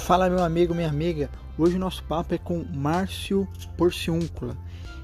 Fala 0.00 0.28
meu 0.28 0.42
amigo, 0.42 0.74
minha 0.74 0.88
amiga. 0.88 1.30
Hoje 1.56 1.76
o 1.76 1.78
nosso 1.78 2.02
papo 2.02 2.34
é 2.34 2.38
com 2.38 2.64
Márcio 2.74 3.46
Porciúncula. 3.76 4.56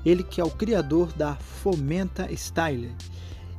Ele 0.05 0.25
que 0.25 0.41
é 0.41 0.45
o 0.45 0.51
criador 0.51 1.13
da 1.13 1.37
Fomenta 1.37 2.33
Styler. 2.33 2.91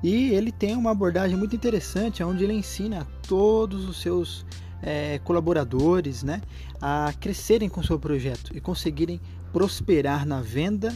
E 0.03 0.29
ele 0.31 0.51
tem 0.51 0.75
uma 0.75 0.91
abordagem 0.91 1.37
muito 1.37 1.55
interessante, 1.55 2.23
onde 2.23 2.43
ele 2.43 2.53
ensina 2.53 3.01
a 3.01 3.27
todos 3.27 3.87
os 3.87 4.01
seus 4.01 4.45
é, 4.81 5.19
colaboradores 5.19 6.21
né, 6.21 6.41
a 6.81 7.13
crescerem 7.17 7.69
com 7.69 7.79
o 7.79 7.85
seu 7.85 7.97
projeto 7.97 8.51
e 8.55 8.59
conseguirem 8.59 9.21
prosperar 9.53 10.25
na 10.25 10.41
venda, 10.41 10.93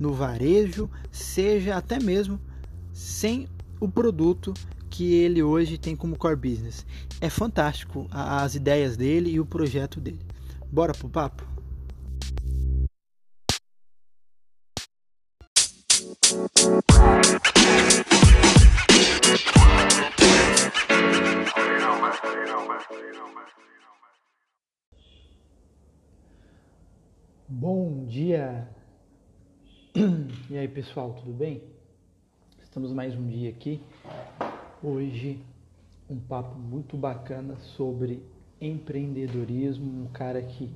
no 0.00 0.12
varejo, 0.12 0.90
seja 1.12 1.76
até 1.76 2.00
mesmo 2.00 2.40
sem 2.92 3.46
o 3.78 3.88
produto 3.88 4.52
que 4.92 5.14
ele 5.14 5.42
hoje 5.42 5.78
tem 5.78 5.96
como 5.96 6.18
core 6.18 6.36
business. 6.36 6.84
É 7.18 7.30
fantástico 7.30 8.06
as 8.10 8.54
ideias 8.54 8.94
dele 8.94 9.30
e 9.30 9.40
o 9.40 9.46
projeto 9.46 9.98
dele. 9.98 10.20
Bora 10.70 10.92
pro 10.92 11.08
papo? 11.08 11.50
Bom 27.48 28.04
dia! 28.06 28.68
E 30.50 30.58
aí 30.58 30.68
pessoal, 30.68 31.14
tudo 31.14 31.32
bem? 31.32 31.62
Estamos 32.62 32.92
mais 32.92 33.14
um 33.14 33.26
dia 33.26 33.48
aqui 33.48 33.80
Hoje 34.84 35.40
um 36.10 36.18
papo 36.18 36.58
muito 36.58 36.96
bacana 36.96 37.54
sobre 37.76 38.20
empreendedorismo, 38.60 40.02
um 40.02 40.08
cara 40.08 40.42
que 40.42 40.68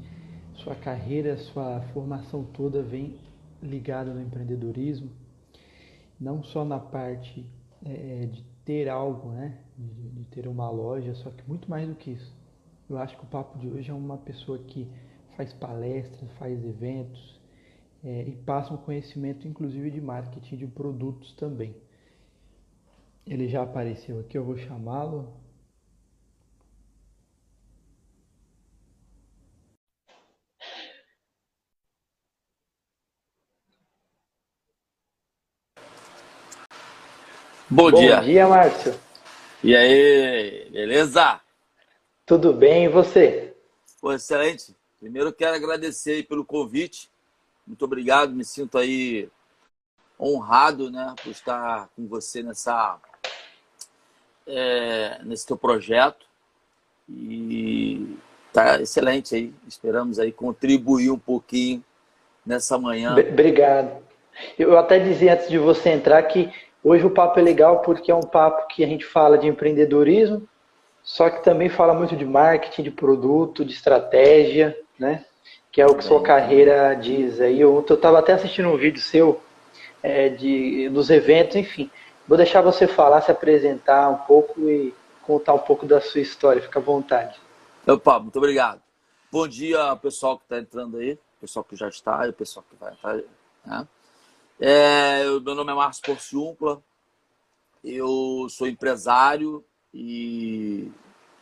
sua 0.54 0.76
carreira, 0.76 1.36
sua 1.36 1.80
formação 1.92 2.44
toda 2.44 2.84
vem 2.84 3.18
ligada 3.60 4.14
no 4.14 4.22
empreendedorismo, 4.22 5.10
não 6.20 6.40
só 6.44 6.64
na 6.64 6.78
parte 6.78 7.44
é, 7.84 8.26
de 8.26 8.44
ter 8.64 8.88
algo, 8.88 9.30
né, 9.30 9.58
de, 9.76 10.10
de 10.10 10.24
ter 10.26 10.46
uma 10.46 10.70
loja, 10.70 11.12
só 11.16 11.30
que 11.30 11.42
muito 11.48 11.68
mais 11.68 11.88
do 11.88 11.96
que 11.96 12.12
isso. 12.12 12.32
Eu 12.88 12.98
acho 12.98 13.16
que 13.16 13.24
o 13.24 13.28
papo 13.28 13.58
de 13.58 13.66
hoje 13.66 13.90
é 13.90 13.94
uma 13.94 14.18
pessoa 14.18 14.56
que 14.56 14.88
faz 15.36 15.52
palestras, 15.52 16.30
faz 16.38 16.64
eventos 16.64 17.40
é, 18.04 18.22
e 18.22 18.36
passa 18.36 18.72
um 18.72 18.76
conhecimento, 18.76 19.48
inclusive, 19.48 19.90
de 19.90 20.00
marketing 20.00 20.58
de 20.58 20.66
produtos 20.68 21.32
também. 21.32 21.74
Ele 23.26 23.48
já 23.48 23.64
apareceu 23.64 24.20
aqui, 24.20 24.38
eu 24.38 24.44
vou 24.44 24.56
chamá-lo. 24.56 25.34
Bom, 37.68 37.90
Bom 37.90 37.98
dia. 37.98 38.18
Bom 38.18 38.24
dia, 38.24 38.46
Márcio. 38.46 38.94
E 39.64 39.74
aí, 39.74 40.70
beleza? 40.70 41.40
Tudo 42.24 42.52
bem, 42.52 42.84
e 42.84 42.88
você? 42.88 43.56
Pô, 44.00 44.12
excelente. 44.12 44.72
Primeiro 45.00 45.32
quero 45.32 45.56
agradecer 45.56 46.28
pelo 46.28 46.44
convite. 46.44 47.10
Muito 47.66 47.84
obrigado, 47.84 48.32
me 48.32 48.44
sinto 48.44 48.78
aí 48.78 49.28
honrado, 50.18 50.92
né, 50.92 51.12
por 51.20 51.30
estar 51.30 51.88
com 51.96 52.06
você 52.06 52.40
nessa 52.40 53.00
é, 54.46 55.18
nesse 55.24 55.46
teu 55.46 55.56
projeto 55.56 56.26
e 57.08 58.16
tá 58.52 58.80
excelente 58.80 59.34
aí. 59.34 59.52
Esperamos 59.66 60.18
aí 60.18 60.32
contribuir 60.32 61.10
um 61.10 61.18
pouquinho 61.18 61.82
nessa 62.44 62.78
manhã. 62.78 63.12
Obrigado. 63.12 64.02
Eu 64.58 64.78
até 64.78 64.98
dizia 64.98 65.34
antes 65.34 65.48
de 65.48 65.58
você 65.58 65.90
entrar 65.90 66.22
que 66.24 66.50
hoje 66.82 67.04
o 67.04 67.10
papo 67.10 67.38
é 67.40 67.42
legal 67.42 67.80
porque 67.80 68.10
é 68.10 68.14
um 68.14 68.20
papo 68.20 68.68
que 68.68 68.84
a 68.84 68.86
gente 68.86 69.04
fala 69.04 69.38
de 69.38 69.46
empreendedorismo, 69.46 70.46
só 71.02 71.30
que 71.30 71.42
também 71.42 71.68
fala 71.68 71.94
muito 71.94 72.16
de 72.16 72.24
marketing, 72.24 72.82
de 72.82 72.90
produto, 72.90 73.64
de 73.64 73.72
estratégia, 73.72 74.76
né? 74.98 75.24
Que 75.70 75.80
é 75.80 75.86
o 75.86 75.94
que 75.94 76.04
sua 76.04 76.22
carreira 76.22 76.94
diz. 76.94 77.40
Aí 77.40 77.60
eu 77.60 77.80
estava 77.80 78.18
até 78.18 78.32
assistindo 78.32 78.68
um 78.68 78.76
vídeo 78.76 79.00
seu 79.00 79.40
é, 80.02 80.28
de, 80.28 80.88
dos 80.88 81.10
eventos, 81.10 81.56
enfim. 81.56 81.90
Vou 82.28 82.36
deixar 82.36 82.60
você 82.60 82.88
falar, 82.88 83.20
se 83.20 83.30
apresentar 83.30 84.08
um 84.08 84.18
pouco 84.18 84.68
e 84.68 84.92
contar 85.22 85.54
um 85.54 85.58
pouu 85.58 85.86
da 85.86 86.00
sua 86.00 86.20
história. 86.20 86.60
Fica 86.60 86.80
à 86.80 86.82
vontade. 86.82 87.40
Opa, 87.86 88.18
muito 88.18 88.36
obrigado. 88.36 88.82
Bom 89.30 89.46
dia, 89.46 89.94
pessoal 89.96 90.36
que 90.36 90.44
está 90.44 90.58
entrando 90.58 90.96
aí, 90.96 91.16
pessoal 91.40 91.64
que 91.64 91.76
já 91.76 91.88
está 91.88 92.26
e 92.26 92.32
pessoal 92.32 92.64
que 92.68 92.76
vai 92.76 92.92
entrar. 92.92 93.16
Né? 93.64 93.88
É, 94.58 95.24
meu 95.24 95.54
nome 95.54 95.70
é 95.70 95.74
Márcio 95.74 96.02
Porciúncula, 96.02 96.82
eu 97.84 98.48
sou 98.50 98.66
empresário 98.66 99.64
e, 99.94 100.90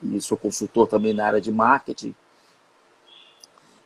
e, 0.03 0.21
sou 0.21 0.37
consultor 0.37 0.87
também 0.87 1.15
na 1.15 1.27
área 1.27 1.41
de 1.41 1.51
marketing. 1.51 2.15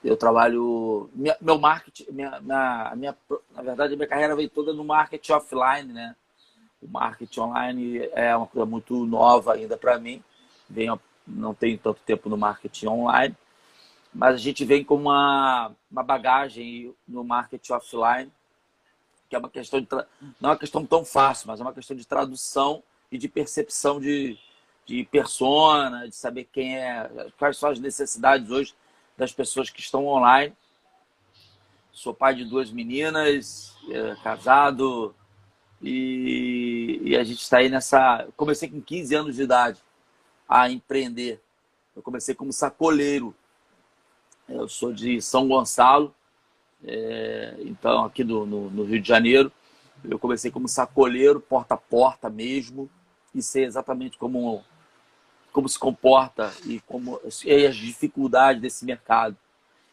Eu 0.03 0.17
trabalho. 0.17 1.11
Minha, 1.13 1.37
meu 1.41 1.59
marketing, 1.59 2.07
minha, 2.11 2.41
minha, 2.41 2.93
minha, 2.97 3.17
na 3.55 3.63
verdade, 3.63 3.95
minha 3.95 4.09
carreira 4.09 4.35
veio 4.35 4.49
toda 4.49 4.73
no 4.73 4.83
marketing 4.83 5.33
offline, 5.33 5.93
né? 5.93 6.17
O 6.81 6.89
marketing 6.89 7.41
online 7.41 8.09
é 8.13 8.35
uma 8.37 8.47
coisa 8.47 8.65
muito 8.65 9.05
nova 9.05 9.55
ainda 9.55 9.77
para 9.77 9.99
mim. 9.99 10.23
Venho, 10.69 11.01
não 11.27 11.55
tenho 11.55 11.79
tanto 11.79 12.01
tempo 12.03 12.29
no 12.29 12.37
marketing 12.37 12.87
online, 12.87 13.37
mas 14.15 14.35
a 14.35 14.39
gente 14.39 14.65
vem 14.65 14.85
com 14.85 14.95
uma, 14.95 15.73
uma 15.91 16.03
bagagem 16.03 16.95
no 17.07 17.25
marketing 17.25 17.73
offline, 17.73 18.33
que 19.29 19.37
é 19.37 19.39
uma 19.39 19.51
questão 19.51 19.81
de 19.81 19.89
não 20.41 20.51
é 20.51 20.53
uma 20.53 20.59
questão 20.59 20.85
tão 20.87 21.05
fácil, 21.05 21.49
mas 21.49 21.61
é 21.61 21.63
uma 21.63 21.73
questão 21.73 21.97
de 21.97 22.07
tradução 22.07 22.83
e 23.11 23.19
de 23.19 23.29
percepção 23.29 24.01
de, 24.01 24.39
de 24.87 25.05
persona, 25.05 26.09
de 26.09 26.15
saber 26.15 26.49
quem 26.53 26.79
é, 26.79 27.11
quais 27.39 27.57
são 27.57 27.71
as 27.71 27.79
necessidades 27.79 28.51
hoje 28.51 28.75
das 29.17 29.33
pessoas 29.33 29.69
que 29.69 29.81
estão 29.81 30.07
online. 30.07 30.55
Sou 31.93 32.15
pai 32.15 32.35
de 32.35 32.45
duas 32.45 32.71
meninas, 32.71 33.77
é, 33.91 34.15
casado, 34.23 35.15
e, 35.83 37.01
e 37.05 37.17
a 37.17 37.25
gente 37.25 37.41
está 37.41 37.59
aí 37.59 37.69
nessa. 37.69 38.27
Comecei 38.37 38.69
com 38.69 38.81
15 38.81 39.15
anos 39.15 39.37
de 39.37 39.43
idade 39.43 39.81
a 40.49 40.71
empreender. 40.71 41.41
Eu 41.95 42.03
comecei 42.03 42.35
como 42.35 42.53
sacoleiro. 42.53 43.35
Eu 44.49 44.69
sou 44.69 44.93
de 44.93 45.21
São 45.21 45.47
Gonçalo, 45.47 46.15
é, 46.83 47.55
então 47.61 48.05
aqui 48.05 48.25
do, 48.25 48.47
no, 48.47 48.71
no, 48.71 48.85
Rio 48.85 49.01
de 49.01 49.07
Janeiro. 49.07 49.53
Eu 50.03 50.19
comecei 50.19 50.51
como 50.51 50.67
sacoleiro, 50.67 51.39
porta 51.39 51.75
a 51.75 51.77
porta 51.77 52.31
mesmo, 52.31 52.89
e 53.35 53.43
sei 53.43 53.65
exatamente 53.65 54.17
como, 54.17 54.65
como 55.53 55.69
se 55.69 55.79
comporta 55.79 56.51
e, 56.65 56.81
como, 56.81 57.21
e 57.45 57.67
as 57.67 57.77
dificuldades 57.77 58.63
desse 58.63 58.87
mercado. 58.87 59.37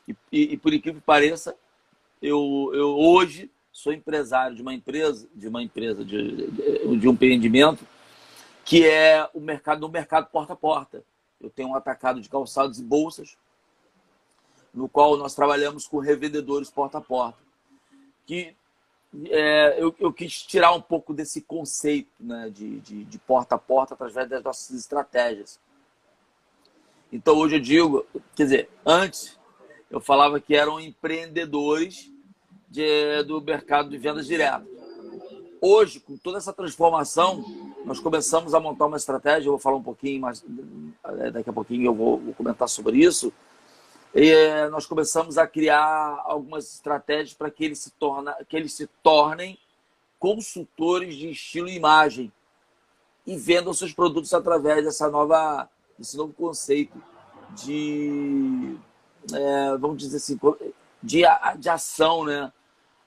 E, 0.07 0.15
e, 0.31 0.53
e 0.53 0.57
por 0.57 0.73
incrível 0.73 1.01
que 1.01 1.05
pareça, 1.05 1.53
eu, 2.21 2.71
eu 2.73 2.97
hoje 2.97 3.51
sou 3.75 3.91
empresário 3.91 4.55
de 4.55 4.61
uma 4.61 4.73
empresa, 4.73 5.27
de 5.35 5.49
uma 5.49 5.61
empresa 5.61 6.05
de, 6.05 6.49
de, 6.49 6.97
de 6.97 7.07
um 7.09 7.11
empreendimento 7.11 7.85
que 8.63 8.87
é 8.87 9.29
o 9.33 9.41
mercado 9.41 9.81
do 9.81 9.89
mercado 9.89 10.29
porta 10.31 10.53
a 10.53 10.55
porta. 10.55 11.03
Eu 11.41 11.49
tenho 11.49 11.67
um 11.67 11.75
atacado 11.75 12.21
de 12.21 12.29
calçados 12.29 12.79
e 12.79 12.83
bolsas, 12.83 13.37
no 14.73 14.87
qual 14.87 15.17
nós 15.17 15.35
trabalhamos 15.35 15.85
com 15.85 15.99
revendedores 15.99 16.69
porta 16.69 16.99
a 16.99 17.01
porta. 17.01 17.37
Que 18.25 18.55
é, 19.25 19.75
eu, 19.77 19.93
eu, 19.99 20.13
quis 20.13 20.41
tirar 20.41 20.71
um 20.71 20.81
pouco 20.81 21.13
desse 21.13 21.41
conceito 21.41 22.09
né, 22.17 22.49
de, 22.49 22.79
de, 22.79 23.03
de, 23.03 23.19
porta 23.19 23.55
a 23.55 23.59
porta 23.59 23.93
através 23.93 24.29
das 24.29 24.41
nossas 24.41 24.79
estratégias. 24.79 25.59
Então 27.11 27.37
hoje 27.37 27.57
eu 27.57 27.61
digo, 27.61 28.05
quer 28.35 28.43
dizer, 28.45 28.69
antes 28.85 29.37
eu 29.91 29.99
falava 29.99 30.39
que 30.39 30.55
eram 30.55 30.79
empreendedores 30.79 32.14
de, 32.75 33.23
do 33.23 33.41
mercado 33.41 33.89
de 33.89 33.97
vendas 33.97 34.27
diretas. 34.27 34.67
Hoje, 35.61 35.99
com 35.99 36.17
toda 36.17 36.37
essa 36.37 36.51
transformação, 36.51 37.43
nós 37.85 37.99
começamos 37.99 38.53
a 38.53 38.59
montar 38.59 38.85
uma 38.85 38.97
estratégia. 38.97 39.47
Eu 39.47 39.53
vou 39.53 39.59
falar 39.59 39.77
um 39.77 39.83
pouquinho 39.83 40.21
mais, 40.21 40.43
eh, 41.03 41.31
daqui 41.31 41.49
a 41.49 41.53
pouquinho 41.53 41.85
eu 41.85 41.95
vou, 41.95 42.19
vou 42.19 42.33
comentar 42.33 42.67
sobre 42.67 42.97
isso. 42.97 43.31
E 44.13 44.29
eh, 44.29 44.69
nós 44.69 44.85
começamos 44.85 45.37
a 45.37 45.47
criar 45.47 46.21
algumas 46.25 46.73
estratégias 46.73 47.33
para 47.33 47.49
que 47.49 47.63
eles 47.63 47.79
se, 47.79 47.93
que 48.47 48.57
eles 48.57 48.73
se 48.73 48.87
tornem 49.01 49.57
consultores 50.19 51.15
de 51.15 51.31
estilo 51.31 51.69
e 51.69 51.75
imagem 51.75 52.31
e 53.25 53.37
vendam 53.37 53.73
seus 53.73 53.93
produtos 53.93 54.33
através 54.33 54.83
dessa 54.83 55.09
nova, 55.09 55.69
desse 55.97 56.15
novo 56.17 56.33
conceito 56.33 57.01
de, 57.55 58.77
é, 59.33 59.77
vamos 59.77 59.97
dizer 59.97 60.17
assim, 60.17 60.39
de, 61.01 61.23
de 61.57 61.69
ação, 61.69 62.25
né? 62.25 62.51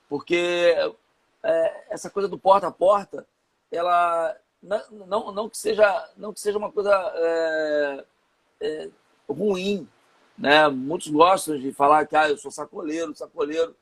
Porque 0.09 0.75
é, 1.43 1.85
essa 1.91 2.09
coisa 2.09 2.29
do 2.29 2.39
porta 2.39 2.67
a 2.67 2.73
porta, 2.73 3.27
ela 3.71 4.37
não, 4.63 5.33
não, 5.33 5.49
que, 5.49 5.57
seja, 5.57 6.11
não 6.17 6.33
que 6.33 6.41
seja 6.41 6.59
uma 6.59 6.73
coisa 6.73 6.93
é, 7.15 8.05
é, 8.61 8.89
ruim, 9.29 9.89
Né? 10.37 10.69
Muitos 10.69 11.09
gostam 11.09 11.59
de 11.59 11.73
falar 11.73 12.07
que 12.07 12.17
ah, 12.17 12.29
eu 12.29 12.37
sou 12.37 12.51
sacoleiro, 12.51 13.15
sacoleiro. 13.15 13.75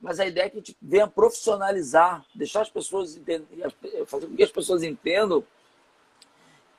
Mas 0.00 0.18
a 0.18 0.26
ideia 0.26 0.46
é 0.46 0.50
que 0.50 0.56
a 0.56 0.60
gente 0.60 0.76
venha 0.82 1.06
profissionalizar, 1.06 2.24
deixar 2.34 2.62
as 2.62 2.70
pessoas 2.70 3.16
entender, 3.16 3.72
fazer 4.06 4.26
com 4.26 4.34
que 4.34 4.42
as 4.42 4.50
pessoas 4.50 4.82
entendam 4.82 5.44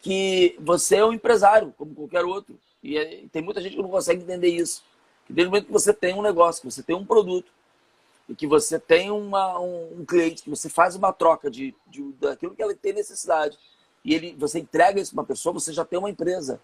que 0.02 0.58
você 0.60 0.98
é 0.98 1.06
um 1.06 1.14
empresário, 1.14 1.74
como 1.78 1.96
qualquer 1.96 2.25
outro. 2.25 2.60
E 2.84 2.98
é, 2.98 3.24
tem 3.31 3.42
muita 3.42 3.62
gente 3.62 3.78
que 3.78 3.81
não 3.81 3.90
consegue 3.90 4.22
entender 4.22 4.50
isso. 4.50 4.84
Que 5.25 5.31
desde 5.31 5.48
o 5.48 5.52
momento 5.52 5.68
que 5.68 5.72
você 5.72 5.94
tem 5.94 6.14
um 6.14 6.22
negócio, 6.22 6.62
que 6.62 6.70
você 6.70 6.84
tem 6.84 6.94
um 6.94 7.06
produto, 7.06 7.50
e 8.28 8.36
que 8.36 8.48
você 8.48 8.80
tem 8.80 9.12
uma, 9.12 9.60
um, 9.60 10.00
um, 10.00 10.06
cliente, 10.06 10.44
que 10.44 10.50
você 10.50 10.70
faz 10.70 10.96
uma 10.96 11.12
troca 11.12 11.52
de, 11.52 11.75
de, 11.88 12.04
daquilo 12.14 12.56
que 12.56 12.62
ela 12.62 12.74
tem 12.74 12.94
necessidade, 12.94 13.58
e 14.04 14.14
ele, 14.14 14.36
você 14.38 14.60
entrega 14.60 15.00
isso 15.00 15.12
para 15.12 15.22
uma 15.22 15.28
pessoa, 15.28 15.54
você 15.54 15.72
já 15.72 15.86
tem 15.86 16.00
uma 16.00 16.10
empresa. 16.10 16.60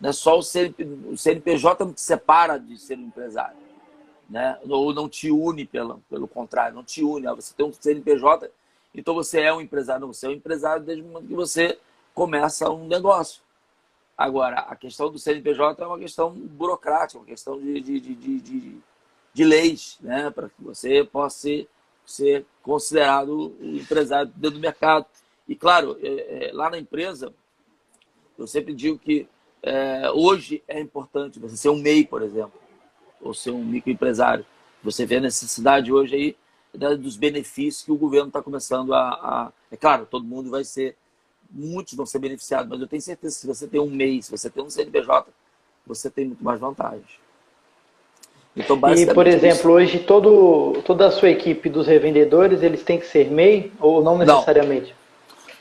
Não 0.00 0.10
é 0.10 0.12
só 0.12 0.38
o, 0.38 0.42
CNP, 0.42 0.84
o 0.84 1.16
CNPJ 1.16 1.84
não 1.84 1.92
te 1.92 2.00
separa 2.00 2.58
de 2.58 2.78
ser 2.78 2.98
um 2.98 3.02
empresário. 3.02 3.56
Né? 4.28 4.58
Ou 4.68 4.92
não 4.92 5.08
te 5.08 5.30
une, 5.30 5.64
pelo, 5.64 6.02
pelo 6.10 6.28
contrário, 6.28 6.74
não 6.74 6.84
te 6.84 7.02
une. 7.02 7.26
Você 7.28 7.54
tem 7.54 7.64
um 7.64 7.72
CNPJ, 7.72 8.50
então 8.94 9.14
você 9.14 9.40
é 9.40 9.52
um 9.52 9.60
empresário. 9.60 10.02
Não, 10.02 10.12
você 10.12 10.26
é 10.26 10.28
um 10.28 10.32
empresário 10.32 10.82
desde 10.82 11.02
o 11.02 11.06
momento 11.06 11.28
que 11.28 11.34
você 11.34 11.78
começa 12.14 12.70
um 12.70 12.86
negócio. 12.86 13.40
Agora, 14.16 14.60
a 14.60 14.74
questão 14.74 15.10
do 15.10 15.18
CNPJ 15.18 15.82
é 15.82 15.86
uma 15.86 15.98
questão 15.98 16.30
burocrática, 16.30 17.18
uma 17.18 17.26
questão 17.26 17.60
de, 17.60 17.80
de, 17.80 18.00
de, 18.00 18.40
de, 18.40 18.76
de 19.36 19.44
leis, 19.44 19.98
né? 20.00 20.30
para 20.30 20.48
que 20.48 20.62
você 20.62 21.04
possa 21.04 21.40
ser, 21.40 21.68
ser 22.06 22.46
considerado 22.62 23.54
um 23.60 23.76
empresário 23.76 24.32
dentro 24.34 24.56
do 24.56 24.62
mercado. 24.62 25.04
E, 25.46 25.54
claro, 25.54 25.98
é, 26.02 26.48
é, 26.48 26.52
lá 26.54 26.70
na 26.70 26.78
empresa, 26.78 27.30
eu 28.38 28.46
sempre 28.46 28.72
digo 28.72 28.98
que 28.98 29.28
é, 29.62 30.10
hoje 30.10 30.64
é 30.66 30.80
importante 30.80 31.38
você 31.38 31.54
ser 31.54 31.68
um 31.68 31.76
MEI, 31.76 32.06
por 32.06 32.22
exemplo, 32.22 32.58
ou 33.20 33.34
ser 33.34 33.50
um 33.50 33.62
microempresário. 33.62 34.46
Você 34.82 35.04
vê 35.04 35.16
a 35.16 35.20
necessidade 35.20 35.92
hoje 35.92 36.14
aí 36.14 36.36
né, 36.72 36.96
dos 36.96 37.18
benefícios 37.18 37.84
que 37.84 37.92
o 37.92 37.98
governo 37.98 38.28
está 38.28 38.40
começando 38.40 38.94
a, 38.94 39.00
a, 39.00 39.52
É 39.70 39.76
claro, 39.76 40.06
todo 40.06 40.24
mundo 40.24 40.48
vai 40.48 40.64
ser 40.64 40.96
muitos 41.50 41.92
vão 41.92 42.06
ser 42.06 42.20
beneficiados, 42.20 42.70
mas 42.70 42.80
eu 42.80 42.88
tenho 42.88 43.02
certeza 43.02 43.34
que 43.34 43.40
se 43.42 43.46
você 43.46 43.68
tem 43.68 43.80
um 43.80 43.90
mês, 43.90 44.24
se 44.24 44.30
você 44.30 44.48
tem 44.48 44.64
um 44.64 44.70
CNPJ, 44.70 45.30
você 45.86 46.10
tem 46.10 46.24
muito 46.24 46.42
mais 46.42 46.58
vantagens. 46.58 47.25
Então, 48.56 48.80
e, 48.94 49.12
por 49.12 49.26
exemplo, 49.26 49.58
isso. 49.58 49.70
hoje 49.70 49.98
todo, 49.98 50.80
toda 50.82 51.06
a 51.06 51.10
sua 51.10 51.28
equipe 51.28 51.68
dos 51.68 51.86
revendedores, 51.86 52.62
eles 52.62 52.82
têm 52.82 52.98
que 52.98 53.06
ser 53.06 53.30
MEI 53.30 53.70
ou 53.78 54.02
não 54.02 54.16
necessariamente? 54.16 54.96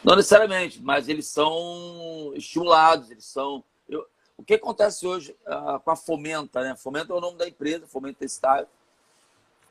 Não, 0.01 0.11
não 0.11 0.15
necessariamente, 0.15 0.81
mas 0.81 1.09
eles 1.09 1.27
são 1.27 2.31
estimulados, 2.35 3.11
eles 3.11 3.25
são... 3.25 3.61
Eu, 3.89 4.05
o 4.37 4.43
que 4.43 4.53
acontece 4.53 5.05
hoje 5.05 5.35
uh, 5.45 5.77
com 5.81 5.91
a 5.91 5.95
Fomenta, 5.97 6.61
né? 6.61 6.73
Fomenta 6.77 7.11
é 7.11 7.15
o 7.17 7.19
nome 7.19 7.37
da 7.37 7.45
empresa, 7.45 7.85
Fomenta 7.85 8.23
Estável. 8.23 8.67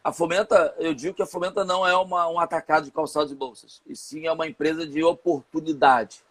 A 0.03 0.12
Fomenta, 0.12 0.75
eu 0.79 0.93
digo 0.93 1.15
que 1.15 1.23
a 1.23 1.27
Fomenta 1.27 1.65
não 1.65 1.87
é 1.87 1.97
uma, 1.97 2.29
um 2.29 2.38
atacado 2.38 2.85
de 2.85 2.91
calçados 2.91 3.32
e 3.32 3.35
bolsas, 3.35 3.81
e 3.87 3.97
sim 3.97 4.27
é 4.27 4.32
uma 4.32 4.47
empresa 4.47 4.87
de 4.87 5.03
oportunidade. 5.03 6.23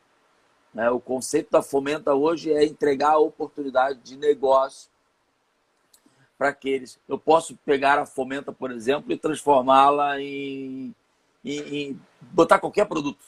Né? 0.72 0.92
O 0.92 1.00
conceito 1.00 1.50
da 1.50 1.64
Fomenta 1.64 2.14
hoje 2.14 2.54
é 2.54 2.64
entregar 2.64 3.14
a 3.14 3.18
oportunidade 3.18 4.00
de 4.04 4.16
negócio 4.16 4.93
para 6.38 6.50
aqueles. 6.50 7.00
Eu 7.08 7.18
posso 7.18 7.56
pegar 7.66 8.00
a 8.00 8.06
Fomenta, 8.06 8.52
por 8.52 8.72
exemplo, 8.72 9.12
e 9.12 9.18
transformá-la 9.18 10.20
em, 10.20 10.94
em, 11.44 11.60
em, 11.60 12.02
botar 12.22 12.60
qualquer 12.60 12.86
produto. 12.86 13.24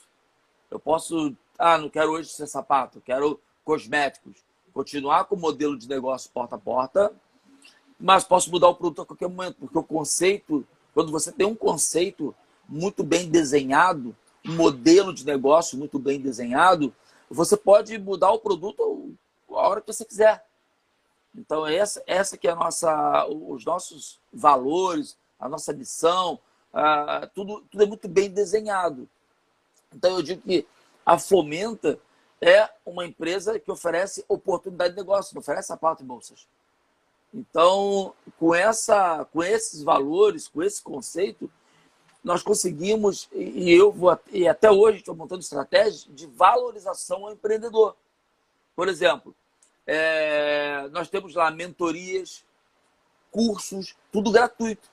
Eu 0.70 0.78
posso, 0.78 1.34
ah, 1.58 1.78
não 1.78 1.88
quero 1.88 2.12
hoje 2.12 2.28
ser 2.30 2.46
sapato, 2.46 3.00
quero 3.00 3.40
cosméticos. 3.64 4.36
Continuar 4.72 5.24
com 5.24 5.34
o 5.34 5.38
modelo 5.38 5.78
de 5.78 5.88
negócio 5.88 6.30
porta 6.30 6.56
a 6.56 6.58
porta, 6.58 7.12
mas 7.98 8.24
posso 8.24 8.50
mudar 8.50 8.68
o 8.68 8.74
produto 8.74 9.02
a 9.02 9.06
qualquer 9.06 9.28
momento, 9.28 9.56
porque 9.58 9.78
o 9.78 9.82
conceito, 9.82 10.66
quando 10.92 11.10
você 11.10 11.32
tem 11.32 11.46
um 11.46 11.54
conceito 11.54 12.34
muito 12.68 13.02
bem 13.02 13.30
desenhado, 13.30 14.14
um 14.44 14.54
modelo 14.54 15.12
de 15.14 15.24
negócio 15.24 15.78
muito 15.78 15.98
bem 15.98 16.20
desenhado, 16.20 16.94
você 17.30 17.56
pode 17.56 17.98
mudar 17.98 18.30
o 18.30 18.38
produto 18.38 19.14
a 19.48 19.68
hora 19.68 19.80
que 19.80 19.92
você 19.92 20.04
quiser. 20.04 20.45
Então, 21.36 21.66
essa, 21.66 22.02
essa 22.06 22.36
que 22.36 22.48
é 22.48 22.52
a 22.52 22.56
nossa, 22.56 23.26
os 23.26 23.64
nossos 23.64 24.18
valores, 24.32 25.16
a 25.38 25.48
nossa 25.48 25.72
missão, 25.72 26.38
tudo, 27.34 27.62
tudo 27.70 27.82
é 27.82 27.86
muito 27.86 28.08
bem 28.08 28.30
desenhado. 28.30 29.08
Então, 29.94 30.16
eu 30.16 30.22
digo 30.22 30.40
que 30.42 30.66
a 31.04 31.18
Fomenta 31.18 31.98
é 32.40 32.68
uma 32.84 33.04
empresa 33.04 33.58
que 33.58 33.70
oferece 33.70 34.24
oportunidade 34.28 34.94
de 34.94 35.00
negócio, 35.00 35.34
não 35.34 35.40
oferece 35.40 35.68
sapato 35.68 36.02
e 36.02 36.06
bolsas. 36.06 36.46
Então, 37.32 38.14
com, 38.38 38.54
essa, 38.54 39.26
com 39.26 39.42
esses 39.42 39.82
valores, 39.82 40.48
com 40.48 40.62
esse 40.62 40.82
conceito, 40.82 41.50
nós 42.24 42.42
conseguimos, 42.42 43.28
e 43.32 43.70
eu 43.70 43.92
vou, 43.92 44.18
e 44.32 44.48
até 44.48 44.70
hoje 44.70 44.98
estou 44.98 45.14
montando 45.14 45.40
estratégias 45.40 46.06
de 46.08 46.26
valorização 46.26 47.26
ao 47.26 47.32
empreendedor. 47.32 47.94
Por 48.74 48.88
exemplo, 48.88 49.34
é, 49.86 50.88
nós 50.90 51.08
temos 51.08 51.34
lá 51.34 51.50
mentorias, 51.50 52.44
cursos, 53.30 53.94
tudo 54.10 54.32
gratuito. 54.32 54.88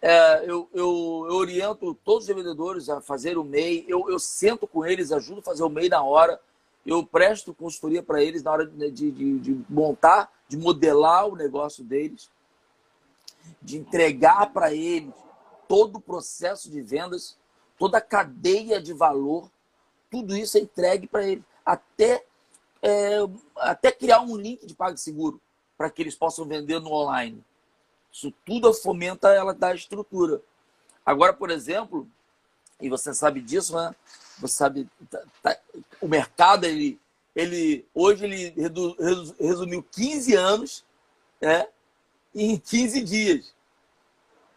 É, 0.00 0.42
eu, 0.44 0.68
eu, 0.74 1.26
eu, 1.28 1.36
oriento 1.36 1.94
todos 2.04 2.28
os 2.28 2.34
vendedores 2.34 2.88
a 2.88 3.00
fazer 3.00 3.38
o 3.38 3.44
MEI, 3.44 3.84
eu, 3.86 4.10
eu 4.10 4.18
sento 4.18 4.66
com 4.66 4.84
eles, 4.84 5.12
ajudo 5.12 5.38
a 5.38 5.44
fazer 5.44 5.62
o 5.62 5.68
MEI 5.68 5.88
na 5.88 6.02
hora, 6.02 6.40
eu 6.84 7.06
presto 7.06 7.54
consultoria 7.54 8.02
para 8.02 8.20
eles 8.20 8.42
na 8.42 8.50
hora 8.50 8.66
de, 8.66 8.90
de, 8.90 9.38
de, 9.38 9.64
montar, 9.68 10.32
de 10.48 10.56
modelar 10.56 11.28
o 11.28 11.36
negócio 11.36 11.84
deles, 11.84 12.28
de 13.60 13.78
entregar 13.78 14.52
para 14.52 14.74
eles 14.74 15.14
todo 15.68 15.96
o 15.96 16.00
processo 16.00 16.68
de 16.68 16.82
vendas, 16.82 17.38
toda 17.78 17.98
a 17.98 18.00
cadeia 18.00 18.82
de 18.82 18.92
valor, 18.92 19.48
tudo 20.10 20.36
isso 20.36 20.58
é 20.58 20.60
entregue 20.60 21.06
para 21.06 21.24
eles, 21.26 21.44
até, 21.64 22.26
é, 22.82 23.18
até 23.56 23.92
criar 23.92 24.20
um 24.20 24.36
link 24.36 24.66
de 24.66 24.74
PagSeguro 24.74 25.40
para 25.78 25.88
que 25.88 26.02
eles 26.02 26.16
possam 26.16 26.44
vender 26.44 26.80
no 26.80 26.92
online. 26.92 27.42
Isso 28.12 28.32
tudo 28.44 28.74
fomenta 28.74 29.28
ela 29.28 29.54
da 29.54 29.74
estrutura. 29.74 30.42
Agora, 31.06 31.32
por 31.32 31.50
exemplo, 31.50 32.06
e 32.80 32.88
você 32.88 33.14
sabe 33.14 33.40
disso, 33.40 33.74
né? 33.76 33.94
Você 34.38 34.54
sabe, 34.54 34.88
tá, 35.08 35.22
tá, 35.42 35.58
o 36.00 36.08
mercado, 36.08 36.64
ele, 36.64 37.00
ele 37.34 37.86
hoje 37.94 38.24
ele 38.24 38.50
redu, 38.50 38.96
resumiu 39.38 39.82
15 39.82 40.34
anos 40.34 40.84
né, 41.40 41.68
em 42.34 42.58
15 42.58 43.02
dias. 43.02 43.54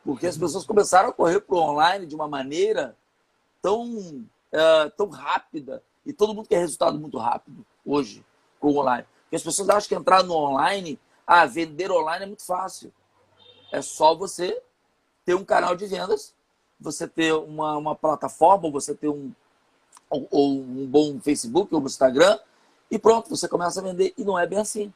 Porque 0.03 0.27
as 0.27 0.37
pessoas 0.37 0.65
começaram 0.65 1.09
a 1.09 1.13
correr 1.13 1.39
para 1.39 1.55
o 1.55 1.59
online 1.59 2.05
de 2.05 2.15
uma 2.15 2.27
maneira 2.27 2.95
tão, 3.61 3.87
uh, 3.87 4.89
tão 4.97 5.09
rápida. 5.09 5.81
E 6.05 6.13
todo 6.13 6.33
mundo 6.33 6.47
quer 6.47 6.59
resultado 6.59 6.99
muito 6.99 7.17
rápido 7.17 7.65
hoje 7.85 8.25
com 8.59 8.71
o 8.71 8.77
online. 8.79 9.05
Porque 9.23 9.35
as 9.35 9.43
pessoas 9.43 9.69
acham 9.69 9.87
que 9.87 9.95
entrar 9.95 10.23
no 10.23 10.33
online, 10.33 10.99
ah, 11.25 11.45
vender 11.45 11.91
online 11.91 12.23
é 12.23 12.27
muito 12.27 12.45
fácil. 12.45 12.91
É 13.71 13.81
só 13.81 14.15
você 14.15 14.61
ter 15.25 15.35
um 15.35 15.43
canal 15.43 15.75
de 15.75 15.85
vendas, 15.85 16.33
você 16.79 17.07
ter 17.07 17.33
uma, 17.33 17.77
uma 17.77 17.95
plataforma, 17.95 18.69
você 18.69 18.93
ter 18.93 19.09
um, 19.09 19.31
ou, 20.09 20.27
ou 20.29 20.51
um 20.51 20.85
bom 20.85 21.19
Facebook 21.19 21.73
ou 21.73 21.81
um 21.81 21.85
Instagram, 21.85 22.39
e 22.89 22.99
pronto, 22.99 23.29
você 23.29 23.47
começa 23.47 23.79
a 23.79 23.83
vender. 23.83 24.13
E 24.17 24.23
não 24.23 24.37
é 24.37 24.45
bem 24.45 24.59
assim. 24.59 24.93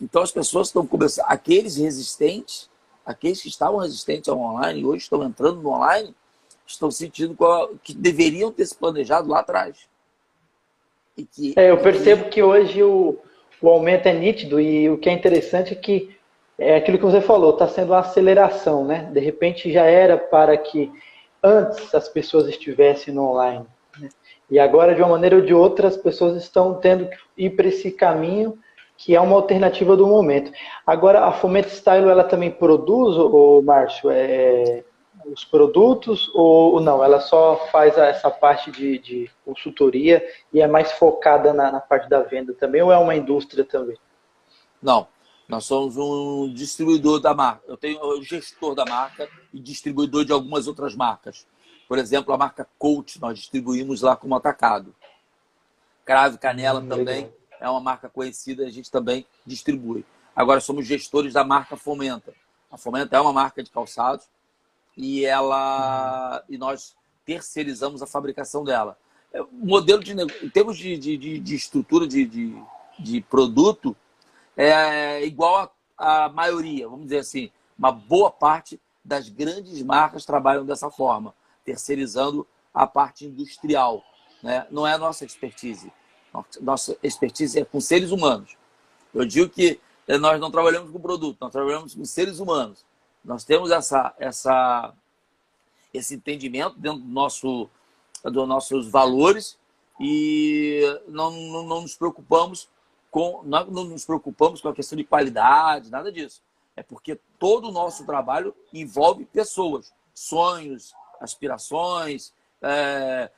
Então 0.00 0.22
as 0.22 0.30
pessoas 0.30 0.68
estão 0.68 0.86
começando, 0.86 1.24
aqueles 1.28 1.76
resistentes, 1.76 2.68
aqueles 3.04 3.40
que 3.40 3.48
estavam 3.48 3.78
resistentes 3.78 4.28
ao 4.28 4.38
online, 4.38 4.84
hoje 4.84 5.04
estão 5.04 5.24
entrando 5.24 5.60
no 5.60 5.70
online, 5.70 6.14
estão 6.66 6.90
sentindo 6.90 7.36
que 7.82 7.94
deveriam 7.94 8.52
ter 8.52 8.66
se 8.66 8.74
planejado 8.74 9.28
lá 9.28 9.40
atrás. 9.40 9.88
Que, 11.26 11.54
é, 11.56 11.70
eu 11.70 11.78
percebo 11.78 12.24
que... 12.28 12.42
hoje 12.42 12.82
o, 12.82 13.16
o 13.60 13.68
aumento 13.68 14.06
é 14.06 14.12
nítido 14.12 14.60
e 14.60 14.88
o 14.88 14.98
que 14.98 15.08
é 15.08 15.12
interessante 15.12 15.72
é 15.72 15.76
que 15.76 16.16
é 16.58 16.76
aquilo 16.76 16.98
que 16.98 17.04
você 17.04 17.20
falou, 17.20 17.50
está 17.50 17.68
sendo 17.68 17.92
uma 17.92 18.00
aceleração, 18.00 18.84
né? 18.84 19.08
De 19.12 19.20
repente 19.20 19.72
já 19.72 19.84
era 19.84 20.16
para 20.18 20.56
que 20.56 20.90
antes 21.42 21.94
as 21.94 22.08
pessoas 22.08 22.48
estivessem 22.48 23.14
no 23.14 23.30
online. 23.30 23.64
E 24.50 24.58
agora, 24.58 24.94
de 24.94 25.00
uma 25.00 25.10
maneira 25.10 25.36
ou 25.36 25.42
de 25.42 25.54
outra, 25.54 25.88
as 25.88 25.96
pessoas 25.96 26.36
estão 26.36 26.74
tendo 26.74 27.06
que 27.06 27.16
ir 27.36 27.50
para 27.50 27.68
esse 27.68 27.90
caminho 27.90 28.58
que 28.96 29.14
é 29.14 29.20
uma 29.20 29.36
alternativa 29.36 29.96
do 29.96 30.08
momento. 30.08 30.50
Agora, 30.84 31.24
a 31.24 31.30
Fomento 31.30 31.70
Style, 31.70 32.08
ela 32.08 32.24
também 32.24 32.50
produz, 32.50 33.16
o 33.16 33.62
Márcio, 33.62 34.10
é, 34.10 34.82
os 35.32 35.44
produtos 35.44 36.30
ou 36.34 36.80
não? 36.80 37.02
Ela 37.02 37.20
só 37.20 37.68
faz 37.70 37.96
essa 37.96 38.30
parte 38.30 38.70
de, 38.70 38.98
de 38.98 39.30
consultoria 39.44 40.24
e 40.52 40.60
é 40.60 40.66
mais 40.66 40.92
focada 40.92 41.52
na, 41.52 41.70
na, 41.70 41.80
parte 41.80 42.08
da 42.08 42.22
venda 42.22 42.52
também 42.52 42.82
ou 42.82 42.92
é 42.92 42.98
uma 42.98 43.14
indústria 43.14 43.64
também? 43.64 43.96
Não, 44.82 45.06
nós 45.48 45.64
somos 45.64 45.96
um 45.96 46.52
distribuidor 46.52 47.20
da 47.20 47.34
marca. 47.34 47.62
Eu 47.66 47.76
tenho 47.76 48.00
o 48.00 48.22
gestor 48.22 48.74
da 48.74 48.84
marca 48.84 49.28
e 49.52 49.58
distribuidor 49.58 50.24
de 50.24 50.32
algumas 50.32 50.66
outras 50.66 50.94
marcas. 50.94 51.46
Por 51.86 51.98
exemplo, 51.98 52.32
a 52.32 52.38
marca 52.38 52.68
Coach, 52.78 53.20
nós 53.20 53.38
distribuímos 53.38 54.02
lá 54.02 54.14
como 54.14 54.34
atacado. 54.34 54.94
Crave 56.04 56.38
Canela 56.38 56.80
hum, 56.80 56.88
também, 56.88 57.32
é 57.60 57.68
uma 57.68 57.80
marca 57.80 58.08
conhecida, 58.08 58.64
a 58.64 58.70
gente 58.70 58.90
também 58.90 59.26
distribui. 59.44 60.04
Agora 60.34 60.60
somos 60.60 60.86
gestores 60.86 61.32
da 61.32 61.44
marca 61.44 61.76
Fomenta. 61.76 62.32
A 62.70 62.76
Fomenta 62.76 63.16
é 63.16 63.20
uma 63.20 63.32
marca 63.32 63.62
de 63.62 63.70
calçados 63.70 64.26
e 64.98 65.24
ela 65.24 66.44
e 66.48 66.58
nós 66.58 66.96
terceirizamos 67.24 68.02
a 68.02 68.06
fabricação 68.06 68.64
dela. 68.64 68.98
É, 69.32 69.40
modelo 69.52 70.02
de 70.02 70.12
em 70.12 70.50
termos 70.50 70.76
de, 70.76 70.98
de, 70.98 71.38
de 71.38 71.54
estrutura 71.54 72.06
de, 72.06 72.26
de, 72.26 72.62
de, 72.98 73.20
produto 73.20 73.96
é 74.56 75.24
igual 75.24 75.72
a, 75.96 76.24
a 76.24 76.28
maioria, 76.28 76.88
vamos 76.88 77.04
dizer 77.04 77.18
assim, 77.18 77.50
uma 77.78 77.92
boa 77.92 78.30
parte 78.30 78.80
das 79.04 79.28
grandes 79.28 79.80
marcas 79.82 80.24
trabalham 80.24 80.66
dessa 80.66 80.90
forma, 80.90 81.32
terceirizando 81.64 82.46
a 82.74 82.86
parte 82.86 83.24
industrial. 83.24 84.02
Né? 84.42 84.66
Não 84.70 84.86
é 84.86 84.94
a 84.94 84.98
nossa 84.98 85.24
expertise. 85.24 85.92
Nossa 86.60 86.96
expertise 87.02 87.58
é 87.58 87.64
com 87.64 87.80
seres 87.80 88.10
humanos. 88.10 88.56
Eu 89.14 89.24
digo 89.24 89.48
que 89.48 89.80
nós 90.20 90.40
não 90.40 90.50
trabalhamos 90.50 90.90
com 90.90 90.98
produto, 90.98 91.38
nós 91.40 91.52
trabalhamos 91.52 91.94
com 91.94 92.04
seres 92.04 92.38
humanos. 92.40 92.84
Nós 93.28 93.44
temos 93.44 93.70
essa, 93.70 94.14
essa, 94.18 94.94
esse 95.92 96.14
entendimento 96.14 96.78
dentro 96.78 97.00
do 97.00 97.08
nosso, 97.08 97.68
dos 98.24 98.48
nossos 98.48 98.88
valores 98.88 99.58
e 100.00 100.80
não, 101.06 101.30
não, 101.30 101.62
não 101.62 101.82
nos 101.82 101.94
preocupamos 101.94 102.70
com 103.10 103.42
não, 103.44 103.66
não 103.66 103.84
nos 103.84 104.06
preocupamos 104.06 104.62
com 104.62 104.68
a 104.68 104.74
questão 104.74 104.96
de 104.96 105.04
qualidade, 105.04 105.90
nada 105.90 106.10
disso. 106.10 106.40
É 106.74 106.82
porque 106.82 107.20
todo 107.38 107.68
o 107.68 107.70
nosso 107.70 108.06
trabalho 108.06 108.54
envolve 108.72 109.26
pessoas, 109.26 109.92
sonhos, 110.14 110.94
aspirações, 111.20 112.32
é, 112.62 113.30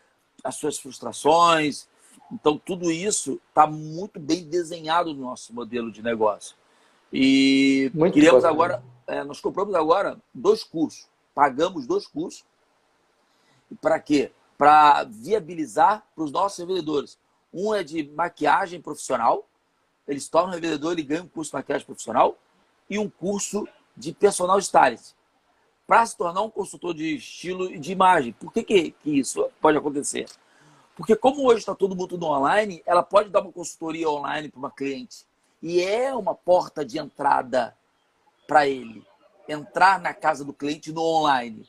as 0.44 0.54
suas 0.54 0.78
frustrações. 0.78 1.88
Então, 2.30 2.56
tudo 2.56 2.92
isso 2.92 3.40
está 3.48 3.66
muito 3.66 4.20
bem 4.20 4.44
desenhado 4.44 5.12
no 5.12 5.22
nosso 5.22 5.52
modelo 5.52 5.90
de 5.90 6.00
negócio. 6.00 6.54
E 7.12 7.90
muito 7.92 8.14
queremos 8.14 8.44
agora, 8.44 8.84
é, 9.10 9.24
nós 9.24 9.40
compramos 9.40 9.74
agora 9.74 10.18
dois 10.32 10.62
cursos, 10.62 11.08
pagamos 11.34 11.86
dois 11.86 12.06
cursos. 12.06 12.44
Para 13.80 13.98
quê? 13.98 14.32
Para 14.56 15.04
viabilizar 15.04 16.06
para 16.14 16.24
os 16.24 16.32
nossos 16.32 16.64
vendedores. 16.64 17.18
Um 17.52 17.74
é 17.74 17.82
de 17.82 18.04
maquiagem 18.04 18.80
profissional, 18.80 19.48
eles 20.06 20.28
tornam 20.28 20.54
revendedor 20.54 20.98
e 20.98 21.02
ganham 21.02 21.24
um 21.24 21.28
curso 21.28 21.50
de 21.50 21.56
maquiagem 21.56 21.86
profissional, 21.86 22.36
e 22.88 22.98
um 22.98 23.08
curso 23.08 23.66
de 23.96 24.12
personal 24.12 24.58
stylist 24.58 25.14
para 25.86 26.06
se 26.06 26.16
tornar 26.16 26.42
um 26.42 26.50
consultor 26.50 26.94
de 26.94 27.16
estilo 27.16 27.68
e 27.68 27.76
de 27.76 27.90
imagem. 27.90 28.32
Por 28.32 28.52
que, 28.52 28.62
que, 28.62 28.90
que 28.92 29.18
isso 29.18 29.48
pode 29.60 29.76
acontecer? 29.76 30.28
Porque 30.96 31.16
como 31.16 31.44
hoje 31.48 31.58
está 31.58 31.74
todo 31.74 31.96
mundo 31.96 32.24
online, 32.24 32.80
ela 32.86 33.02
pode 33.02 33.28
dar 33.28 33.40
uma 33.40 33.50
consultoria 33.50 34.08
online 34.08 34.48
para 34.48 34.58
uma 34.58 34.70
cliente. 34.70 35.26
E 35.60 35.82
é 35.82 36.14
uma 36.14 36.32
porta 36.32 36.84
de 36.84 36.98
entrada 36.98 37.76
para 38.50 38.66
ele. 38.66 39.06
Entrar 39.48 40.00
na 40.00 40.12
casa 40.12 40.44
do 40.44 40.52
cliente 40.52 40.90
no 40.92 41.02
online. 41.02 41.64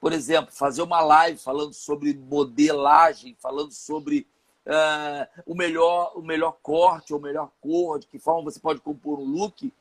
Por 0.00 0.12
exemplo, 0.12 0.52
fazer 0.52 0.80
uma 0.80 1.00
live 1.00 1.36
falando 1.40 1.72
sobre 1.72 2.14
modelagem, 2.14 3.36
falando 3.40 3.72
sobre 3.72 4.24
uh, 4.64 5.42
o, 5.44 5.56
melhor, 5.56 6.12
o 6.14 6.22
melhor 6.22 6.56
corte, 6.62 7.12
ou 7.12 7.18
melhor 7.18 7.50
cor, 7.60 7.98
de 7.98 8.06
que 8.06 8.20
forma 8.20 8.44
você 8.44 8.60
pode 8.60 8.78
compor 8.80 9.18
um 9.18 9.24
look. 9.24 9.72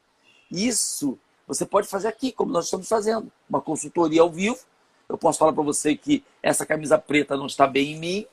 Isso 0.49 1.19
você 1.45 1.67
pode 1.67 1.87
fazer 1.87 2.07
aqui, 2.07 2.31
como 2.31 2.51
nós 2.51 2.65
estamos 2.65 2.89
fazendo, 2.89 3.31
uma 3.47 3.61
consultoria 3.61 4.21
ao 4.21 4.31
vivo. 4.31 4.57
Eu 5.07 5.19
posso 5.19 5.37
falar 5.37 5.53
para 5.53 5.61
você 5.61 5.95
que 5.95 6.23
essa 6.41 6.65
camisa 6.65 6.97
preta 6.97 7.37
não 7.37 7.45
está 7.45 7.67
bem 7.67 7.91
em 7.91 7.99
mim, 7.99 8.27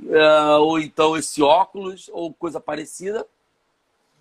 uh, 0.00 0.60
ou 0.60 0.78
então 0.78 1.16
esse 1.16 1.42
óculos, 1.42 2.10
ou 2.12 2.34
coisa 2.34 2.60
parecida, 2.60 3.26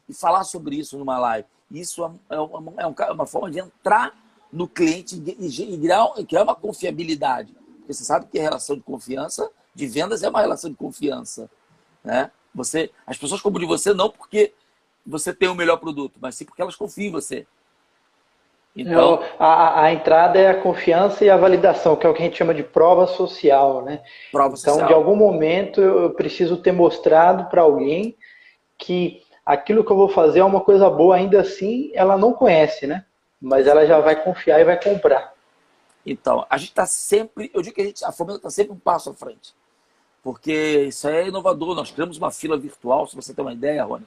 e 0.08 0.14
falar 0.14 0.46
sobre 0.46 0.78
isso 0.78 0.98
numa 0.98 1.20
live. 1.20 1.57
Isso 1.70 2.06
é, 2.06 2.36
é 2.36 2.40
uma, 2.40 2.74
é 2.82 3.12
uma 3.12 3.26
forma 3.26 3.52
de 3.52 3.60
entrar 3.60 4.16
no 4.52 4.68
cliente 4.68 5.16
e 5.16 6.26
criar 6.26 6.44
uma 6.44 6.56
confiabilidade. 6.56 7.54
Porque 7.80 7.94
você 7.94 8.04
sabe 8.04 8.28
que 8.28 8.40
a 8.40 8.42
relação 8.42 8.76
de 8.76 8.82
confiança, 8.82 9.50
de 9.74 9.88
vendas, 9.88 10.24
é 10.24 10.30
uma 10.30 10.42
relação 10.42 10.70
de 10.70 10.76
confiança. 10.76 11.50
Né? 12.04 12.32
Você, 12.56 12.92
as 13.06 13.18
pessoas 13.18 13.42
compram 13.42 13.62
de 13.62 13.68
você 13.68 13.94
não 13.94 14.10
porque 14.10 14.54
você 15.06 15.34
tem 15.34 15.50
o 15.50 15.56
melhor 15.56 15.78
produto, 15.78 16.18
mas 16.20 16.36
sim 16.36 16.46
porque 16.46 16.62
elas 16.62 16.76
confiam 16.76 17.08
em 17.08 17.12
você. 17.12 17.46
Então, 18.76 19.24
a, 19.40 19.86
a, 19.86 19.94
entrada 19.94 20.38
é 20.38 20.50
a 20.52 20.62
confiança 20.62 21.26
e 21.26 21.30
a 21.32 21.38
validação, 21.38 21.96
que 21.96 22.06
é 22.06 22.10
o 22.10 22.14
que 22.14 22.22
a 22.22 22.26
gente 22.26 22.38
chama 22.38 22.54
de 22.54 22.62
prova 22.62 23.08
social, 23.08 23.84
né? 23.84 24.04
Prova 24.32 24.56
então, 24.56 24.74
social. 24.74 24.88
de 24.88 24.94
algum 24.94 25.16
momento, 25.16 25.82
eu 25.82 26.12
preciso 26.12 26.58
ter 26.58 26.72
mostrado 26.72 27.50
para 27.50 27.64
alguém 27.64 28.16
que 28.78 29.24
aquilo 29.48 29.82
que 29.82 29.90
eu 29.90 29.96
vou 29.96 30.10
fazer 30.10 30.40
é 30.40 30.44
uma 30.44 30.60
coisa 30.60 30.90
boa, 30.90 31.16
ainda 31.16 31.40
assim, 31.40 31.90
ela 31.94 32.18
não 32.18 32.34
conhece, 32.34 32.86
né? 32.86 33.06
Mas 33.42 33.66
ela 33.66 33.86
já 33.86 33.98
vai 34.02 34.22
confiar 34.22 34.60
e 34.60 34.66
vai 34.66 34.78
comprar. 34.78 35.34
Então, 36.06 36.46
a 36.50 36.58
gente 36.58 36.70
está 36.70 36.86
sempre, 36.86 37.50
eu 37.54 37.62
digo 37.62 37.74
que 37.74 37.82
a, 37.82 37.86
gente, 37.86 38.04
a 38.04 38.12
Fomenta 38.12 38.40
está 38.40 38.50
sempre 38.50 38.74
um 38.74 38.80
passo 38.80 39.10
à 39.10 39.14
frente. 39.14 39.56
Porque 40.22 40.84
isso 40.90 41.08
é 41.08 41.30
inovador. 41.30 41.74
Nós 41.76 41.92
criamos 41.92 42.18
uma 42.18 42.30
fila 42.30 42.58
virtual, 42.58 43.08
se 43.08 43.16
você 43.16 43.34
tem 43.34 43.46
uma 43.46 43.54
ideia, 43.54 43.86
Rony. 43.86 44.06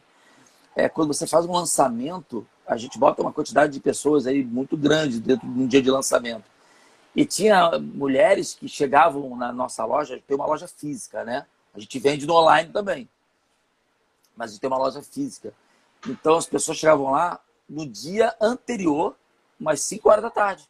É, 0.77 0.91
quando 0.91 1.15
você 1.15 1.27
faz 1.27 1.47
um 1.47 1.53
lançamento, 1.53 2.47
a 2.67 2.77
gente 2.77 2.99
bota 2.99 3.23
uma 3.23 3.33
quantidade 3.33 3.73
de 3.73 3.81
pessoas 3.81 4.27
aí 4.27 4.45
muito 4.45 4.77
grande 4.77 5.21
dentro 5.21 5.49
de 5.49 5.59
um 5.59 5.67
dia 5.67 5.81
de 5.81 5.91
lançamento. 5.91 6.45
E 7.17 7.25
tinha 7.25 7.79
mulheres 7.79 8.55
que 8.55 8.69
chegavam 8.69 9.35
na 9.37 9.53
nossa 9.53 9.85
loja, 9.87 10.21
tem 10.27 10.37
uma 10.37 10.47
loja 10.47 10.69
física, 10.69 11.25
né? 11.25 11.47
A 11.75 11.81
gente 11.81 11.99
vende 11.99 12.27
no 12.27 12.35
online 12.35 12.71
também. 12.71 13.09
Mas 14.41 14.53
gente 14.53 14.61
tem 14.63 14.69
uma 14.69 14.79
loja 14.79 15.03
física. 15.03 15.53
Então 16.09 16.35
as 16.35 16.47
pessoas 16.47 16.79
chegavam 16.79 17.11
lá 17.11 17.39
no 17.69 17.87
dia 17.87 18.35
anterior, 18.41 19.15
umas 19.61 19.83
5 19.83 20.09
horas 20.09 20.23
da 20.23 20.31
tarde, 20.31 20.67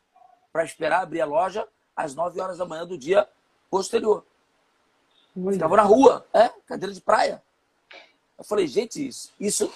para 0.52 0.64
esperar 0.64 1.02
abrir 1.02 1.20
a 1.20 1.24
loja 1.24 1.68
às 1.94 2.12
9 2.12 2.40
horas 2.40 2.58
da 2.58 2.66
manhã 2.66 2.84
do 2.84 2.98
dia 2.98 3.28
posterior. 3.70 4.26
Ficavam 5.52 5.76
na 5.76 5.84
rua, 5.84 6.26
é, 6.34 6.48
cadeira 6.66 6.92
de 6.92 7.00
praia. 7.00 7.40
Eu 8.36 8.42
falei, 8.42 8.66
gente, 8.66 9.06
isso, 9.06 9.32
isso 9.38 9.72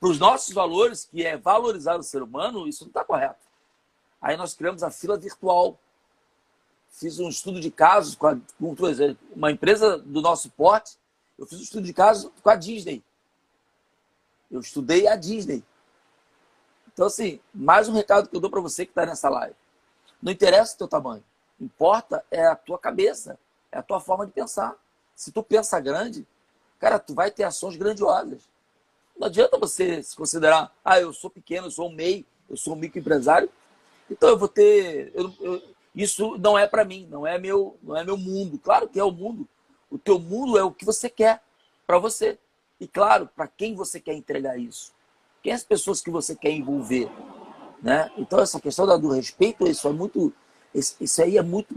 para 0.00 0.08
os 0.08 0.18
nossos 0.18 0.54
valores, 0.54 1.04
que 1.04 1.22
é 1.22 1.36
valorizar 1.36 1.98
o 1.98 2.02
ser 2.02 2.22
humano, 2.22 2.66
isso 2.66 2.84
não 2.84 2.88
está 2.88 3.04
correto. 3.04 3.44
Aí 4.22 4.38
nós 4.38 4.54
criamos 4.54 4.82
a 4.82 4.90
fila 4.90 5.18
virtual. 5.18 5.78
Fiz 6.88 7.18
um 7.18 7.28
estudo 7.28 7.60
de 7.60 7.70
casos 7.70 8.14
com, 8.14 8.26
a, 8.26 8.36
com 8.58 8.74
uma 9.36 9.52
empresa 9.52 9.98
do 9.98 10.22
nosso 10.22 10.48
porte. 10.48 10.96
Eu 11.38 11.44
fiz 11.44 11.58
um 11.58 11.62
estudo 11.62 11.84
de 11.84 11.92
casos 11.92 12.32
com 12.42 12.48
a 12.48 12.56
Disney. 12.56 13.04
Eu 14.54 14.60
estudei 14.60 15.08
a 15.08 15.16
Disney. 15.16 15.64
Então, 16.92 17.06
assim, 17.06 17.40
mais 17.52 17.88
um 17.88 17.92
recado 17.92 18.28
que 18.28 18.36
eu 18.36 18.40
dou 18.40 18.48
para 18.48 18.60
você 18.60 18.86
que 18.86 18.92
está 18.92 19.04
nessa 19.04 19.28
live. 19.28 19.56
Não 20.22 20.30
interessa 20.30 20.76
o 20.76 20.78
teu 20.78 20.86
tamanho. 20.86 21.24
Importa 21.60 22.24
é 22.30 22.46
a 22.46 22.54
tua 22.54 22.78
cabeça, 22.78 23.36
é 23.72 23.78
a 23.78 23.82
tua 23.82 23.98
forma 23.98 24.24
de 24.24 24.30
pensar. 24.30 24.76
Se 25.12 25.32
tu 25.32 25.42
pensa 25.42 25.80
grande, 25.80 26.24
cara, 26.78 27.00
tu 27.00 27.14
vai 27.14 27.32
ter 27.32 27.42
ações 27.42 27.74
grandiosas. 27.74 28.42
Não 29.18 29.26
adianta 29.26 29.58
você 29.58 30.00
se 30.04 30.14
considerar, 30.14 30.72
ah, 30.84 31.00
eu 31.00 31.12
sou 31.12 31.30
pequeno, 31.30 31.66
eu 31.66 31.72
sou 31.72 31.88
um 31.88 31.92
MEI, 31.92 32.24
eu 32.48 32.56
sou 32.56 32.74
um 32.74 32.78
microempresário, 32.78 33.50
então 34.08 34.28
eu 34.28 34.38
vou 34.38 34.46
ter. 34.46 35.10
Eu, 35.16 35.34
eu, 35.40 35.62
isso 35.96 36.38
não 36.38 36.56
é 36.56 36.64
para 36.68 36.84
mim, 36.84 37.08
não 37.10 37.26
é 37.26 37.38
meu, 37.38 37.76
não 37.82 37.96
é 37.96 38.04
meu 38.04 38.16
mundo. 38.16 38.56
Claro 38.56 38.88
que 38.88 39.00
é 39.00 39.04
o 39.04 39.10
mundo. 39.10 39.48
O 39.90 39.98
teu 39.98 40.20
mundo 40.20 40.56
é 40.56 40.62
o 40.62 40.70
que 40.70 40.84
você 40.84 41.10
quer 41.10 41.42
para 41.84 41.98
você. 41.98 42.38
E 42.84 42.86
claro, 42.86 43.26
para 43.34 43.48
quem 43.48 43.74
você 43.74 43.98
quer 43.98 44.12
entregar 44.12 44.58
isso? 44.58 44.92
Quem 45.42 45.52
é 45.52 45.54
as 45.54 45.64
pessoas 45.64 46.02
que 46.02 46.10
você 46.10 46.36
quer 46.36 46.50
envolver? 46.50 47.10
Né? 47.82 48.12
Então, 48.18 48.40
essa 48.40 48.60
questão 48.60 48.86
do 49.00 49.08
respeito, 49.08 49.66
isso 49.66 49.88
é 49.88 49.90
muito. 49.90 50.30
Isso 50.74 51.22
aí 51.22 51.38
é 51.38 51.42
muito. 51.42 51.74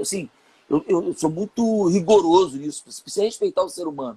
Assim, 0.00 0.30
eu, 0.70 0.84
eu 0.86 1.12
sou 1.14 1.28
muito 1.28 1.88
rigoroso 1.88 2.56
nisso. 2.56 2.84
Você 2.86 3.02
precisa 3.02 3.24
respeitar 3.24 3.64
o 3.64 3.68
ser 3.68 3.88
humano. 3.88 4.16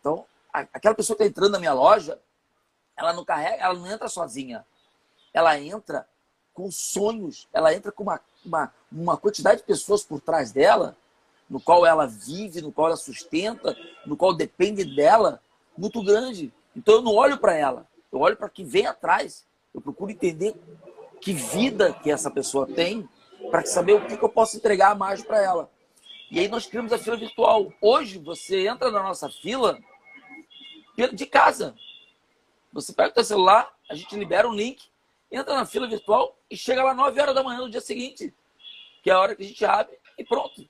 Então, 0.00 0.24
aquela 0.50 0.94
pessoa 0.94 1.14
que 1.14 1.22
está 1.22 1.30
entrando 1.30 1.52
na 1.52 1.58
minha 1.58 1.74
loja, 1.74 2.18
ela 2.96 3.12
não 3.12 3.22
carrega, 3.22 3.62
ela 3.62 3.74
não 3.74 3.86
entra 3.86 4.08
sozinha. 4.08 4.64
Ela 5.34 5.60
entra 5.60 6.08
com 6.54 6.70
sonhos, 6.70 7.46
ela 7.52 7.74
entra 7.74 7.92
com 7.92 8.04
uma, 8.04 8.18
uma, 8.42 8.74
uma 8.90 9.16
quantidade 9.18 9.60
de 9.60 9.66
pessoas 9.66 10.02
por 10.02 10.18
trás 10.18 10.50
dela, 10.50 10.96
no 11.48 11.60
qual 11.60 11.86
ela 11.86 12.06
vive, 12.06 12.60
no 12.60 12.72
qual 12.72 12.88
ela 12.88 12.96
sustenta, 12.96 13.76
no 14.04 14.16
qual 14.16 14.34
depende 14.34 14.84
dela, 14.84 15.40
muito 15.76 16.02
grande. 16.02 16.52
Então 16.74 16.96
eu 16.96 17.02
não 17.02 17.14
olho 17.14 17.38
para 17.38 17.54
ela, 17.54 17.86
eu 18.12 18.20
olho 18.20 18.36
para 18.36 18.48
quem 18.48 18.64
vem 18.64 18.86
atrás. 18.86 19.46
Eu 19.74 19.80
procuro 19.80 20.10
entender 20.10 20.54
que 21.20 21.32
vida 21.32 21.92
que 21.92 22.10
essa 22.10 22.30
pessoa 22.30 22.66
tem 22.66 23.08
para 23.50 23.64
saber 23.64 23.94
o 23.94 24.06
que, 24.06 24.16
que 24.16 24.24
eu 24.24 24.28
posso 24.28 24.56
entregar 24.56 24.96
mais 24.96 25.22
para 25.22 25.42
ela. 25.42 25.70
E 26.30 26.40
aí 26.40 26.48
nós 26.48 26.66
criamos 26.66 26.92
a 26.92 26.98
fila 26.98 27.16
virtual. 27.16 27.72
Hoje 27.80 28.18
você 28.18 28.66
entra 28.66 28.90
na 28.90 29.02
nossa 29.02 29.28
fila, 29.28 29.78
de 31.12 31.26
casa. 31.26 31.74
Você 32.72 32.92
pega 32.92 33.10
o 33.10 33.14
seu 33.14 33.24
celular, 33.24 33.72
a 33.88 33.94
gente 33.94 34.16
libera 34.16 34.48
um 34.48 34.54
link, 34.54 34.88
entra 35.30 35.54
na 35.54 35.66
fila 35.66 35.86
virtual 35.86 36.36
e 36.50 36.56
chega 36.56 36.82
lá 36.82 36.94
9 36.94 37.20
horas 37.20 37.34
da 37.34 37.42
manhã 37.42 37.60
no 37.60 37.70
dia 37.70 37.80
seguinte, 37.80 38.34
que 39.02 39.10
é 39.10 39.12
a 39.12 39.20
hora 39.20 39.36
que 39.36 39.42
a 39.42 39.46
gente 39.46 39.64
abre 39.64 39.96
e 40.18 40.24
pronto. 40.24 40.66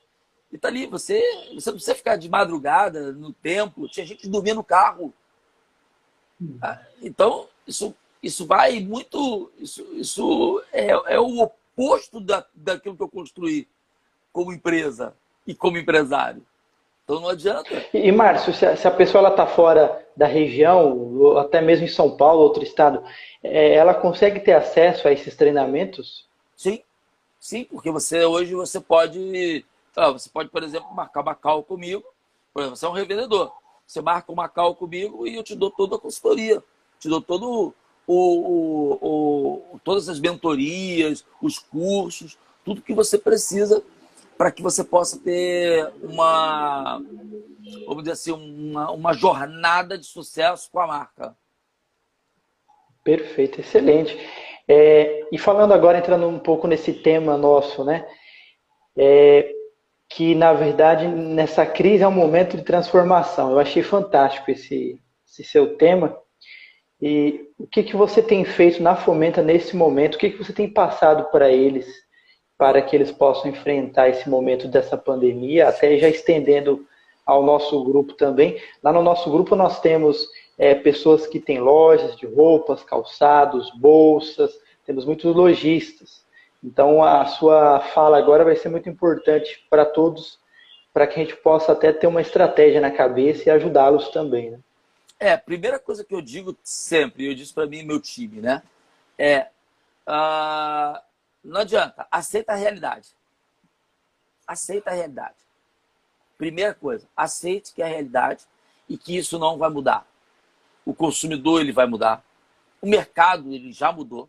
E 0.56 0.58
tá 0.58 0.68
ali, 0.68 0.86
você, 0.86 1.20
você 1.54 1.68
não 1.68 1.76
precisa 1.76 1.94
ficar 1.94 2.16
de 2.16 2.30
madrugada 2.30 3.12
no 3.12 3.30
templo, 3.30 3.86
tinha 3.90 4.06
gente 4.06 4.26
dormir 4.26 4.54
no 4.54 4.64
carro. 4.64 5.12
Ah, 6.62 6.80
então, 7.02 7.46
isso, 7.66 7.94
isso 8.22 8.46
vai 8.46 8.80
muito. 8.80 9.52
Isso, 9.58 9.86
isso 9.92 10.64
é, 10.72 10.88
é 10.88 11.20
o 11.20 11.42
oposto 11.42 12.20
da, 12.20 12.42
daquilo 12.54 12.96
que 12.96 13.02
eu 13.02 13.08
construí 13.08 13.68
como 14.32 14.50
empresa 14.50 15.14
e 15.46 15.54
como 15.54 15.76
empresário. 15.76 16.42
Então 17.04 17.20
não 17.20 17.28
adianta. 17.28 17.84
E, 17.92 18.10
Márcio, 18.10 18.54
se 18.54 18.64
a, 18.64 18.74
se 18.76 18.88
a 18.88 18.90
pessoa 18.90 19.28
está 19.28 19.46
fora 19.46 20.08
da 20.16 20.26
região, 20.26 20.96
ou 21.18 21.38
até 21.38 21.60
mesmo 21.60 21.84
em 21.84 21.88
São 21.88 22.16
Paulo, 22.16 22.40
outro 22.40 22.62
estado, 22.62 23.04
é, 23.42 23.74
ela 23.74 23.92
consegue 23.92 24.40
ter 24.40 24.54
acesso 24.54 25.06
a 25.06 25.12
esses 25.12 25.36
treinamentos? 25.36 26.26
Sim, 26.56 26.82
sim, 27.38 27.64
porque 27.64 27.90
você 27.90 28.24
hoje 28.24 28.54
você 28.54 28.80
pode. 28.80 29.66
Ah, 29.96 30.10
você 30.10 30.28
pode, 30.28 30.50
por 30.50 30.62
exemplo, 30.62 30.94
marcar 30.94 31.22
uma 31.22 31.34
call 31.34 31.64
comigo. 31.64 32.04
Por 32.52 32.60
exemplo, 32.60 32.76
você 32.76 32.84
é 32.84 32.88
um 32.88 32.92
revendedor. 32.92 33.50
Você 33.86 34.02
marca 34.02 34.30
uma 34.30 34.48
call 34.48 34.74
comigo 34.74 35.26
e 35.26 35.36
eu 35.36 35.42
te 35.42 35.54
dou 35.54 35.70
toda 35.70 35.96
a 35.96 35.98
consultoria. 35.98 36.62
Te 37.00 37.08
dou 37.08 37.22
todo 37.22 37.74
o, 38.06 38.14
o, 38.14 38.98
o, 39.72 39.80
todas 39.82 40.08
as 40.08 40.20
mentorias, 40.20 41.24
os 41.40 41.58
cursos, 41.58 42.36
tudo 42.64 42.82
que 42.82 42.92
você 42.92 43.16
precisa 43.16 43.82
para 44.36 44.50
que 44.50 44.62
você 44.62 44.84
possa 44.84 45.18
ter 45.18 45.90
uma, 46.02 47.00
vamos 47.86 48.02
dizer 48.02 48.12
assim, 48.12 48.32
uma, 48.32 48.90
uma 48.90 49.12
jornada 49.14 49.96
de 49.96 50.04
sucesso 50.04 50.70
com 50.70 50.80
a 50.80 50.86
marca. 50.86 51.34
Perfeito, 53.02 53.60
excelente. 53.60 54.14
É, 54.68 55.26
e 55.32 55.38
falando 55.38 55.72
agora, 55.72 55.98
entrando 55.98 56.26
um 56.28 56.38
pouco 56.38 56.66
nesse 56.66 56.92
tema 56.92 57.38
nosso, 57.38 57.84
né? 57.84 58.06
É, 58.96 59.54
que 60.08 60.34
na 60.34 60.52
verdade 60.52 61.06
nessa 61.06 61.66
crise 61.66 62.02
é 62.02 62.08
um 62.08 62.12
momento 62.12 62.56
de 62.56 62.62
transformação. 62.62 63.52
Eu 63.52 63.58
achei 63.58 63.82
fantástico 63.82 64.50
esse, 64.50 65.00
esse 65.26 65.44
seu 65.44 65.76
tema. 65.76 66.16
E 67.00 67.50
o 67.58 67.66
que, 67.66 67.82
que 67.82 67.96
você 67.96 68.22
tem 68.22 68.44
feito 68.44 68.82
na 68.82 68.96
Fomenta 68.96 69.42
nesse 69.42 69.76
momento? 69.76 70.14
O 70.14 70.18
que, 70.18 70.30
que 70.30 70.38
você 70.38 70.52
tem 70.52 70.68
passado 70.68 71.30
para 71.30 71.50
eles 71.50 71.86
para 72.58 72.80
que 72.80 72.96
eles 72.96 73.12
possam 73.12 73.50
enfrentar 73.50 74.08
esse 74.08 74.28
momento 74.28 74.66
dessa 74.66 74.96
pandemia, 74.96 75.68
até 75.68 75.98
já 75.98 76.08
estendendo 76.08 76.86
ao 77.24 77.42
nosso 77.42 77.82
grupo 77.84 78.14
também. 78.14 78.60
Lá 78.82 78.92
no 78.92 79.02
nosso 79.02 79.30
grupo 79.30 79.54
nós 79.54 79.80
temos 79.80 80.26
é, 80.56 80.74
pessoas 80.74 81.26
que 81.26 81.40
têm 81.40 81.60
lojas 81.60 82.16
de 82.16 82.26
roupas, 82.26 82.82
calçados, 82.82 83.70
bolsas, 83.78 84.58
temos 84.84 85.04
muitos 85.04 85.34
lojistas. 85.34 86.24
Então 86.62 87.02
a 87.02 87.24
sua 87.26 87.80
fala 87.80 88.18
agora 88.18 88.44
vai 88.44 88.56
ser 88.56 88.68
muito 88.68 88.88
importante 88.88 89.64
para 89.70 89.84
todos, 89.84 90.38
para 90.92 91.06
que 91.06 91.20
a 91.20 91.22
gente 91.24 91.36
possa 91.36 91.72
até 91.72 91.92
ter 91.92 92.06
uma 92.06 92.20
estratégia 92.20 92.80
na 92.80 92.90
cabeça 92.90 93.48
e 93.48 93.50
ajudá-los 93.50 94.08
também. 94.08 94.50
Né? 94.50 94.60
É, 95.18 95.32
a 95.32 95.38
primeira 95.38 95.78
coisa 95.78 96.04
que 96.04 96.14
eu 96.14 96.20
digo 96.20 96.56
sempre, 96.62 97.26
eu 97.26 97.34
disse 97.34 97.52
para 97.52 97.66
mim 97.66 97.78
e 97.78 97.84
meu 97.84 98.00
time, 98.00 98.40
né? 98.40 98.62
É 99.18 99.48
uh, 100.06 101.00
não 101.46 101.60
adianta. 101.60 102.06
Aceita 102.10 102.52
a 102.52 102.56
realidade. 102.56 103.10
Aceita 104.46 104.90
a 104.90 104.94
realidade. 104.94 105.36
Primeira 106.36 106.74
coisa, 106.74 107.08
aceite 107.16 107.72
que 107.72 107.80
é 107.80 107.86
a 107.86 107.88
realidade 107.88 108.44
e 108.88 108.98
que 108.98 109.16
isso 109.16 109.38
não 109.38 109.56
vai 109.56 109.70
mudar. 109.70 110.06
O 110.84 110.92
consumidor 110.92 111.60
ele 111.60 111.72
vai 111.72 111.86
mudar. 111.86 112.22
O 112.82 112.86
mercado 112.86 113.52
ele 113.52 113.72
já 113.72 113.90
mudou. 113.90 114.28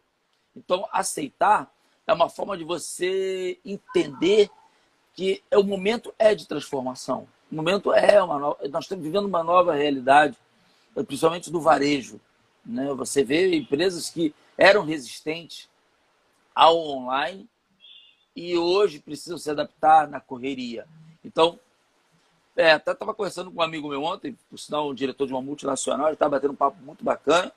Então, 0.55 0.87
aceitar 0.91 1.71
é 2.07 2.13
uma 2.13 2.29
forma 2.29 2.57
de 2.57 2.63
você 2.63 3.59
entender 3.65 4.49
que 5.13 5.43
o 5.53 5.63
momento 5.63 6.13
é 6.17 6.33
de 6.33 6.47
transformação. 6.47 7.27
O 7.51 7.55
momento 7.55 7.93
é 7.93 8.21
uma 8.23 8.39
nova, 8.39 8.67
nós 8.69 8.85
estamos 8.85 9.03
vivendo 9.03 9.25
uma 9.25 9.43
nova 9.43 9.75
realidade, 9.75 10.37
principalmente 11.05 11.51
do 11.51 11.59
varejo. 11.59 12.19
Né? 12.65 12.93
Você 12.93 13.23
vê 13.23 13.53
empresas 13.55 14.09
que 14.09 14.33
eram 14.57 14.85
resistentes 14.85 15.69
ao 16.55 16.77
online 16.77 17.47
e 18.35 18.57
hoje 18.57 18.99
precisam 18.99 19.37
se 19.37 19.49
adaptar 19.51 20.07
na 20.07 20.19
correria. 20.19 20.87
Então, 21.23 21.59
é, 22.55 22.71
até 22.71 22.91
estava 22.91 23.13
conversando 23.13 23.51
com 23.51 23.59
um 23.59 23.63
amigo 23.63 23.89
meu 23.89 24.03
ontem, 24.03 24.37
por 24.49 24.57
sinal, 24.57 24.89
um 24.89 24.93
diretor 24.93 25.27
de 25.27 25.33
uma 25.33 25.41
multinacional, 25.41 26.07
ele 26.07 26.13
estava 26.13 26.31
batendo 26.31 26.53
um 26.53 26.55
papo 26.55 26.77
muito 26.81 27.03
bacana. 27.03 27.51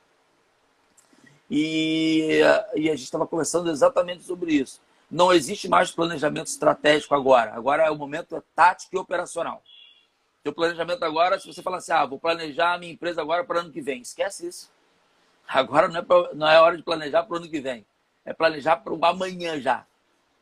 E, 1.50 2.40
e 2.76 2.88
a 2.88 2.92
gente 2.92 3.04
estava 3.04 3.26
conversando 3.26 3.70
exatamente 3.70 4.22
sobre 4.22 4.52
isso. 4.54 4.80
Não 5.10 5.32
existe 5.32 5.68
mais 5.68 5.90
planejamento 5.90 6.46
estratégico 6.46 7.14
agora. 7.14 7.52
Agora 7.54 7.84
é 7.84 7.90
o 7.90 7.96
momento 7.96 8.36
é 8.36 8.42
tático 8.54 8.94
e 8.94 8.98
operacional. 8.98 9.62
O 10.46 10.52
planejamento 10.52 11.02
agora, 11.02 11.38
se 11.38 11.46
você 11.46 11.62
falar 11.62 11.78
assim, 11.78 11.92
ah, 11.92 12.06
vou 12.06 12.18
planejar 12.18 12.74
a 12.74 12.78
minha 12.78 12.92
empresa 12.92 13.20
agora 13.20 13.44
para 13.44 13.56
o 13.56 13.60
ano 13.60 13.72
que 13.72 13.80
vem, 13.80 14.00
esquece 14.00 14.46
isso. 14.46 14.70
Agora 15.46 15.88
não 15.88 15.98
é, 15.98 16.02
pra, 16.02 16.34
não 16.34 16.48
é 16.48 16.60
hora 16.60 16.76
de 16.76 16.82
planejar 16.82 17.24
para 17.24 17.34
o 17.34 17.36
ano 17.38 17.48
que 17.48 17.60
vem 17.60 17.84
é 18.24 18.32
planejar 18.32 18.76
para 18.76 18.92
o 18.92 19.04
amanhã 19.04 19.60
já. 19.60 19.86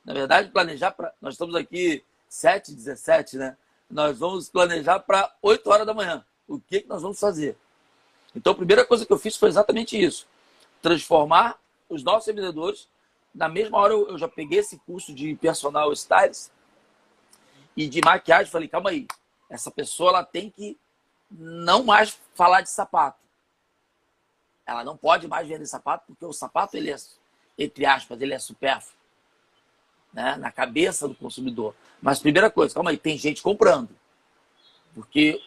Na 0.05 0.15
verdade, 0.15 0.51
planejar 0.51 0.91
para. 0.93 1.13
Nós 1.21 1.35
estamos 1.35 1.55
aqui 1.55 2.05
7, 2.29 2.73
17, 2.73 3.37
né? 3.37 3.57
Nós 3.91 4.19
vamos 4.19 4.49
planejar 4.49 5.01
para 5.01 5.33
8 5.43 5.69
horas 5.71 5.87
da 5.87 5.95
manhã. 5.95 6.25
O 6.47 6.59
que, 6.59 6.81
que 6.81 6.89
nós 6.89 7.03
vamos 7.03 7.19
fazer? 7.19 7.57
Então, 8.35 8.53
a 8.53 8.57
primeira 8.57 8.85
coisa 8.85 9.05
que 9.05 9.13
eu 9.13 9.19
fiz 9.19 9.37
foi 9.37 9.49
exatamente 9.49 10.01
isso: 10.01 10.27
transformar 10.83 11.59
os 11.89 12.03
nossos 12.03 12.27
vendedores. 12.27 12.89
Na 13.35 13.49
mesma 13.49 13.79
hora, 13.79 13.95
eu 13.95 14.19
já 14.19 14.29
peguei 14.29 14.59
esse 14.59 14.79
curso 14.79 15.15
de 15.15 15.35
personal 15.37 15.93
stylist 15.93 16.51
e 17.77 17.89
de 17.89 18.01
maquiagem. 18.01 18.51
Falei, 18.51 18.69
calma 18.69 18.91
aí, 18.91 19.07
essa 19.49 19.71
pessoa 19.71 20.11
ela 20.11 20.25
tem 20.25 20.51
que 20.51 20.79
não 21.31 21.85
mais 21.85 22.19
falar 22.35 22.63
de 22.63 22.71
sapato. 22.71 23.19
Ela 24.67 24.85
não 24.85 24.97
pode 24.97 25.27
mais 25.29 25.49
vender 25.49 25.67
sapato, 25.67 26.05
porque 26.07 26.25
o 26.25 26.33
sapato 26.33 26.77
ele 26.77 26.91
é 26.91 26.97
entre 27.59 27.85
aspas, 27.85 28.21
ele 28.21 28.35
é 28.35 28.39
supérfluo 28.39 28.99
né? 30.13 30.37
na 30.37 30.51
cabeça 30.51 31.09
do 31.09 31.15
consumidor. 31.15 31.75
Mas 32.01 32.21
primeira 32.21 32.51
coisa, 32.51 32.75
calma 32.75 32.91
aí, 32.91 32.97
tem 32.97 33.19
gente 33.19 33.43
comprando. 33.43 33.91
Porque 34.95 35.41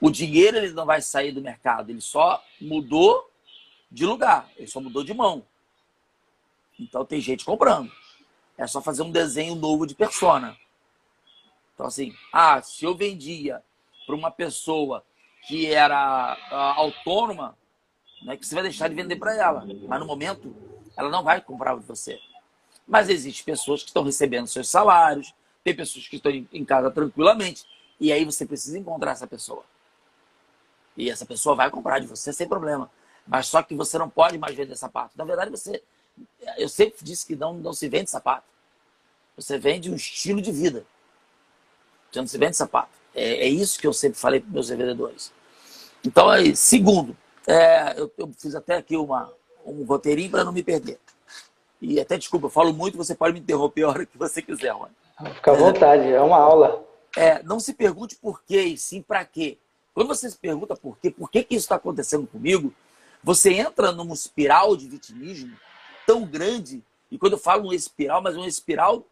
o 0.00 0.10
dinheiro 0.10 0.56
ele 0.56 0.72
não 0.72 0.84
vai 0.84 1.00
sair 1.00 1.32
do 1.32 1.40
mercado, 1.40 1.90
ele 1.90 2.00
só 2.00 2.42
mudou 2.60 3.30
de 3.92 4.06
lugar, 4.06 4.48
ele 4.56 4.66
só 4.66 4.80
mudou 4.80 5.04
de 5.04 5.12
mão. 5.12 5.44
Então 6.80 7.04
tem 7.04 7.20
gente 7.20 7.44
comprando. 7.44 7.92
É 8.56 8.66
só 8.66 8.80
fazer 8.80 9.02
um 9.02 9.10
desenho 9.10 9.54
novo 9.54 9.86
de 9.86 9.94
persona. 9.94 10.56
Então 11.74 11.86
assim, 11.86 12.14
ah, 12.32 12.60
se 12.62 12.84
eu 12.84 12.94
vendia 12.94 13.62
para 14.06 14.14
uma 14.14 14.30
pessoa 14.30 15.04
que 15.46 15.66
era 15.66 16.38
uh, 16.50 16.80
autônoma, 16.80 17.56
não 18.22 18.32
é 18.32 18.36
que 18.36 18.46
você 18.46 18.54
vai 18.54 18.64
deixar 18.64 18.88
de 18.88 18.94
vender 18.94 19.16
para 19.16 19.36
ela. 19.36 19.64
Mas 19.86 20.00
no 20.00 20.06
momento 20.06 20.56
ela 20.96 21.10
não 21.10 21.22
vai 21.22 21.40
comprar 21.40 21.76
de 21.76 21.84
você. 21.84 22.18
Mas 22.88 23.10
existem 23.10 23.44
pessoas 23.44 23.82
que 23.82 23.88
estão 23.88 24.04
recebendo 24.04 24.46
seus 24.46 24.68
salários, 24.68 25.34
tem 25.62 25.74
pessoas 25.74 26.08
que 26.08 26.16
estão 26.16 26.32
em 26.32 26.64
casa 26.64 26.90
tranquilamente, 26.90 27.66
e 28.00 28.10
aí 28.10 28.24
você 28.24 28.46
precisa 28.46 28.78
encontrar 28.78 29.12
essa 29.12 29.26
pessoa. 29.26 29.64
E 30.96 31.10
essa 31.10 31.24
pessoa 31.24 31.54
vai 31.54 31.70
comprar 31.70 31.98
de 31.98 32.06
você 32.06 32.32
sem 32.32 32.48
problema. 32.48 32.90
Mas 33.26 33.46
só 33.46 33.62
que 33.62 33.74
você 33.74 33.98
não 33.98 34.08
pode 34.08 34.38
mais 34.38 34.54
vender 34.54 34.76
sapato. 34.76 35.12
Na 35.16 35.24
verdade, 35.24 35.50
você. 35.50 35.82
Eu 36.56 36.68
sempre 36.68 36.98
disse 37.02 37.26
que 37.26 37.36
não, 37.36 37.54
não 37.54 37.72
se 37.72 37.88
vende 37.88 38.10
sapato. 38.10 38.44
Você 39.36 39.58
vende 39.58 39.90
um 39.90 39.94
estilo 39.94 40.42
de 40.42 40.52
vida. 40.52 40.84
Você 42.10 42.20
não 42.20 42.26
se 42.26 42.36
vende 42.36 42.56
sapato. 42.56 42.90
É, 43.14 43.46
é 43.46 43.48
isso 43.48 43.78
que 43.78 43.86
eu 43.86 43.92
sempre 43.92 44.18
falei 44.18 44.40
para 44.40 44.50
meus 44.50 44.68
vendedores. 44.68 45.32
Então, 46.04 46.28
aí, 46.28 46.54
segundo, 46.56 47.16
é, 47.46 47.94
eu, 47.98 48.12
eu, 48.18 48.30
fiz 48.36 48.54
até 48.54 48.76
aqui 48.76 48.96
uma, 48.96 49.32
um 49.64 49.84
roteirinho 49.84 50.30
para 50.30 50.44
não 50.44 50.52
me 50.52 50.62
perder. 50.62 50.98
E 51.80 52.00
até 52.00 52.16
desculpa, 52.16 52.46
eu 52.46 52.50
falo 52.50 52.72
muito, 52.72 52.96
você 52.96 53.14
pode 53.14 53.34
me 53.34 53.40
interromper 53.40 53.84
a 53.84 53.88
hora 53.88 54.06
que 54.06 54.18
você 54.18 54.42
quiser, 54.42 54.72
mano. 54.74 54.94
Fica 55.34 55.52
à 55.52 55.54
vontade, 55.54 56.12
é 56.12 56.20
uma 56.20 56.38
aula. 56.38 56.84
É, 57.16 57.42
não 57.42 57.60
se 57.60 57.74
pergunte 57.74 58.16
por 58.16 58.42
quê, 58.42 58.62
e 58.62 58.78
sim 58.78 59.02
para 59.02 59.24
quê. 59.24 59.58
Quando 59.94 60.08
você 60.08 60.30
se 60.30 60.36
pergunta 60.36 60.74
por 60.74 60.96
quê, 60.98 61.10
por 61.10 61.30
que, 61.30 61.44
que 61.44 61.54
isso 61.54 61.64
está 61.64 61.76
acontecendo 61.76 62.26
comigo, 62.26 62.72
você 63.22 63.52
entra 63.52 63.92
numa 63.92 64.14
espiral 64.14 64.76
de 64.76 64.88
vitimismo 64.88 65.56
tão 66.06 66.24
grande, 66.24 66.82
e 67.10 67.18
quando 67.18 67.34
eu 67.34 67.38
falo 67.38 67.64
uma 67.64 67.74
espiral, 67.74 68.20
mas 68.20 68.36
uma 68.36 68.48
espiral 68.48 69.06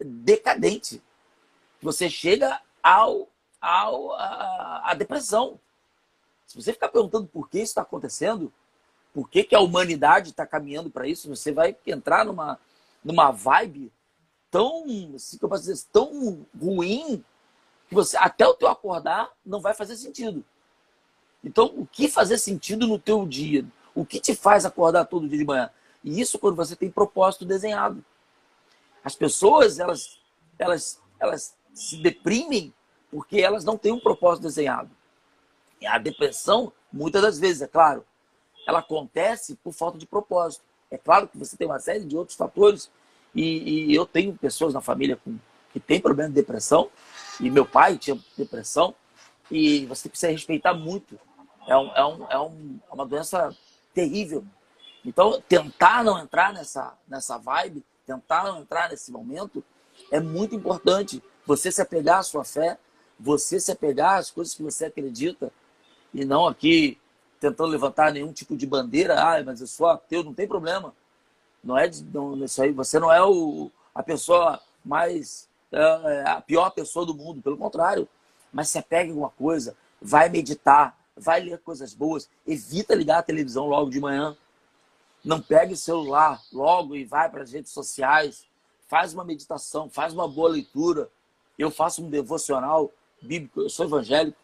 decadente. 0.00 1.02
Você 1.80 2.10
chega 2.10 2.60
ao, 2.82 3.28
ao 3.60 4.12
a, 4.14 4.90
a 4.90 4.94
depressão. 4.94 5.58
Se 6.46 6.60
você 6.60 6.72
ficar 6.72 6.88
perguntando 6.88 7.26
por 7.26 7.48
que 7.48 7.58
isso 7.58 7.70
está 7.70 7.82
acontecendo, 7.82 8.52
por 9.12 9.28
que, 9.30 9.44
que 9.44 9.54
a 9.54 9.60
humanidade 9.60 10.30
está 10.30 10.46
caminhando 10.46 10.90
para 10.90 11.06
isso, 11.06 11.28
você 11.28 11.52
vai 11.52 11.76
entrar 11.86 12.24
numa, 12.24 12.58
numa 13.04 13.30
vibe 13.30 13.92
tão, 14.50 14.84
assim, 15.14 15.38
que 15.38 15.44
eu 15.44 15.48
posso 15.48 15.62
dizer, 15.64 15.86
tão 15.92 16.46
ruim 16.60 17.24
que 17.88 17.94
você 17.94 18.16
até 18.16 18.46
o 18.46 18.54
teu 18.54 18.68
acordar 18.68 19.30
não 19.44 19.60
vai 19.60 19.74
fazer 19.74 19.96
sentido. 19.96 20.44
Então, 21.44 21.66
o 21.76 21.86
que 21.86 22.08
fazer 22.08 22.38
sentido 22.38 22.86
no 22.86 22.98
teu 22.98 23.26
dia? 23.26 23.64
O 23.94 24.04
que 24.04 24.18
te 24.18 24.34
faz 24.34 24.64
acordar 24.64 25.04
todo 25.04 25.28
dia 25.28 25.38
de 25.38 25.44
manhã? 25.44 25.70
E 26.02 26.20
isso 26.20 26.38
quando 26.38 26.56
você 26.56 26.74
tem 26.74 26.90
propósito 26.90 27.44
desenhado. 27.44 28.02
As 29.04 29.14
pessoas, 29.14 29.78
elas, 29.78 30.18
elas, 30.58 31.00
elas 31.20 31.54
se 31.74 31.98
deprimem 31.98 32.72
porque 33.10 33.38
elas 33.38 33.64
não 33.64 33.76
têm 33.76 33.92
um 33.92 34.00
propósito 34.00 34.44
desenhado. 34.44 34.90
E 35.80 35.86
a 35.86 35.98
depressão, 35.98 36.72
muitas 36.92 37.20
das 37.20 37.38
vezes, 37.38 37.62
é 37.62 37.66
claro, 37.66 38.04
ela 38.66 38.78
acontece 38.78 39.54
por 39.56 39.72
falta 39.72 39.98
de 39.98 40.06
propósito. 40.06 40.64
É 40.90 40.96
claro 40.96 41.28
que 41.28 41.36
você 41.36 41.56
tem 41.56 41.66
uma 41.66 41.78
série 41.78 42.04
de 42.04 42.16
outros 42.16 42.36
fatores, 42.36 42.90
e, 43.34 43.90
e 43.90 43.94
eu 43.94 44.06
tenho 44.06 44.34
pessoas 44.36 44.72
na 44.72 44.80
família 44.80 45.16
com, 45.16 45.36
que 45.72 45.80
têm 45.80 46.00
problema 46.00 46.30
de 46.30 46.34
depressão, 46.34 46.90
e 47.38 47.50
meu 47.50 47.66
pai 47.66 47.98
tinha 47.98 48.18
depressão, 48.36 48.94
e 49.50 49.84
você 49.86 50.08
precisa 50.08 50.32
respeitar 50.32 50.72
muito. 50.72 51.18
É, 51.66 51.76
um, 51.76 51.92
é, 51.94 52.04
um, 52.04 52.26
é 52.30 52.38
um, 52.38 52.80
é 52.90 52.94
uma 52.94 53.06
doença 53.06 53.54
terrível. 53.92 54.44
Então, 55.04 55.40
tentar 55.48 56.02
não 56.02 56.18
entrar 56.18 56.52
nessa, 56.52 56.94
nessa 57.06 57.38
vibe, 57.38 57.84
tentar 58.06 58.44
não 58.44 58.60
entrar 58.60 58.90
nesse 58.90 59.10
momento, 59.10 59.62
é 60.10 60.20
muito 60.20 60.54
importante. 60.54 61.22
Você 61.46 61.70
se 61.70 61.80
apegar 61.82 62.18
à 62.18 62.22
sua 62.22 62.44
fé, 62.44 62.78
você 63.18 63.60
se 63.60 63.70
apegar 63.70 64.18
às 64.18 64.30
coisas 64.30 64.54
que 64.54 64.62
você 64.62 64.86
acredita, 64.86 65.52
e 66.12 66.24
não 66.24 66.46
aqui 66.46 66.98
tentando 67.40 67.70
levantar 67.70 68.12
nenhum 68.12 68.32
tipo 68.32 68.56
de 68.56 68.66
bandeira. 68.66 69.20
Ah, 69.20 69.42
mas 69.42 69.60
eu 69.60 69.66
sou 69.66 69.86
ateu, 69.88 70.24
não 70.24 70.32
tem 70.32 70.46
problema. 70.46 70.94
Não 71.62 71.76
é 71.76 71.90
não, 72.12 72.42
isso 72.44 72.62
aí. 72.62 72.72
Você 72.72 72.98
não 72.98 73.12
é 73.12 73.22
o, 73.22 73.70
a 73.94 74.02
pessoa 74.02 74.60
mais 74.84 75.48
é, 75.72 75.78
é, 75.78 76.28
a 76.28 76.40
pior 76.40 76.70
pessoa 76.70 77.04
do 77.04 77.14
mundo, 77.14 77.42
pelo 77.42 77.56
contrário. 77.56 78.08
Mas 78.52 78.70
se 78.70 78.78
apegue 78.78 79.10
a 79.10 79.12
alguma 79.12 79.30
coisa, 79.30 79.76
vai 80.00 80.28
meditar, 80.28 80.96
vai 81.16 81.40
ler 81.40 81.58
coisas 81.58 81.94
boas, 81.94 82.28
evita 82.46 82.94
ligar 82.94 83.18
a 83.18 83.22
televisão 83.22 83.66
logo 83.66 83.90
de 83.90 84.00
manhã. 84.00 84.36
Não 85.24 85.40
pegue 85.40 85.72
o 85.72 85.76
celular 85.76 86.42
logo 86.52 86.94
e 86.94 87.04
vai 87.04 87.30
para 87.30 87.42
as 87.42 87.52
redes 87.52 87.72
sociais. 87.72 88.46
Faz 88.86 89.14
uma 89.14 89.24
meditação, 89.24 89.88
faz 89.88 90.12
uma 90.12 90.28
boa 90.28 90.50
leitura. 90.50 91.08
Eu 91.58 91.70
faço 91.70 92.04
um 92.04 92.10
devocional 92.10 92.92
bíblico, 93.22 93.60
eu 93.60 93.70
sou 93.70 93.86
evangélico. 93.86 94.38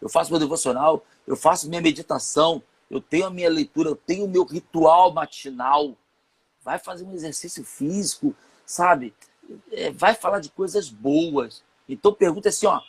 Eu 0.00 0.08
faço 0.08 0.30
meu 0.30 0.40
devocional, 0.40 1.04
eu 1.26 1.36
faço 1.36 1.68
minha 1.68 1.80
meditação, 1.80 2.62
eu 2.90 3.00
tenho 3.00 3.26
a 3.26 3.30
minha 3.30 3.50
leitura, 3.50 3.90
eu 3.90 3.96
tenho 3.96 4.24
o 4.24 4.28
meu 4.28 4.44
ritual 4.44 5.12
matinal. 5.12 5.94
Vai 6.62 6.78
fazer 6.78 7.04
um 7.04 7.12
exercício 7.12 7.64
físico, 7.64 8.34
sabe? 8.64 9.14
É, 9.70 9.90
vai 9.90 10.14
falar 10.14 10.40
de 10.40 10.48
coisas 10.50 10.88
boas. 10.88 11.62
Então 11.88 12.12
pergunta 12.12 12.48
assim, 12.48 12.66
ó, 12.66 12.80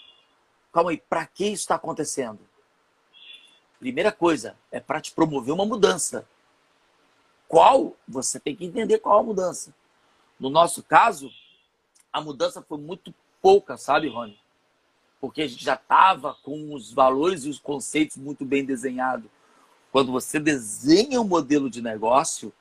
calma 0.72 0.92
aí, 0.92 0.98
para 0.98 1.26
que 1.26 1.46
isso 1.46 1.64
está 1.64 1.76
acontecendo? 1.76 2.40
Primeira 3.82 4.12
coisa, 4.12 4.56
é 4.72 4.80
para 4.80 5.02
te 5.02 5.12
promover 5.12 5.52
uma 5.52 5.66
mudança. 5.66 6.24
Qual? 7.48 7.98
Você 8.08 8.40
tem 8.40 8.56
que 8.56 8.64
entender 8.64 9.00
qual 9.00 9.18
a 9.18 9.24
mudança. 9.24 9.74
No 10.40 10.52
nosso 10.52 10.84
caso, 10.84 11.32
a 12.14 12.22
mudança 12.22 12.62
foi 12.62 12.78
muito 12.78 13.12
pouca, 13.42 13.78
sabe, 13.78 14.08
Rony? 14.08 14.38
Porque 15.20 15.42
a 15.42 15.48
gente 15.48 15.66
já 15.66 15.74
estava 15.74 16.36
com 16.44 16.76
os 16.76 16.94
valores 16.94 17.44
e 17.44 17.50
os 17.50 17.58
conceitos 17.58 18.18
muito 18.18 18.46
bem 18.46 18.64
desenhados. 18.64 19.28
Quando 19.92 20.12
você 20.12 20.40
desenha 20.40 21.20
um 21.20 21.28
modelo 21.28 21.68
de 21.68 21.82
negócio, 21.82 22.54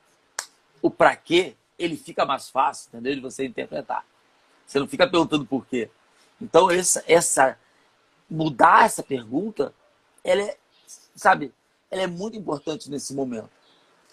o 0.81 0.89
para 0.89 1.15
quê, 1.15 1.55
ele 1.77 1.97
fica 1.97 2.25
mais 2.25 2.49
fácil, 2.49 2.89
entendeu? 2.89 3.13
De 3.13 3.21
você 3.21 3.45
interpretar. 3.45 4.03
Você 4.65 4.79
não 4.79 4.87
fica 4.87 5.07
perguntando 5.07 5.45
por 5.45 5.67
quê. 5.67 5.87
Então, 6.41 6.71
essa, 6.71 7.03
essa 7.07 7.59
mudar 8.27 8.85
essa 8.85 9.03
pergunta, 9.03 9.71
ela 10.23 10.41
é, 10.41 10.57
sabe, 11.15 11.53
ela 11.89 12.03
é 12.03 12.07
muito 12.07 12.37
importante 12.37 12.89
nesse 12.89 13.13
momento. 13.13 13.49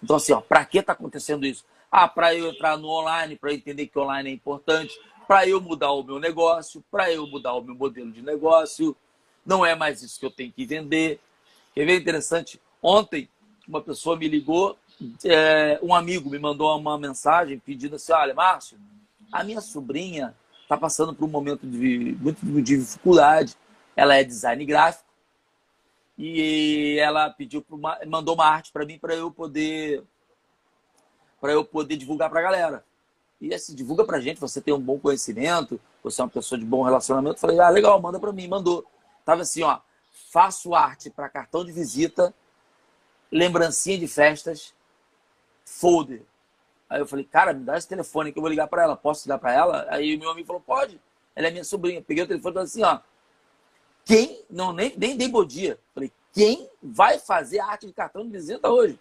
Então, 0.03 0.17
assim, 0.17 0.33
ó, 0.33 0.41
para 0.41 0.65
que 0.65 0.79
está 0.79 0.93
acontecendo 0.93 1.47
isso? 1.47 1.65
Ah, 1.91 2.07
para 2.07 2.35
eu 2.35 2.51
entrar 2.51 2.77
no 2.77 2.89
online, 2.89 3.37
para 3.37 3.53
entender 3.53 3.87
que 3.87 3.99
online 3.99 4.31
é 4.31 4.33
importante, 4.33 4.99
para 5.27 5.47
eu 5.47 5.61
mudar 5.61 5.93
o 5.93 6.03
meu 6.03 6.19
negócio, 6.19 6.83
para 6.91 7.13
eu 7.13 7.27
mudar 7.27 7.55
o 7.55 7.63
meu 7.63 7.75
modelo 7.75 8.11
de 8.11 8.23
negócio. 8.23 8.97
Não 9.45 9.65
é 9.65 9.75
mais 9.75 10.03
isso 10.03 10.19
que 10.19 10.27
eu 10.27 10.31
tenho 10.31 10.53
que 10.53 10.67
vender. 10.67 11.21
Quer 11.75 11.87
ver 11.87 12.01
interessante? 12.01 12.61
Ontem, 12.83 13.29
uma 13.67 13.81
pessoa 13.81 14.17
me 14.17 14.29
ligou, 14.29 14.79
é, 15.25 15.79
um 15.83 15.95
amigo 15.95 16.31
me 16.31 16.39
mandou 16.39 16.77
uma 16.79 16.99
mensagem 16.99 17.59
pedindo 17.59 17.97
assim: 17.97 18.13
olha, 18.13 18.35
Márcio, 18.35 18.79
a 19.33 19.45
minha 19.45 19.61
sobrinha 19.61 20.35
está 20.63 20.77
passando 20.77 21.15
por 21.15 21.25
um 21.25 21.29
momento 21.29 21.67
de 21.67 22.17
muito 22.21 22.45
de 22.45 22.79
dificuldade. 22.79 23.55
Ela 23.97 24.17
é 24.17 24.25
design 24.25 24.65
gráfico 24.65 25.08
e 26.19 26.99
ela 26.99 27.31
pediu 27.31 27.65
uma, 27.71 27.97
mandou 28.07 28.35
uma 28.35 28.45
arte 28.45 28.73
para 28.73 28.85
mim 28.85 28.99
para 28.99 29.15
eu 29.15 29.31
poder 29.31 30.03
para 31.41 31.53
eu 31.53 31.65
poder 31.65 31.97
divulgar 31.97 32.29
para 32.29 32.41
a 32.41 32.43
galera. 32.43 32.85
E 33.41 33.55
assim, 33.55 33.73
divulga 33.73 34.05
para 34.05 34.19
gente, 34.19 34.41
você 34.41 34.61
tem 34.61 34.75
um 34.75 34.81
bom 34.81 34.99
conhecimento, 34.99 35.81
você 36.03 36.21
é 36.21 36.25
uma 36.25 36.31
pessoa 36.31 36.59
de 36.59 36.65
bom 36.65 36.83
relacionamento. 36.83 37.39
Falei, 37.39 37.61
ah, 37.61 37.69
legal, 37.69 38.01
manda 38.03 38.19
para 38.19 38.33
mim, 38.33 38.49
mandou. 38.49 38.85
Tava 39.25 39.43
assim, 39.43 39.63
ó, 39.63 39.79
faço 40.33 40.75
arte 40.75 41.09
para 41.09 41.29
cartão 41.29 41.65
de 41.65 41.71
visita, 41.71 42.35
lembrancinha 43.31 43.97
de 43.97 44.09
festas, 44.09 44.75
folder. 45.65 46.23
Aí 46.91 47.01
eu 47.01 47.07
falei, 47.07 47.25
cara, 47.25 47.53
me 47.53 47.63
dá 47.63 47.79
esse 47.79 47.87
telefone 47.87 48.33
que 48.33 48.39
eu 48.39 48.43
vou 48.43 48.51
ligar 48.51 48.67
para 48.67 48.83
ela. 48.83 48.97
Posso 48.97 49.29
ligar 49.29 49.39
para 49.39 49.53
ela? 49.53 49.87
Aí 49.91 50.17
meu 50.17 50.31
amigo 50.31 50.49
falou, 50.49 50.63
pode. 50.63 51.01
Ela 51.37 51.47
é 51.47 51.51
minha 51.53 51.63
sobrinha. 51.63 52.03
Peguei 52.03 52.25
o 52.25 52.27
telefone 52.27 52.51
e 52.51 52.55
falei 52.55 52.67
assim, 52.67 52.83
ó, 52.83 52.99
quem, 54.09 54.43
não, 54.49 54.73
nem, 54.73 54.97
nem 54.97 55.19
dei 55.19 55.29
bom 55.29 55.45
dia. 55.45 55.79
Falei, 55.93 56.11
quem 56.33 56.67
vai 56.83 57.19
fazer 57.19 57.61
arte 57.61 57.87
de 57.87 57.93
cartão 57.93 58.25
de 58.25 58.31
visita 58.31 58.71
hoje? 58.71 58.99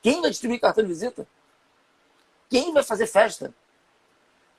Quem 0.00 0.20
vai 0.20 0.30
distribuir 0.30 0.60
cartão 0.60 0.84
de 0.84 0.88
visita? 0.88 1.26
Quem 2.48 2.72
vai 2.72 2.84
fazer 2.84 3.08
festa? 3.08 3.52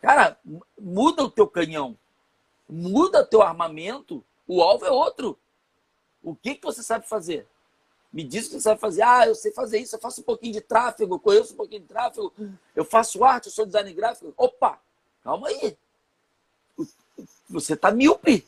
Cara, 0.01 0.38
muda 0.77 1.23
o 1.23 1.31
teu 1.31 1.47
canhão. 1.47 1.97
Muda 2.67 3.21
o 3.21 3.25
teu 3.25 3.41
armamento. 3.41 4.21
O 4.45 4.62
alvo 4.62 4.86
é 4.86 4.91
outro. 4.91 5.39
O 6.21 6.36
que, 6.36 6.55
que 6.55 6.65
você 6.65 6.83
sabe 6.83 7.07
fazer? 7.07 7.47
Me 8.12 8.25
diz 8.25 8.47
o 8.47 8.49
que 8.49 8.55
você 8.55 8.62
sabe 8.63 8.81
fazer. 8.81 9.03
Ah, 9.03 9.27
eu 9.27 9.36
sei 9.36 9.53
fazer 9.53 9.79
isso. 9.79 9.95
Eu 9.95 10.01
faço 10.01 10.19
um 10.19 10.25
pouquinho 10.25 10.51
de 10.51 10.62
tráfego. 10.62 11.15
Eu 11.15 11.19
conheço 11.21 11.53
um 11.53 11.57
pouquinho 11.57 11.83
de 11.83 11.88
tráfego. 11.88 12.33
Eu 12.75 12.83
faço 12.83 13.23
arte. 13.23 13.45
Eu 13.45 13.53
sou 13.53 13.65
design 13.65 13.93
gráfico. 13.93 14.33
Opa, 14.36 14.77
calma 15.23 15.47
aí. 15.47 15.77
Você 17.49 17.75
está 17.75 17.91
míope. 17.91 18.45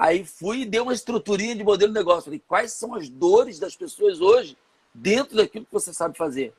Aí 0.00 0.24
fui 0.24 0.62
e 0.62 0.64
dei 0.64 0.80
uma 0.80 0.94
estruturinha 0.94 1.54
de 1.54 1.62
modelo 1.62 1.92
de 1.92 1.98
negócio. 1.98 2.24
Falei, 2.24 2.42
quais 2.48 2.72
são 2.72 2.94
as 2.94 3.10
dores 3.10 3.58
das 3.58 3.76
pessoas 3.76 4.18
hoje 4.18 4.56
dentro 4.94 5.36
daquilo 5.36 5.66
que 5.66 5.72
você 5.72 5.92
sabe 5.92 6.16
fazer? 6.16 6.54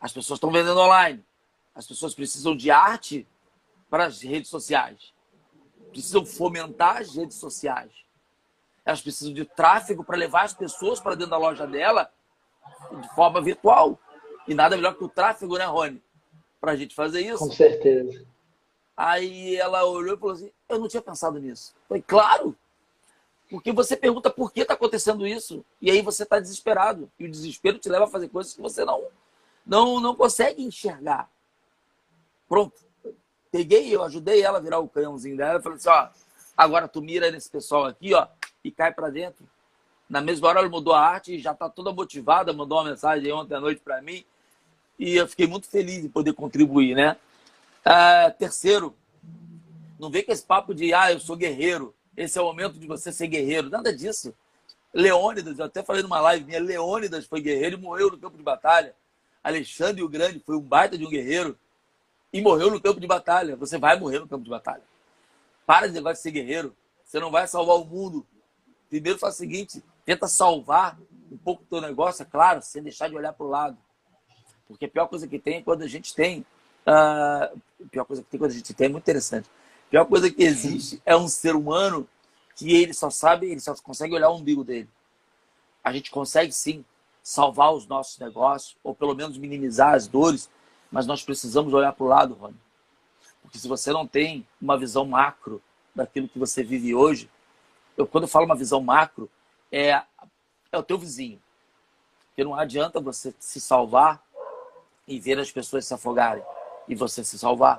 As 0.00 0.12
pessoas 0.12 0.38
estão 0.38 0.50
vendendo 0.50 0.80
online. 0.80 1.24
As 1.72 1.86
pessoas 1.86 2.16
precisam 2.16 2.56
de 2.56 2.68
arte 2.68 3.24
para 3.88 4.06
as 4.06 4.22
redes 4.22 4.50
sociais. 4.50 5.14
Precisam 5.92 6.26
fomentar 6.26 6.96
as 6.96 7.14
redes 7.14 7.36
sociais. 7.36 7.92
Elas 8.84 9.00
precisam 9.00 9.32
de 9.32 9.44
tráfego 9.44 10.02
para 10.02 10.16
levar 10.16 10.42
as 10.42 10.52
pessoas 10.52 10.98
para 10.98 11.14
dentro 11.14 11.30
da 11.30 11.38
loja 11.38 11.64
dela 11.64 12.10
de 13.00 13.08
forma 13.14 13.40
virtual. 13.40 14.00
E 14.48 14.52
nada 14.52 14.74
melhor 14.74 14.96
que 14.96 15.04
o 15.04 15.08
tráfego, 15.08 15.58
né, 15.58 15.64
Rony? 15.64 16.02
Para 16.60 16.72
a 16.72 16.76
gente 16.76 16.92
fazer 16.92 17.20
isso. 17.20 17.38
Com 17.38 17.52
certeza. 17.52 18.26
Aí 18.96 19.56
ela 19.56 19.84
olhou 19.84 20.16
e 20.16 20.18
falou 20.18 20.34
assim: 20.34 20.50
Eu 20.68 20.78
não 20.78 20.88
tinha 20.88 21.02
pensado 21.02 21.38
nisso. 21.38 21.74
Falei, 21.88 22.02
claro. 22.02 22.56
Porque 23.50 23.70
você 23.70 23.96
pergunta 23.96 24.30
por 24.30 24.52
que 24.52 24.60
está 24.60 24.74
acontecendo 24.74 25.26
isso. 25.26 25.64
E 25.80 25.90
aí 25.90 26.02
você 26.02 26.22
está 26.22 26.40
desesperado. 26.40 27.10
E 27.18 27.26
o 27.26 27.30
desespero 27.30 27.78
te 27.78 27.88
leva 27.88 28.04
a 28.04 28.08
fazer 28.08 28.28
coisas 28.28 28.54
que 28.54 28.60
você 28.60 28.84
não, 28.84 29.04
não, 29.64 30.00
não 30.00 30.16
consegue 30.16 30.62
enxergar. 30.62 31.28
Pronto. 32.48 32.74
Peguei, 33.52 33.94
eu 33.94 34.02
ajudei 34.02 34.42
ela 34.42 34.58
a 34.58 34.60
virar 34.60 34.80
o 34.80 34.88
canhãozinho 34.88 35.36
dela. 35.36 35.60
Falei 35.60 35.76
assim: 35.76 35.88
ó, 35.88 36.08
agora 36.56 36.88
tu 36.88 37.02
mira 37.02 37.30
nesse 37.30 37.50
pessoal 37.50 37.84
aqui, 37.84 38.14
ó, 38.14 38.26
e 38.64 38.70
cai 38.70 38.92
para 38.92 39.10
dentro. 39.10 39.46
Na 40.08 40.20
mesma 40.20 40.48
hora 40.48 40.60
ela 40.60 40.68
mudou 40.68 40.94
a 40.94 41.00
arte 41.00 41.34
e 41.34 41.40
já 41.40 41.52
está 41.52 41.68
toda 41.68 41.92
motivada, 41.92 42.52
mandou 42.52 42.78
uma 42.78 42.90
mensagem 42.90 43.30
ontem 43.32 43.54
à 43.54 43.60
noite 43.60 43.80
para 43.80 44.00
mim. 44.00 44.24
E 44.98 45.16
eu 45.16 45.26
fiquei 45.28 45.46
muito 45.46 45.68
feliz 45.68 46.04
em 46.04 46.08
poder 46.08 46.32
contribuir, 46.32 46.94
né? 46.94 47.16
Uh, 47.86 48.36
terceiro, 48.36 48.96
não 49.96 50.10
vem 50.10 50.24
com 50.24 50.32
esse 50.32 50.44
papo 50.44 50.74
de, 50.74 50.92
ah, 50.92 51.12
eu 51.12 51.20
sou 51.20 51.36
guerreiro. 51.36 51.94
Esse 52.16 52.36
é 52.36 52.42
o 52.42 52.46
momento 52.46 52.80
de 52.80 52.86
você 52.86 53.12
ser 53.12 53.28
guerreiro. 53.28 53.70
Nada 53.70 53.94
disso. 53.94 54.34
Leônidas, 54.92 55.58
eu 55.58 55.66
até 55.66 55.84
falei 55.84 56.02
numa 56.02 56.20
live 56.20 56.44
minha, 56.44 56.58
Leônidas 56.58 57.26
foi 57.26 57.40
guerreiro 57.40 57.76
e 57.76 57.80
morreu 57.80 58.10
no 58.10 58.18
campo 58.18 58.36
de 58.36 58.42
batalha. 58.42 58.94
Alexandre 59.44 60.02
o 60.02 60.08
Grande 60.08 60.40
foi 60.40 60.56
um 60.56 60.60
baita 60.60 60.98
de 60.98 61.06
um 61.06 61.10
guerreiro 61.10 61.56
e 62.32 62.40
morreu 62.40 62.70
no 62.70 62.80
campo 62.80 62.98
de 62.98 63.06
batalha. 63.06 63.54
Você 63.56 63.78
vai 63.78 63.98
morrer 64.00 64.18
no 64.18 64.26
campo 64.26 64.42
de 64.42 64.50
batalha. 64.50 64.82
Para 65.64 65.86
de 65.86 65.92
negócio 65.92 66.16
de 66.16 66.22
ser 66.22 66.30
guerreiro. 66.32 66.74
Você 67.04 67.20
não 67.20 67.30
vai 67.30 67.46
salvar 67.46 67.76
o 67.76 67.84
mundo. 67.84 68.26
Primeiro 68.88 69.18
faz 69.18 69.34
o 69.34 69.38
seguinte, 69.38 69.84
tenta 70.04 70.26
salvar 70.26 70.98
um 71.30 71.36
pouco 71.36 71.62
do 71.62 71.68
teu 71.68 71.80
negócio, 71.80 72.22
é 72.22 72.26
claro, 72.26 72.62
sem 72.62 72.82
deixar 72.82 73.08
de 73.08 73.16
olhar 73.16 73.32
para 73.32 73.46
o 73.46 73.48
lado. 73.48 73.78
Porque 74.66 74.86
a 74.86 74.88
pior 74.88 75.06
coisa 75.06 75.28
que 75.28 75.38
tem 75.38 75.58
é 75.58 75.62
quando 75.62 75.82
a 75.82 75.88
gente 75.88 76.14
tem 76.14 76.44
a 76.86 77.50
pior 77.90 78.04
coisa 78.04 78.22
que 78.22 78.30
tem 78.30 78.38
quando 78.38 78.52
a 78.52 78.54
gente 78.54 78.72
tem 78.72 78.86
é 78.86 78.88
muito 78.88 79.02
interessante. 79.02 79.50
A 79.88 79.90
pior 79.90 80.04
coisa 80.06 80.30
que 80.30 80.42
existe 80.42 81.02
é 81.04 81.16
um 81.16 81.26
ser 81.26 81.56
humano 81.56 82.08
que 82.54 82.72
ele 82.72 82.94
só 82.94 83.10
sabe, 83.10 83.50
ele 83.50 83.60
só 83.60 83.74
consegue 83.76 84.14
olhar 84.14 84.30
o 84.30 84.36
umbigo 84.36 84.64
dele. 84.64 84.88
A 85.82 85.92
gente 85.92 86.10
consegue 86.10 86.52
sim 86.52 86.84
salvar 87.22 87.74
os 87.74 87.86
nossos 87.86 88.18
negócios, 88.18 88.76
ou 88.84 88.94
pelo 88.94 89.14
menos 89.14 89.36
minimizar 89.36 89.94
as 89.94 90.06
dores, 90.06 90.48
mas 90.90 91.06
nós 91.06 91.22
precisamos 91.22 91.74
olhar 91.74 91.92
para 91.92 92.04
o 92.04 92.08
lado, 92.08 92.34
Rony. 92.34 92.56
Porque 93.42 93.58
se 93.58 93.66
você 93.66 93.92
não 93.92 94.06
tem 94.06 94.46
uma 94.60 94.78
visão 94.78 95.04
macro 95.04 95.60
daquilo 95.94 96.28
que 96.28 96.38
você 96.38 96.62
vive 96.62 96.94
hoje, 96.94 97.28
eu, 97.96 98.06
quando 98.06 98.24
eu 98.24 98.28
falo 98.28 98.46
uma 98.46 98.54
visão 98.54 98.80
macro, 98.80 99.28
é 99.70 100.02
é 100.72 100.78
o 100.78 100.82
teu 100.82 100.98
vizinho. 100.98 101.40
Porque 102.28 102.44
não 102.44 102.54
adianta 102.54 103.00
você 103.00 103.34
se 103.38 103.60
salvar 103.60 104.22
e 105.06 105.18
ver 105.18 105.38
as 105.38 105.50
pessoas 105.50 105.86
se 105.86 105.94
afogarem 105.94 106.44
e 106.88 106.94
você 106.94 107.24
se 107.24 107.38
salvar. 107.38 107.78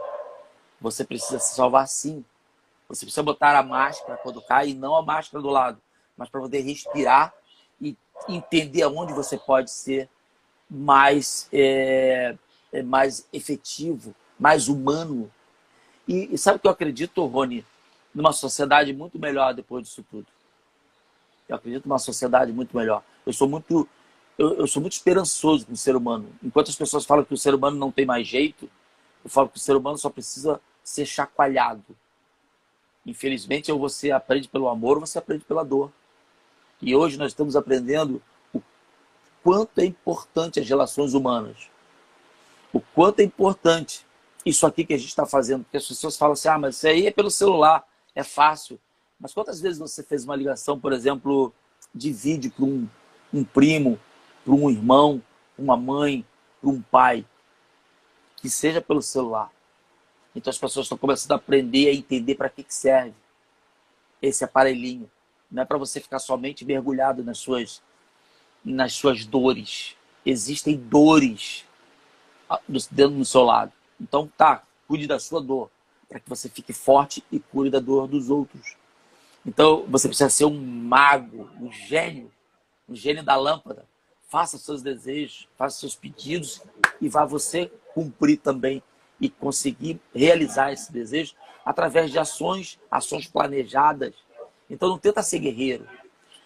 Você 0.80 1.04
precisa 1.04 1.40
se 1.40 1.56
salvar 1.56 1.88
sim. 1.88 2.24
Você 2.88 3.06
precisa 3.06 3.24
botar 3.24 3.58
a 3.58 3.64
máscara 3.64 4.18
quando 4.18 4.42
cai 4.42 4.70
e 4.70 4.74
não 4.74 4.96
a 4.96 5.02
máscara 5.02 5.42
do 5.42 5.50
lado, 5.50 5.82
mas 6.16 6.30
para 6.30 6.40
poder 6.40 6.62
respirar 6.62 7.34
e 7.82 7.98
entender 8.30 8.84
aonde 8.84 9.14
você 9.14 9.38
pode 9.38 9.72
ser 9.72 10.10
mais, 10.70 11.50
é, 11.52 12.36
é, 12.72 12.82
mais 12.82 13.28
efetivo, 13.34 14.16
mais 14.40 14.68
humano. 14.68 15.32
E, 16.08 16.34
e 16.34 16.38
sabe 16.38 16.58
o 16.58 16.60
que 16.60 16.68
eu 16.68 16.72
acredito, 16.72 17.26
Rony? 17.26 17.66
Numa 18.14 18.32
sociedade 18.32 18.94
muito 18.94 19.20
melhor 19.20 19.54
depois 19.54 19.86
disso 19.86 20.04
tudo. 20.10 20.28
Eu 21.48 21.56
acredito 21.56 21.88
numa 21.88 22.00
sociedade 22.00 22.52
muito 22.52 22.76
melhor. 22.76 23.04
Eu 23.26 23.34
sou 23.34 23.48
muito, 23.48 23.88
eu, 24.38 24.56
eu 24.56 24.68
sou 24.68 24.82
muito 24.82 24.94
esperançoso 24.94 25.66
com 25.66 25.74
o 25.74 25.78
ser 25.78 25.96
humano. 25.96 26.30
Enquanto 26.42 26.70
as 26.70 26.76
pessoas 26.76 27.06
falam 27.06 27.26
que 27.26 27.34
o 27.34 27.38
ser 27.38 27.54
humano 27.54 27.78
não 27.78 27.92
tem 27.92 28.06
mais 28.06 28.26
jeito, 28.28 28.70
eu 29.28 29.30
falo 29.30 29.50
que 29.50 29.58
o 29.58 29.60
ser 29.60 29.76
humano 29.76 29.98
só 29.98 30.10
precisa 30.10 30.62
ser 30.82 31.06
chacoalhado. 31.06 31.84
Infelizmente, 33.06 33.70
ou 33.70 33.78
você 33.78 34.10
aprende 34.10 34.48
pelo 34.48 34.70
amor 34.70 34.96
ou 34.96 35.06
você 35.06 35.20
aprende 35.20 35.44
pela 35.44 35.66
dor. 35.66 35.92
E 36.82 36.96
hoje 36.96 37.18
nós 37.18 37.34
estamos 37.34 37.58
aprendendo 37.58 38.22
o 38.54 38.62
quanto 39.44 39.80
é 39.80 39.86
importante 39.86 40.62
as 40.62 40.70
relações 40.70 41.14
humanas. 41.14 41.70
O 42.72 42.80
quanto 42.80 43.20
é 43.20 43.24
importante 43.24 44.06
isso 44.46 44.66
aqui 44.66 44.86
que 44.86 44.94
a 44.94 44.98
gente 44.98 45.10
está 45.10 45.26
fazendo. 45.26 45.66
Porque 45.66 45.76
as 45.76 45.88
pessoas 45.88 46.16
falam 46.16 46.32
assim, 46.32 46.48
ah, 46.48 46.58
mas 46.58 46.78
isso 46.78 46.88
aí 46.88 47.06
é 47.08 47.12
pelo 47.12 47.30
celular, 47.30 47.86
é 48.16 48.24
fácil. 48.24 48.80
Mas 49.20 49.34
quantas 49.34 49.60
vezes 49.60 49.78
você 49.78 50.02
fez 50.04 50.24
uma 50.24 50.38
ligação, 50.38 50.80
por 50.80 50.94
exemplo, 50.94 51.52
de 51.94 52.14
vídeo 52.14 52.50
para 52.50 52.64
um, 52.64 52.88
um 53.34 53.44
primo, 53.44 54.00
para 54.46 54.54
um 54.54 54.70
irmão, 54.70 55.22
uma 55.58 55.76
mãe, 55.76 56.26
para 56.62 56.70
um 56.70 56.82
pai? 56.82 57.26
Que 58.48 58.52
seja 58.52 58.80
pelo 58.80 59.02
celular. 59.02 59.52
Então 60.34 60.50
as 60.50 60.58
pessoas 60.58 60.86
estão 60.86 60.98
começando 60.98 61.34
a 61.34 61.36
aprender 61.36 61.90
a 61.90 61.94
entender 61.94 62.36
para 62.36 62.50
que, 62.50 62.64
que 62.64 62.74
serve 62.74 63.14
esse 64.22 64.42
aparelhinho. 64.42 65.12
Não 65.52 65.64
é 65.64 65.66
para 65.66 65.78
você 65.78 66.00
ficar 66.00 66.20
somente 66.20 66.64
mergulhado 66.64 67.26
nas 67.26 67.40
suas, 67.40 67.82
nas 68.64 68.94
suas 68.94 69.26
dores. 69.26 69.98
Existem 70.26 70.78
dores 70.78 71.66
dentro 72.90 73.18
do 73.18 73.26
seu 73.26 73.44
lado. 73.44 73.74
Então 74.00 74.32
tá, 74.38 74.64
cuide 74.88 75.08
da 75.08 75.20
sua 75.20 75.42
dor, 75.42 75.70
para 76.08 76.22
que 76.22 76.30
você 76.30 76.48
fique 76.48 76.72
forte 76.72 77.22
e 77.30 77.42
cure 77.42 77.70
da 77.70 77.82
dor 77.82 78.08
dos 78.08 78.30
outros. 78.30 78.78
Então 79.46 79.86
você 79.90 80.08
precisa 80.08 80.30
ser 80.30 80.46
um 80.46 80.58
mago, 80.58 81.50
um 81.60 81.70
gênio, 81.70 82.32
um 82.88 82.96
gênio 82.96 83.24
da 83.24 83.36
lâmpada. 83.36 83.86
Faça 84.30 84.58
seus 84.58 84.82
desejos, 84.82 85.50
faça 85.58 85.80
seus 85.80 85.96
pedidos 85.96 86.62
e 87.02 87.10
vá 87.10 87.26
você 87.26 87.70
cumprir 87.98 88.38
também 88.38 88.84
e 89.20 89.28
conseguir 89.28 90.00
realizar 90.14 90.72
esse 90.72 90.94
desejo 90.94 91.34
através 91.66 92.12
de 92.12 92.20
ações, 92.20 92.80
ações 92.92 93.26
planejadas. 93.26 94.14
Então 94.70 94.88
não 94.88 95.00
tenta 95.00 95.24
ser 95.24 95.40
guerreiro. 95.40 95.88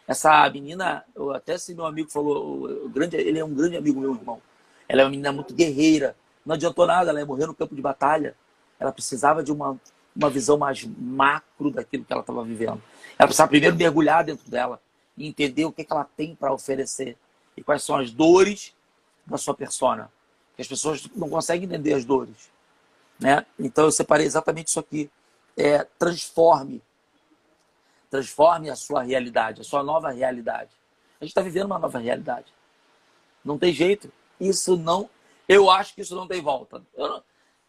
Essa 0.08 0.50
menina, 0.50 1.04
até 1.36 1.58
se 1.58 1.76
meu 1.76 1.86
amigo 1.86 2.10
falou, 2.10 2.88
grande, 2.90 3.18
ele 3.18 3.38
é 3.38 3.44
um 3.44 3.54
grande 3.54 3.76
amigo 3.76 4.00
meu 4.00 4.16
irmão. 4.16 4.42
Ela 4.88 5.02
é 5.02 5.04
uma 5.04 5.10
menina 5.10 5.34
muito 5.34 5.54
guerreira. 5.54 6.16
Não 6.46 6.56
adiantou 6.56 6.88
nada, 6.88 7.10
ela 7.10 7.20
ia 7.20 7.26
morrer 7.26 7.48
no 7.48 7.54
campo 7.54 7.76
de 7.76 7.82
batalha. 7.82 8.34
Ela 8.80 8.94
precisava 8.94 9.44
de 9.44 9.52
uma, 9.52 9.78
uma 10.16 10.30
visão 10.30 10.58
mais 10.58 10.86
macro 10.86 11.70
daquilo 11.70 12.06
que 12.06 12.14
ela 12.14 12.22
estava 12.22 12.46
vivendo. 12.46 12.82
Ela 13.20 13.28
precisava 13.28 13.50
primeiro 13.50 13.76
mergulhar 13.76 14.24
dentro 14.24 14.50
dela 14.50 14.82
e 15.18 15.28
entender 15.28 15.66
o 15.66 15.72
que, 15.74 15.84
que 15.84 15.92
ela 15.92 16.08
tem 16.16 16.34
para 16.34 16.54
oferecer 16.54 17.18
e 17.58 17.62
quais 17.62 17.84
são 17.84 17.98
as 17.98 18.10
dores 18.10 18.74
da 19.28 19.38
sua 19.38 19.54
persona 19.54 20.10
as 20.58 20.68
pessoas 20.68 21.08
não 21.16 21.30
conseguem 21.30 21.66
entender 21.66 21.94
as 21.94 22.06
dores. 22.06 22.52
Né? 23.20 23.46
Então 23.60 23.86
eu 23.86 23.92
separei 23.92 24.26
exatamente 24.26 24.68
isso 24.68 24.80
aqui. 24.80 25.10
É, 25.58 25.84
transforme. 25.98 26.82
Transforme 28.10 28.70
a 28.70 28.76
sua 28.76 29.04
realidade, 29.04 29.62
a 29.62 29.64
sua 29.64 29.84
nova 29.84 30.12
realidade. 30.12 30.72
A 31.20 31.24
gente 31.24 31.32
está 31.32 31.42
vivendo 31.42 31.68
uma 31.68 31.80
nova 31.80 32.00
realidade. 32.00 32.54
Não 33.44 33.58
tem 33.58 33.72
jeito. 33.74 34.12
Isso 34.40 34.76
não. 34.76 35.10
Eu 35.48 35.70
acho 35.70 35.94
que 35.94 36.02
isso 36.02 36.16
não 36.16 36.28
tem 36.28 36.42
volta. 36.42 36.82
Não, 36.98 37.24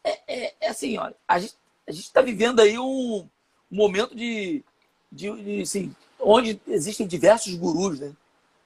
é, 0.04 0.18
é, 0.26 0.54
é, 0.60 0.68
assim, 0.68 0.98
olha, 0.98 1.14
a 1.28 1.38
gente 1.38 1.54
está 1.88 2.20
vivendo 2.20 2.60
aí 2.60 2.78
um, 2.78 3.28
um 3.70 3.76
momento 3.76 4.14
de, 4.14 4.64
de, 5.10 5.30
de 5.42 5.62
assim, 5.62 5.94
onde 6.18 6.60
existem 6.66 7.06
diversos 7.06 7.54
gurus, 7.54 8.00
né? 8.00 8.12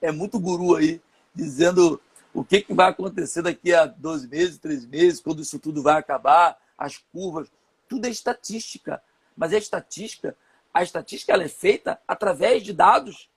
É 0.01 0.13
muito 0.13 0.39
guru 0.39 0.77
aí 0.77 1.01
dizendo 1.35 2.01
o 2.37 2.45
que, 2.45 2.61
que 2.61 2.75
vai 2.75 2.91
acontecer 2.91 3.41
daqui 3.41 3.73
a 3.73 3.87
12 3.87 4.29
meses, 4.29 4.59
13 4.59 4.87
meses, 4.89 5.21
quando 5.21 5.41
isso 5.41 5.59
tudo 5.59 5.83
vai 5.83 5.99
acabar, 5.99 6.61
as 6.77 6.99
curvas, 6.99 7.51
tudo 7.89 8.07
é 8.07 8.11
estatística. 8.11 9.03
Mas 9.35 9.55
a 9.55 9.57
estatística, 9.57 10.37
a 10.73 10.83
estatística 10.83 11.33
ela 11.33 11.45
é 11.45 11.49
feita 11.49 11.99
através 12.07 12.63
de 12.63 12.75
dados 12.75 13.31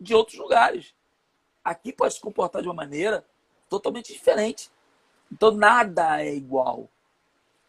de 0.00 0.14
outros 0.14 0.38
lugares. 0.38 0.94
Aqui 1.62 1.92
pode 1.92 2.14
se 2.14 2.20
comportar 2.20 2.62
de 2.62 2.68
uma 2.68 2.74
maneira 2.74 3.26
totalmente 3.68 4.10
diferente. 4.10 4.70
Então 5.30 5.50
nada 5.50 6.22
é 6.22 6.34
igual. 6.34 6.88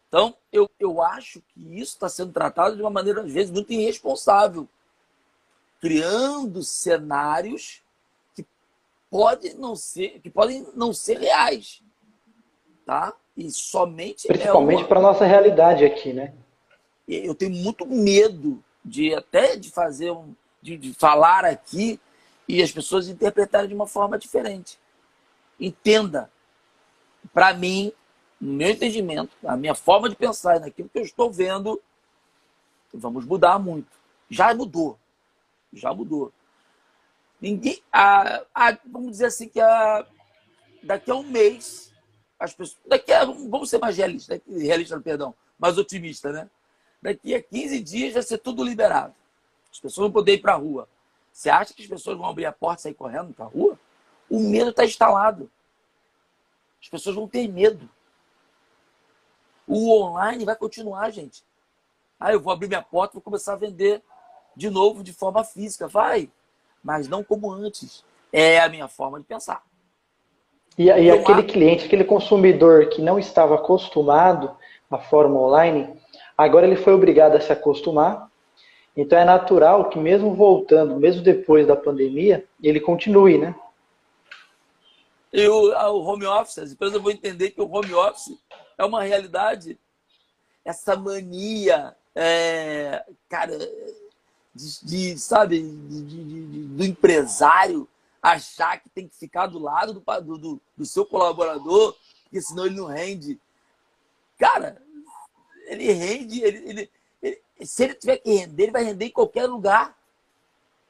Então 0.08 0.38
eu, 0.54 0.70
eu 0.80 1.02
acho 1.02 1.42
que 1.50 1.60
isso 1.76 1.96
está 1.96 2.08
sendo 2.08 2.32
tratado 2.32 2.78
de 2.78 2.82
uma 2.82 2.90
maneira, 2.90 3.24
às 3.24 3.32
vezes, 3.32 3.52
muito 3.52 3.74
irresponsável. 3.74 4.66
Criando 5.82 6.64
cenários 6.64 7.84
pode 9.10 9.54
não 9.56 9.76
ser, 9.76 10.20
que 10.22 10.30
podem 10.30 10.68
não 10.76 10.94
ser 10.94 11.20
reais, 11.20 11.82
tá? 12.86 13.14
E 13.36 13.50
somente 13.52 14.28
é 14.28 14.34
principalmente 14.34 14.80
é 14.80 14.82
uma... 14.82 14.88
para 14.88 15.02
nossa 15.02 15.26
realidade 15.26 15.86
aqui, 15.86 16.14
né? 16.14 16.34
Eu 17.08 17.36
tenho 17.36 17.52
muito 17.52 17.86
medo 17.86 18.64
de 18.84 19.14
até 19.14 19.56
de 19.56 19.70
fazer 19.70 20.12
um, 20.12 20.36
de, 20.62 20.78
de 20.78 20.94
falar 20.94 21.46
aqui 21.46 22.00
e 22.48 22.62
as 22.62 22.72
pessoas 22.72 23.08
interpretarem 23.08 23.68
de 23.68 23.76
uma 23.76 23.88
forma 23.88 24.18
diferente. 24.18 24.80
Entenda, 25.60 26.30
para 27.34 27.54
mim, 27.54 27.92
no 28.40 28.54
meu 28.54 28.70
entendimento, 28.70 29.36
a 29.46 29.58
minha 29.58 29.76
forma 29.76 30.10
de 30.10 30.16
pensar 30.16 30.60
naquilo 30.60 30.90
que 30.90 31.00
eu 31.00 31.04
estou 31.04 31.32
vendo, 31.32 31.82
vamos 32.94 33.26
mudar 33.26 33.60
muito. 33.60 33.92
Já 34.30 34.54
mudou. 34.54 34.98
Já 35.74 35.94
mudou. 35.94 36.32
Ninguém, 37.40 37.82
a, 37.92 38.44
a, 38.54 38.78
vamos 38.86 39.12
dizer 39.12 39.28
assim 39.28 39.48
que 39.48 39.60
a, 39.60 40.06
daqui 40.82 41.12
a 41.12 41.16
um 41.16 41.24
mês, 41.24 41.94
as 42.40 42.54
pessoas, 42.54 42.80
daqui 42.86 43.12
a, 43.14 43.26
vamos 43.26 43.70
ser 43.70 43.78
mais 43.78 43.96
realistas, 43.98 44.42
realista, 44.48 45.00
perdão, 45.00 45.36
mais 45.58 45.78
otimista, 45.78 46.32
né? 46.32 46.50
Daqui 47.02 47.36
a 47.36 47.42
15 47.42 47.80
dias 47.82 48.14
vai 48.14 48.24
ser 48.24 48.40
tudo 48.40 48.64
liberado. 48.64 49.14
As 49.72 49.80
pessoas 49.80 50.06
vão 50.06 50.12
poder 50.12 50.34
ir 50.34 50.42
para 50.42 50.54
a 50.54 50.58
rua. 50.58 50.90
Você 51.32 51.50
acha 51.50 51.74
que 51.74 51.84
as 51.84 51.88
pessoas 51.88 52.18
vão 52.18 52.26
abrir 52.26 52.46
a 52.46 52.52
porta 52.52 52.82
e 52.82 52.84
sair 52.84 52.96
correndo 52.96 53.34
para 53.34 53.46
a 53.46 53.50
rua? 53.50 53.80
O 54.28 54.40
medo 54.40 54.72
está 54.72 54.84
instalado. 54.84 55.52
As 56.82 56.90
pessoas 56.90 57.16
vão 57.16 57.28
ter 57.28 57.48
medo. 57.48 57.88
O 59.68 59.92
online 60.02 60.44
vai 60.44 60.56
continuar, 60.56 61.12
gente. 61.12 61.44
Ah, 62.20 62.34
eu 62.34 62.40
vou 62.40 62.52
abrir 62.52 62.68
minha 62.68 62.82
porta, 62.82 63.14
vou 63.14 63.22
começar 63.22 63.54
a 63.54 63.58
vender 63.58 64.02
de 64.56 64.70
novo 64.72 65.04
de 65.04 65.14
forma 65.14 65.44
física. 65.44 65.88
Vai 65.88 66.32
mas 66.88 67.10
não 67.10 67.22
como 67.22 67.52
antes. 67.52 68.02
É 68.32 68.62
a 68.62 68.70
minha 68.70 68.88
forma 68.88 69.20
de 69.20 69.26
pensar. 69.26 69.62
E, 70.78 70.86
e 70.86 71.12
aquele 71.12 71.44
cliente, 71.44 71.86
aquele 71.86 72.06
consumidor 72.06 72.88
que 72.88 73.02
não 73.02 73.20
estava 73.20 73.56
acostumado 73.56 74.56
à 74.90 74.98
forma 74.98 75.38
online, 75.38 75.94
agora 76.38 76.66
ele 76.66 76.78
foi 76.78 76.94
obrigado 76.94 77.36
a 77.36 77.42
se 77.42 77.52
acostumar. 77.52 78.30
Então 78.96 79.20
é 79.20 79.26
natural 79.26 79.90
que 79.90 80.00
mesmo 80.00 80.34
voltando, 80.34 80.96
mesmo 80.96 81.22
depois 81.22 81.68
da 81.68 81.76
pandemia, 81.76 82.46
ele 82.64 82.80
continue, 82.80 83.38
né? 83.38 83.54
E 85.34 85.46
o, 85.46 85.74
o 85.74 86.06
home 86.06 86.26
office, 86.26 86.60
as 86.60 86.72
empresas 86.72 87.02
vão 87.02 87.12
entender 87.12 87.50
que 87.52 87.62
o 87.62 87.70
home 87.70 87.94
office 87.94 88.34
é 88.78 88.86
uma 88.86 89.04
realidade. 89.04 89.78
Essa 90.64 90.96
mania, 90.96 91.94
é, 92.16 93.04
cara, 93.28 93.58
de, 94.58 94.86
de 94.86 95.20
sabe, 95.20 95.62
de, 95.62 96.64
do 96.68 96.84
empresário 96.84 97.88
achar 98.22 98.80
que 98.80 98.90
tem 98.90 99.08
que 99.08 99.16
ficar 99.16 99.46
do 99.46 99.60
lado 99.60 99.94
do, 99.94 100.38
do, 100.38 100.62
do 100.76 100.86
seu 100.86 101.06
colaborador, 101.06 101.96
porque 102.24 102.42
senão 102.42 102.66
ele 102.66 102.76
não 102.76 102.88
rende. 102.88 103.40
Cara, 104.38 104.82
ele 105.66 105.92
rende, 105.92 106.42
ele, 106.42 106.70
ele, 106.70 106.92
ele, 107.22 107.42
se 107.62 107.84
ele 107.84 107.94
tiver 107.94 108.18
que 108.18 108.34
render, 108.34 108.64
ele 108.64 108.72
vai 108.72 108.84
render 108.84 109.06
em 109.06 109.12
qualquer 109.12 109.46
lugar. 109.46 109.96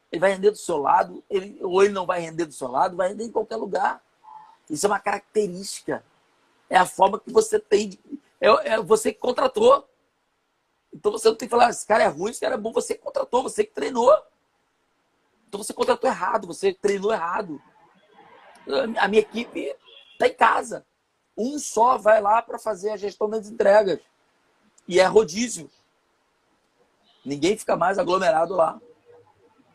Ele 0.09 0.21
vai 0.21 0.31
render 0.31 0.51
do 0.51 0.57
seu 0.57 0.77
lado, 0.77 1.21
ele, 1.29 1.59
ou 1.61 1.83
ele 1.83 1.93
não 1.93 2.05
vai 2.05 2.21
render 2.21 2.45
do 2.45 2.53
seu 2.53 2.69
lado, 2.69 2.95
vai 2.95 3.09
render 3.09 3.25
em 3.25 3.31
qualquer 3.31 3.57
lugar. 3.57 4.01
Isso 4.69 4.85
é 4.85 4.89
uma 4.89 4.99
característica. 4.99 6.03
É 6.69 6.77
a 6.77 6.85
forma 6.85 7.19
que 7.19 7.31
você 7.31 7.59
tem. 7.59 7.89
De, 7.89 7.99
é, 8.39 8.47
é 8.73 8.81
você 8.81 9.11
que 9.11 9.19
contratou. 9.19 9.85
Então 10.97 11.11
você 11.11 11.27
não 11.29 11.35
tem 11.35 11.47
que 11.47 11.51
falar, 11.51 11.69
esse 11.69 11.85
cara 11.85 12.03
é 12.03 12.07
ruim, 12.07 12.31
esse 12.31 12.39
cara 12.39 12.55
é 12.55 12.57
bom, 12.57 12.73
você 12.73 12.95
contratou, 12.95 13.43
você 13.43 13.63
que 13.63 13.71
treinou. 13.71 14.11
Então 15.47 15.61
você 15.63 15.71
contratou 15.71 16.09
errado, 16.09 16.47
você 16.47 16.73
treinou 16.73 17.13
errado. 17.13 17.61
A 18.97 19.07
minha 19.07 19.21
equipe 19.21 19.75
está 20.13 20.27
em 20.27 20.33
casa. 20.33 20.85
Um 21.37 21.59
só 21.59 21.99
vai 21.99 22.19
lá 22.19 22.41
para 22.41 22.57
fazer 22.57 22.89
a 22.89 22.97
gestão 22.97 23.29
das 23.29 23.47
entregas. 23.47 23.99
E 24.87 24.99
é 24.99 25.05
rodízio. 25.05 25.69
Ninguém 27.23 27.55
fica 27.55 27.75
mais 27.75 27.99
aglomerado 27.99 28.55
lá. 28.55 28.81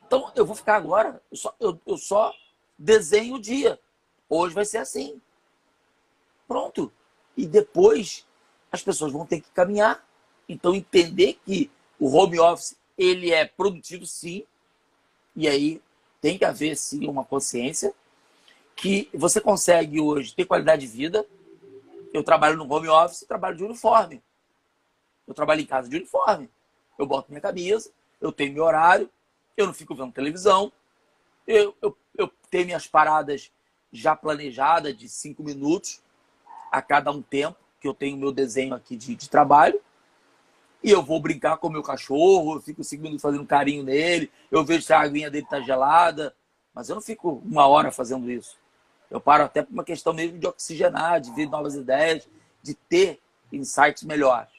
Então 0.05 0.33
eu 0.35 0.45
vou 0.45 0.57
ficar 0.57 0.75
agora, 0.75 1.23
eu 1.31 1.37
só, 1.37 1.55
eu, 1.61 1.81
eu 1.87 1.97
só 1.97 2.35
desenho 2.77 3.37
o 3.37 3.41
dia. 3.41 3.79
Hoje 4.29 4.55
vai 4.55 4.65
ser 4.65 4.79
assim. 4.79 5.23
Pronto. 6.49 6.93
E 7.37 7.47
depois 7.47 8.27
as 8.73 8.83
pessoas 8.83 9.13
vão 9.13 9.25
ter 9.25 9.41
que 9.41 9.51
caminhar. 9.53 10.05
Então 10.49 10.75
entender 10.75 11.39
que 11.45 11.71
o 11.99 12.15
home 12.15 12.39
office 12.39 12.77
ele 12.97 13.31
é 13.31 13.45
produtivo 13.45 14.07
sim. 14.07 14.45
E 15.35 15.49
aí 15.49 15.81
tem 16.21 16.39
que 16.39 16.45
haver 16.45 16.77
sim 16.77 17.07
uma 17.09 17.25
consciência 17.25 17.93
que 18.77 19.09
você 19.15 19.41
consegue 19.41 20.01
hoje 20.01 20.35
ter 20.35 20.45
qualidade 20.45 20.83
de 20.83 20.93
vida. 20.93 21.27
Eu 22.13 22.23
trabalho 22.23 22.57
no 22.57 22.71
home 22.71 22.89
office, 22.89 23.25
trabalho 23.27 23.57
de 23.57 23.65
uniforme. 23.65 24.23
Eu 25.27 25.35
trabalho 25.35 25.61
em 25.61 25.67
casa 25.67 25.89
de 25.89 25.97
uniforme. 25.97 26.51
Eu 26.99 27.07
boto 27.07 27.31
minha 27.31 27.41
camisa, 27.41 27.91
eu 28.21 28.31
tenho 28.31 28.53
meu 28.53 28.65
horário, 28.65 29.11
eu 29.57 29.67
não 29.67 29.75
fico 29.75 29.95
vendo 29.95 30.13
televisão, 30.13 30.71
eu, 31.47 31.75
eu, 31.81 31.97
eu 32.17 32.31
tenho 32.51 32.67
minhas 32.67 32.87
paradas 32.87 33.51
já 33.93 34.15
planejadas 34.15 34.97
de 34.97 35.09
cinco 35.09 35.43
minutos 35.43 36.01
a 36.71 36.81
cada 36.81 37.11
um 37.11 37.21
tempo, 37.21 37.59
que 37.81 37.89
eu 37.89 37.95
tenho 37.95 38.17
meu 38.17 38.33
desenho 38.33 38.75
aqui 38.75 38.97
de, 38.97 39.15
de 39.15 39.29
trabalho. 39.29 39.81
E 40.83 40.91
eu 40.91 41.03
vou 41.03 41.21
brincar 41.21 41.57
com 41.59 41.69
o 41.69 41.71
meu 41.71 41.83
cachorro, 41.83 42.57
eu 42.57 42.61
fico 42.61 42.83
cinco 42.83 43.03
minutos 43.03 43.23
fazendo 43.23 43.47
carinho 43.47 43.85
nele, 43.85 44.31
eu 44.51 44.65
vejo 44.65 44.83
se 44.83 44.93
a 44.93 45.01
aguinha 45.01 45.31
dele 45.31 45.45
está 45.45 45.61
gelada, 45.61 46.35
mas 46.75 46.89
eu 46.89 46.95
não 46.95 47.03
fico 47.03 47.43
uma 47.45 47.67
hora 47.67 47.93
fazendo 47.93 48.31
isso. 48.31 48.57
Eu 49.11 49.21
paro 49.21 49.45
até 49.45 49.63
por 49.63 49.73
uma 49.73 49.85
questão 49.85 50.13
mesmo 50.13 50.39
de 50.39 50.47
oxigenar, 50.47 51.21
de 51.21 51.31
ver 51.33 51.49
novas 51.49 51.75
ideias, 51.75 52.27
de 52.63 52.75
ter 52.75 53.21
insights 53.53 54.03
melhores. 54.03 54.51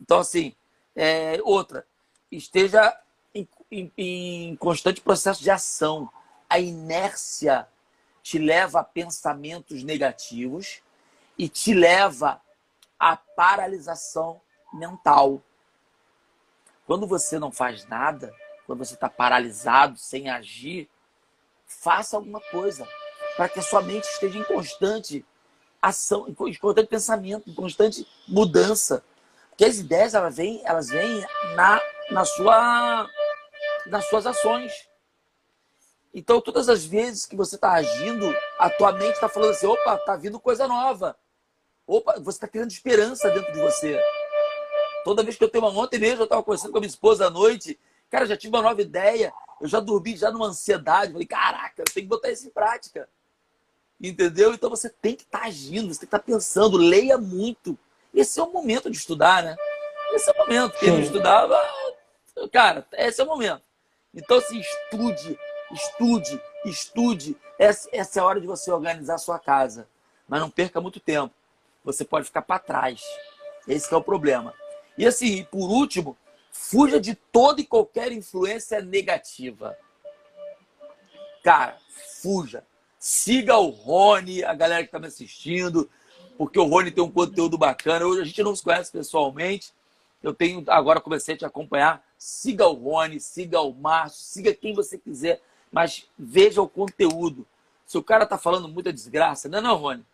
Então, 0.00 0.18
assim, 0.18 0.54
é, 0.94 1.38
outra, 1.44 1.86
esteja 2.30 2.98
em, 3.34 3.48
em, 3.70 3.92
em 3.96 4.56
constante 4.56 5.00
processo 5.00 5.42
de 5.42 5.50
ação. 5.50 6.10
A 6.48 6.58
inércia 6.58 7.66
te 8.22 8.38
leva 8.38 8.80
a 8.80 8.84
pensamentos 8.84 9.82
negativos 9.82 10.82
e 11.38 11.48
te 11.48 11.72
leva 11.74 12.40
à 12.98 13.16
paralisação 13.16 14.40
mental. 14.72 15.42
Quando 16.86 17.06
você 17.06 17.38
não 17.38 17.50
faz 17.50 17.86
nada, 17.86 18.32
quando 18.66 18.84
você 18.84 18.94
está 18.94 19.08
paralisado, 19.08 19.98
sem 19.98 20.28
agir, 20.28 20.88
faça 21.66 22.16
alguma 22.16 22.40
coisa 22.40 22.86
para 23.36 23.48
que 23.48 23.58
a 23.58 23.62
sua 23.62 23.82
mente 23.82 24.04
esteja 24.04 24.38
em 24.38 24.44
constante 24.44 25.24
ação, 25.80 26.26
em 26.28 26.34
constante 26.34 26.86
pensamento, 26.86 27.50
em 27.50 27.54
constante 27.54 28.06
mudança. 28.26 29.04
Porque 29.50 29.64
as 29.64 29.78
ideias 29.78 30.14
elas 30.14 30.36
vêm, 30.36 30.62
elas 30.64 30.88
vêm 30.88 31.24
na, 31.54 31.80
na 32.10 32.24
sua, 32.24 33.08
nas 33.86 34.08
suas 34.08 34.26
ações. 34.26 34.72
Então, 36.12 36.40
todas 36.40 36.68
as 36.68 36.84
vezes 36.84 37.26
que 37.26 37.36
você 37.36 37.56
está 37.56 37.72
agindo, 37.72 38.34
a 38.58 38.70
tua 38.70 38.92
mente 38.92 39.14
está 39.14 39.28
falando 39.28 39.50
assim: 39.50 39.66
opa, 39.66 39.96
está 39.96 40.16
vindo 40.16 40.38
coisa 40.38 40.68
nova. 40.68 41.16
Opa, 41.86 42.18
você 42.20 42.36
está 42.36 42.48
criando 42.48 42.70
esperança 42.70 43.30
dentro 43.30 43.52
de 43.52 43.60
você. 43.60 44.00
Toda 45.04 45.22
vez 45.22 45.36
que 45.36 45.44
eu 45.44 45.48
tenho 45.48 45.64
uma 45.64 45.82
ontem 45.82 45.98
mesmo, 45.98 46.22
eu 46.22 46.24
estava 46.24 46.42
conversando 46.42 46.72
com 46.72 46.78
a 46.78 46.80
minha 46.80 46.88
esposa 46.88 47.26
à 47.26 47.30
noite, 47.30 47.78
cara, 48.10 48.26
já 48.26 48.36
tive 48.36 48.56
uma 48.56 48.62
nova 48.62 48.80
ideia, 48.80 49.32
eu 49.60 49.68
já 49.68 49.80
dormi 49.80 50.16
já 50.16 50.30
numa 50.30 50.46
ansiedade, 50.46 51.12
falei, 51.12 51.26
caraca, 51.26 51.82
eu 51.82 51.84
tenho 51.84 52.06
que 52.06 52.10
botar 52.10 52.30
isso 52.30 52.46
em 52.46 52.50
prática. 52.50 53.08
Entendeu? 54.00 54.52
Então 54.54 54.70
você 54.70 54.88
tem 54.88 55.14
que 55.14 55.22
estar 55.22 55.40
tá 55.40 55.46
agindo, 55.46 55.92
você 55.92 56.00
tem 56.00 56.08
que 56.08 56.16
estar 56.16 56.18
tá 56.18 56.24
pensando, 56.24 56.76
leia 56.76 57.18
muito. 57.18 57.78
Esse 58.12 58.40
é 58.40 58.42
o 58.42 58.50
momento 58.50 58.90
de 58.90 58.96
estudar, 58.96 59.42
né? 59.42 59.56
Esse 60.14 60.30
é 60.30 60.32
o 60.32 60.38
momento. 60.38 60.78
Quem 60.78 60.90
não 60.90 61.00
estudava, 61.00 61.56
cara, 62.52 62.86
esse 62.92 63.20
é 63.20 63.24
o 63.24 63.26
momento. 63.26 63.62
Então, 64.14 64.38
assim, 64.38 64.60
estude, 64.60 65.38
estude, 65.72 66.40
estude. 66.64 67.36
Essa, 67.58 67.88
essa 67.92 68.20
é 68.20 68.22
a 68.22 68.26
hora 68.26 68.40
de 68.40 68.46
você 68.46 68.70
organizar 68.70 69.14
a 69.14 69.18
sua 69.18 69.38
casa. 69.38 69.88
Mas 70.28 70.40
não 70.40 70.50
perca 70.50 70.80
muito 70.80 71.00
tempo. 71.00 71.34
Você 71.84 72.04
pode 72.04 72.26
ficar 72.26 72.42
para 72.42 72.58
trás. 72.58 73.02
Esse 73.66 73.92
é 73.92 73.96
o 73.96 74.02
problema. 74.02 74.54
E 74.96 75.06
assim, 75.06 75.44
por 75.44 75.68
último, 75.70 76.16
fuja 76.50 77.00
de 77.00 77.14
toda 77.14 77.60
e 77.60 77.66
qualquer 77.66 78.12
influência 78.12 78.80
negativa. 78.80 79.76
Cara, 81.42 81.76
fuja. 82.22 82.64
Siga 82.98 83.58
o 83.58 83.68
Rony, 83.68 84.42
a 84.42 84.54
galera 84.54 84.82
que 84.82 84.88
está 84.88 84.98
me 84.98 85.06
assistindo 85.06 85.90
porque 86.36 86.58
o 86.58 86.64
Rony 86.64 86.90
tem 86.90 87.02
um 87.02 87.10
conteúdo 87.10 87.56
bacana. 87.56 88.06
Hoje 88.06 88.22
a 88.22 88.24
gente 88.24 88.42
não 88.42 88.54
se 88.54 88.62
conhece 88.62 88.90
pessoalmente. 88.90 89.72
Eu 90.22 90.34
tenho 90.34 90.64
agora 90.68 91.00
comecei 91.00 91.34
a 91.34 91.38
te 91.38 91.44
acompanhar. 91.44 92.04
Siga 92.18 92.66
o 92.66 92.72
Rony, 92.72 93.20
siga 93.20 93.60
o 93.60 93.72
Márcio, 93.72 94.24
siga 94.24 94.54
quem 94.54 94.74
você 94.74 94.96
quiser, 94.96 95.40
mas 95.70 96.08
veja 96.18 96.62
o 96.62 96.68
conteúdo. 96.68 97.46
Se 97.86 97.98
o 97.98 98.02
cara 98.02 98.24
tá 98.24 98.38
falando 98.38 98.68
muita 98.68 98.92
desgraça, 98.92 99.48
não 99.48 99.58
é 99.58 99.60
não, 99.60 99.76
Rony? 99.76 100.04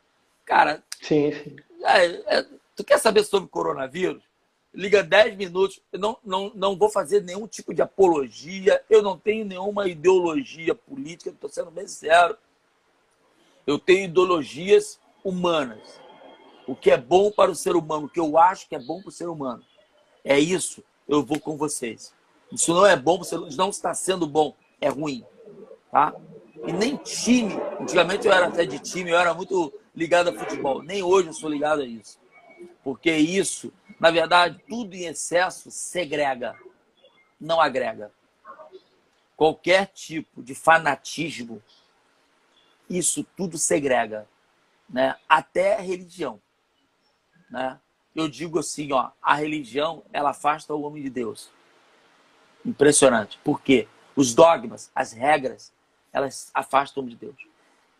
Cara, 0.45 0.83
sim, 1.01 1.33
sim. 1.33 1.57
É, 1.83 2.39
é, 2.39 2.47
tu 2.75 2.83
quer 2.83 2.99
saber 2.99 3.23
sobre 3.23 3.49
coronavírus? 3.49 4.23
Liga 4.73 5.03
10 5.03 5.37
minutos. 5.37 5.81
Eu 5.93 5.99
não, 5.99 6.17
não, 6.25 6.53
não 6.55 6.77
vou 6.77 6.89
fazer 6.89 7.23
nenhum 7.23 7.47
tipo 7.47 7.75
de 7.75 7.83
apologia. 7.83 8.83
Eu 8.89 9.03
não 9.03 9.19
tenho 9.19 9.45
nenhuma 9.45 9.89
ideologia 9.89 10.75
política. 10.75 11.31
Estou 11.31 11.51
sendo 11.51 11.71
bem 11.71 11.87
sincero. 11.87 12.37
Eu 13.67 13.79
tenho 13.79 14.05
ideologias 14.05 14.99
humanas 15.25 16.01
o 16.71 16.77
que 16.77 16.89
é 16.89 16.97
bom 16.97 17.33
para 17.33 17.51
o 17.51 17.55
ser 17.55 17.75
humano, 17.75 18.07
o 18.07 18.09
que 18.09 18.21
eu 18.21 18.39
acho 18.39 18.69
que 18.69 18.77
é 18.77 18.79
bom 18.79 19.01
para 19.01 19.09
o 19.09 19.13
ser 19.13 19.29
humano. 19.29 19.61
É 20.25 20.39
isso, 20.39 20.85
eu 21.09 21.21
vou 21.21 21.41
com 21.41 21.57
vocês. 21.57 22.15
Isso 22.53 22.73
não 22.73 22.87
é 22.87 22.95
bom, 22.95 23.19
você 23.19 23.37
não 23.57 23.71
está 23.71 23.93
sendo 23.93 24.25
bom, 24.25 24.55
é 24.81 24.89
ruim. 24.89 25.25
Tá? 25.91 26.15
E 26.65 26.73
nem 26.73 26.97
time, 26.97 27.55
antigamente 27.81 28.25
eu 28.25 28.33
era 28.33 28.47
até 28.47 28.65
de 28.65 28.79
time, 28.79 29.11
eu 29.11 29.19
era 29.19 29.35
muito 29.35 29.73
ligado 29.97 30.29
a 30.29 30.33
futebol. 30.33 30.81
Nem 30.81 31.03
hoje 31.03 31.29
eu 31.29 31.33
sou 31.33 31.51
ligado 31.51 31.83
a 31.83 31.85
isso. 31.85 32.21
Porque 32.85 33.11
isso, 33.11 33.73
na 34.01 34.11
verdade, 34.11 34.61
tudo 34.69 34.95
em 34.95 35.05
excesso 35.05 35.71
segrega, 35.71 36.59
não 37.41 37.61
agrega. 37.61 38.11
Qualquer 39.37 39.87
tipo 39.87 40.43
de 40.43 40.55
fanatismo, 40.55 41.63
isso 42.89 43.25
tudo 43.37 43.59
segrega. 43.59 44.27
Né? 44.89 45.15
Até 45.29 45.77
a 45.77 45.81
religião 45.81 46.41
né? 47.51 47.79
Eu 48.15 48.29
digo 48.29 48.59
assim, 48.59 48.93
ó, 48.93 49.11
a 49.21 49.35
religião 49.35 50.03
ela 50.13 50.31
afasta 50.31 50.75
o 50.75 50.83
homem 50.83 51.03
de 51.03 51.11
Deus. 51.11 51.51
Impressionante. 52.65 53.39
Por 53.43 53.61
quê? 53.61 53.89
Os 54.15 54.35
dogmas, 54.35 54.91
as 54.95 55.13
regras, 55.13 55.73
elas 56.13 56.51
afastam 56.55 57.03
o 57.03 57.05
homem 57.05 57.17
de 57.17 57.27
Deus. 57.27 57.37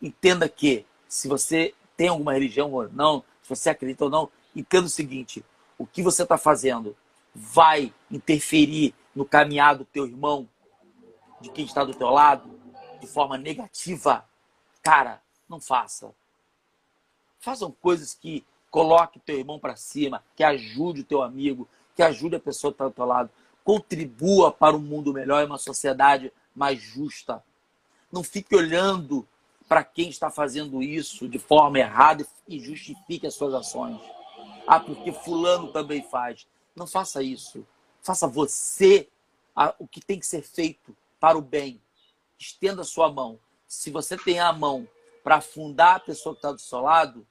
Entenda 0.01 0.47
que 0.47 0.85
se 1.07 1.27
você 1.27 1.73
tem 1.97 2.07
alguma 2.07 2.33
religião 2.33 2.71
ou 2.71 2.89
não, 2.89 3.23
se 3.43 3.49
você 3.49 3.69
acredita 3.69 4.05
ou 4.05 4.09
não, 4.09 4.29
entenda 4.55 4.85
o 4.85 4.89
seguinte: 4.89 5.43
o 5.81 5.87
que 5.87 6.01
você 6.01 6.23
está 6.23 6.37
fazendo 6.37 6.95
vai 7.33 7.93
interferir 8.09 8.93
no 9.15 9.25
caminhar 9.25 9.75
do 9.75 9.85
teu 9.85 10.05
irmão, 10.05 10.47
de 11.39 11.49
quem 11.51 11.65
está 11.65 11.83
do 11.83 11.93
teu 11.93 12.09
lado, 12.09 12.59
de 12.99 13.07
forma 13.07 13.37
negativa. 13.37 14.25
Cara, 14.81 15.21
não 15.49 15.59
faça. 15.59 16.13
Façam 17.39 17.71
coisas 17.71 18.13
que 18.13 18.45
Coloque 18.71 19.19
teu 19.19 19.37
irmão 19.37 19.59
para 19.59 19.75
cima, 19.75 20.23
que 20.33 20.45
ajude 20.45 21.01
o 21.01 21.03
teu 21.03 21.21
amigo, 21.21 21.67
que 21.93 22.01
ajude 22.01 22.37
a 22.37 22.39
pessoa 22.39 22.71
que 22.71 22.75
está 22.75 22.85
do 22.85 22.93
teu 22.93 23.05
lado. 23.05 23.29
Contribua 23.65 24.49
para 24.49 24.77
um 24.77 24.79
mundo 24.79 25.11
melhor 25.11 25.43
e 25.43 25.45
uma 25.45 25.57
sociedade 25.57 26.31
mais 26.55 26.81
justa. 26.81 27.43
Não 28.09 28.23
fique 28.23 28.55
olhando 28.55 29.27
para 29.67 29.83
quem 29.83 30.09
está 30.09 30.31
fazendo 30.31 30.81
isso 30.81 31.27
de 31.27 31.37
forma 31.37 31.79
errada 31.79 32.25
e 32.47 32.59
justifique 32.61 33.27
as 33.27 33.33
suas 33.33 33.53
ações. 33.53 33.99
Ah, 34.67 34.79
porque 34.79 35.11
fulano 35.11 35.71
também 35.71 36.01
faz. 36.03 36.47
Não 36.75 36.87
faça 36.87 37.21
isso. 37.21 37.65
Faça 38.01 38.27
você 38.27 39.07
o 39.77 39.87
que 39.87 40.01
tem 40.01 40.19
que 40.19 40.25
ser 40.25 40.41
feito 40.41 40.95
para 41.19 41.37
o 41.37 41.41
bem. 41.41 41.81
Estenda 42.37 42.81
a 42.81 42.85
sua 42.85 43.11
mão. 43.11 43.39
Se 43.67 43.91
você 43.91 44.17
tem 44.17 44.39
a 44.39 44.51
mão 44.51 44.87
para 45.23 45.35
afundar 45.37 45.95
a 45.95 45.99
pessoa 45.99 46.33
que 46.33 46.39
está 46.39 46.51
do 46.51 46.59
seu 46.59 46.81
lado, 46.81 47.25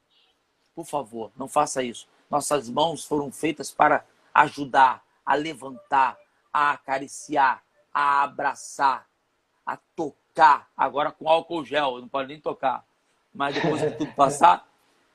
por 0.75 0.87
favor, 0.87 1.33
não 1.37 1.49
faça 1.49 1.83
isso. 1.83 2.09
Nossas 2.31 2.69
mãos 2.69 3.05
foram 3.05 3.33
feitas 3.33 3.73
para 3.73 4.05
ajudar, 4.33 5.05
a 5.27 5.35
levantar, 5.35 6.17
a 6.53 6.71
acariciar, 6.71 7.63
a 7.93 8.23
abraçar, 8.23 9.09
a 9.67 9.77
tocar. 9.77 10.71
Agora 10.77 11.11
com 11.11 11.29
álcool 11.29 11.65
gel, 11.65 12.01
não 12.01 12.09
pode 12.09 12.29
nem 12.29 12.41
tocar. 12.41 12.85
Mas 13.35 13.55
depois 13.55 13.83
que 13.83 13.91
tudo 13.91 14.13
passar, 14.15 14.70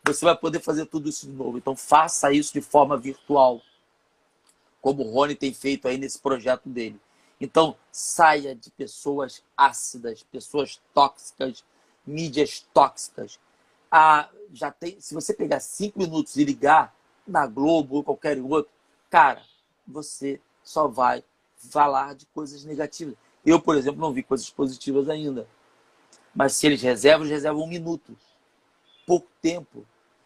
você 0.06 0.26
vai 0.26 0.38
poder 0.38 0.60
fazer 0.60 0.86
tudo 0.86 1.10
isso 1.10 1.26
de 1.26 1.34
novo. 1.34 1.58
Então 1.58 1.76
faça 1.76 2.32
isso 2.32 2.54
de 2.54 2.62
forma 2.62 2.98
virtual, 2.98 3.62
como 4.82 5.04
o 5.04 5.12
Rony 5.12 5.36
tem 5.36 5.54
feito 5.54 5.88
aí 5.88 5.98
nesse 5.98 6.20
projeto 6.20 6.70
dele. 6.70 7.00
Então, 7.40 7.76
saia 7.92 8.56
de 8.56 8.72
pessoas 8.72 9.44
ácidas, 9.58 10.24
pessoas 10.32 10.80
tóxicas, 10.94 11.66
mídias 12.06 12.66
tóxicas. 12.74 13.40
Ah, 13.92 14.30
já 14.54 14.72
tem, 14.72 15.00
se 15.02 15.14
você 15.14 15.34
pegar 15.34 15.60
cinco 15.60 16.00
minutos 16.00 16.38
e 16.38 16.46
ligar 16.46 16.96
na 17.28 17.46
Globo 17.46 17.98
ou 17.98 18.04
qualquer 18.04 18.40
outro, 18.40 18.72
cara, 19.10 19.42
você 19.88 20.40
só 20.64 20.88
vai 20.88 21.24
falar 21.58 22.16
de 22.16 22.26
coisas 22.28 22.64
negativas. 22.64 23.16
Eu, 23.46 23.60
por 23.60 23.76
exemplo, 23.76 24.00
não 24.00 24.14
vi 24.14 24.24
coisas 24.24 24.50
positivas 24.50 25.10
ainda. 25.10 25.48
Mas 26.34 26.54
se 26.54 26.68
eles 26.68 26.82
reservam, 26.82 27.22
eles 27.22 27.32
reservam 27.32 27.64
um 27.64 27.68
minuto. 27.68 28.16
Pouco 29.06 29.28
tempo. 29.42 29.86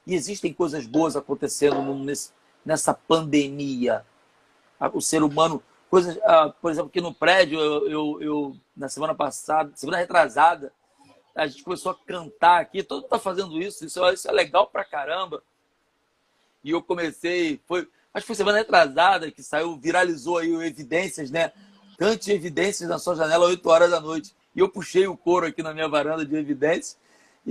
E 0.10 0.16
existem 0.16 0.52
coisas 0.52 0.88
boas 0.88 1.16
acontecendo 1.16 1.80
nesse, 1.94 2.32
nessa 2.66 2.96
pandemia. 2.96 4.04
O 4.92 5.00
ser 5.00 5.22
humano, 5.22 5.62
coisas, 5.88 6.18
ah, 6.24 6.52
por 6.60 6.72
exemplo, 6.72 6.90
aqui 6.90 7.00
no 7.00 7.14
prédio, 7.14 7.60
eu, 7.60 7.88
eu, 7.88 8.18
eu, 8.20 8.58
na 8.76 8.90
semana 8.90 9.14
passada, 9.14 9.72
semana 9.76 10.00
retrasada, 10.00 10.74
a 11.36 11.46
gente 11.46 11.62
começou 11.62 11.92
a 11.92 11.96
cantar 12.08 12.60
aqui, 12.60 12.82
todo 12.82 13.02
mundo 13.02 13.06
está 13.06 13.20
fazendo 13.20 13.62
isso, 13.62 13.86
isso, 13.86 14.04
isso 14.10 14.28
é 14.28 14.32
legal 14.32 14.66
pra 14.66 14.84
caramba. 14.84 15.44
E 16.64 16.72
eu 16.72 16.82
comecei, 16.82 17.62
foi, 17.68 17.88
acho 18.12 18.24
que 18.24 18.28
foi 18.28 18.36
semana 18.36 18.58
retrasada 18.58 19.30
que 19.30 19.44
saiu, 19.44 19.78
viralizou 19.78 20.40
aí 20.40 20.52
o 20.52 20.64
Evidências, 20.64 21.30
né? 21.30 21.52
Cante 22.00 22.32
Evidências 22.32 22.90
na 22.90 22.98
sua 22.98 23.16
janela 23.16 23.46
8 23.46 23.70
horas 23.70 23.92
da 23.92 24.00
noite. 24.00 24.36
E 24.56 24.60
eu 24.60 24.70
puxei 24.70 25.06
o 25.06 25.16
coro 25.16 25.46
aqui 25.46 25.62
na 25.62 25.72
minha 25.72 25.88
varanda 25.88 26.26
de 26.26 26.36
Evidências. 26.36 26.98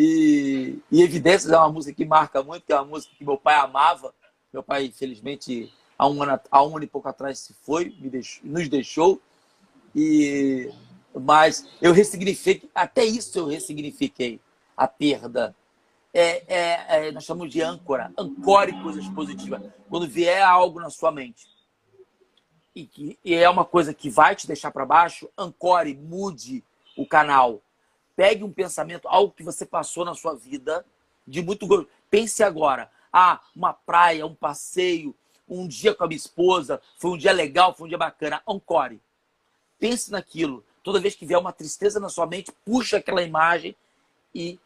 E, 0.01 0.79
e 0.93 1.03
Evidências 1.03 1.51
é 1.51 1.59
uma 1.59 1.73
música 1.73 1.93
que 1.93 2.05
marca 2.05 2.41
muito, 2.41 2.65
que 2.65 2.73
é 2.73 2.77
uma 2.77 2.85
música 2.85 3.13
que 3.19 3.25
meu 3.25 3.37
pai 3.37 3.57
amava. 3.57 4.15
Meu 4.53 4.63
pai, 4.63 4.85
infelizmente, 4.85 5.73
há 5.99 6.09
um 6.09 6.23
ano, 6.23 6.41
há 6.49 6.63
um 6.63 6.77
ano 6.77 6.85
e 6.85 6.87
pouco 6.87 7.09
atrás 7.09 7.41
se 7.41 7.53
foi, 7.63 7.91
deixou, 7.91 8.49
nos 8.49 8.69
deixou. 8.69 9.21
E, 9.97 10.73
mas 11.13 11.69
eu 11.83 11.93
ressignifiquei, 11.93 12.71
até 12.73 13.05
isso 13.05 13.41
eu 13.41 13.47
ressignifiquei 13.47 14.41
a 14.77 14.87
perda 14.87 15.53
é, 16.15 16.45
é, 16.47 17.09
é, 17.09 17.13
nós 17.13 17.25
chamamos 17.25 17.53
de 17.53 17.61
âncora. 17.61 18.13
Ancore 18.17 18.81
coisas 18.83 19.07
positivas. 19.09 19.61
Quando 19.89 20.09
vier 20.09 20.43
algo 20.43 20.81
na 20.81 20.91
sua 20.91 21.11
mente 21.13 21.47
e, 22.75 22.87
que, 22.87 23.19
e 23.25 23.35
é 23.35 23.49
uma 23.51 23.65
coisa 23.65 23.93
que 23.93 24.09
vai 24.09 24.35
te 24.35 24.47
deixar 24.47 24.71
para 24.71 24.87
baixo, 24.87 25.29
ancore, 25.37 25.95
mude 25.95 26.65
o 26.97 27.07
canal. 27.07 27.61
Pegue 28.19 28.43
um 28.43 28.53
pensamento, 28.53 29.07
algo 29.07 29.33
que 29.33 29.45
você 29.45 29.65
passou 29.65 30.05
na 30.05 30.13
sua 30.13 30.35
vida 30.35 30.85
de 31.25 31.41
muito 31.41 31.89
Pense 32.11 32.43
agora. 32.43 32.91
Ah, 33.13 33.41
uma 33.55 33.73
praia, 33.73 34.27
um 34.27 34.35
passeio, 34.35 35.15
um 35.49 35.69
dia 35.69 35.95
com 35.95 36.03
a 36.03 36.09
minha 36.09 36.17
esposa, 36.17 36.83
foi 36.97 37.13
um 37.13 37.17
dia 37.17 37.31
legal, 37.31 37.73
foi 37.73 37.87
um 37.87 37.89
dia 37.89 37.97
bacana. 37.97 38.43
Ancore. 38.45 39.01
Pense 39.79 40.11
naquilo. 40.11 40.65
Toda 40.83 40.99
vez 40.99 41.15
que 41.15 41.25
vier 41.25 41.39
uma 41.39 41.53
tristeza 41.53 42.01
na 42.01 42.09
sua 42.09 42.27
mente, 42.27 42.51
puxa 42.65 42.97
aquela 42.97 43.23
imagem 43.23 43.77
e 44.35 44.59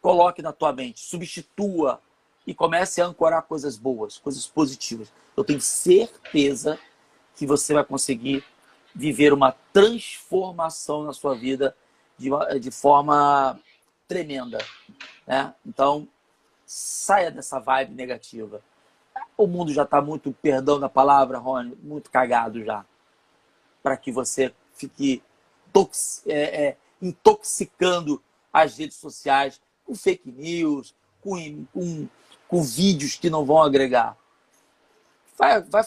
coloque 0.00 0.40
na 0.40 0.50
tua 0.50 0.72
mente, 0.72 1.00
substitua 1.00 2.00
e 2.46 2.54
comece 2.54 3.02
a 3.02 3.06
ancorar 3.06 3.42
coisas 3.42 3.76
boas, 3.76 4.16
coisas 4.16 4.46
positivas. 4.46 5.12
Eu 5.36 5.44
tenho 5.44 5.60
certeza 5.60 6.78
que 7.36 7.46
você 7.46 7.74
vai 7.74 7.84
conseguir 7.84 8.42
viver 8.94 9.34
uma 9.34 9.52
transformação 9.74 11.02
na 11.04 11.12
sua 11.12 11.34
vida 11.34 11.76
de, 12.18 12.30
de 12.60 12.70
forma 12.70 13.58
tremenda. 14.06 14.58
Né? 15.26 15.54
Então, 15.66 16.08
saia 16.66 17.30
dessa 17.30 17.58
vibe 17.58 17.94
negativa. 17.94 18.62
O 19.36 19.46
mundo 19.46 19.72
já 19.72 19.82
está 19.82 20.00
muito, 20.00 20.32
perdão 20.32 20.78
da 20.78 20.88
palavra, 20.88 21.38
Rony, 21.38 21.76
muito 21.82 22.10
cagado 22.10 22.64
já. 22.64 22.84
Para 23.82 23.96
que 23.96 24.12
você 24.12 24.54
fique 24.74 25.22
tox, 25.72 26.22
é, 26.26 26.66
é, 26.66 26.76
intoxicando 27.02 28.22
as 28.52 28.78
redes 28.78 28.96
sociais 28.96 29.60
com 29.84 29.94
fake 29.94 30.30
news, 30.30 30.94
com, 31.20 31.66
com, 31.72 32.08
com 32.46 32.62
vídeos 32.62 33.16
que 33.16 33.28
não 33.28 33.44
vão 33.44 33.62
agregar. 33.62 34.16
Vai, 35.36 35.60
vai, 35.62 35.82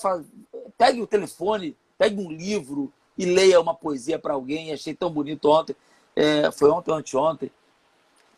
pegue 0.77 1.01
o 1.01 1.07
telefone, 1.07 1.75
pegue 1.97 2.19
um 2.19 2.29
livro 2.29 2.91
e 3.17 3.25
leia 3.25 3.59
uma 3.59 3.73
poesia 3.73 4.19
para 4.19 4.33
alguém. 4.33 4.73
Achei 4.73 4.93
tão 4.93 5.09
bonito 5.09 5.49
ontem. 5.49 5.75
É, 6.19 6.51
foi 6.51 6.71
ontem 6.71 6.89
ou 6.89 6.97
anteontem. 6.97 7.51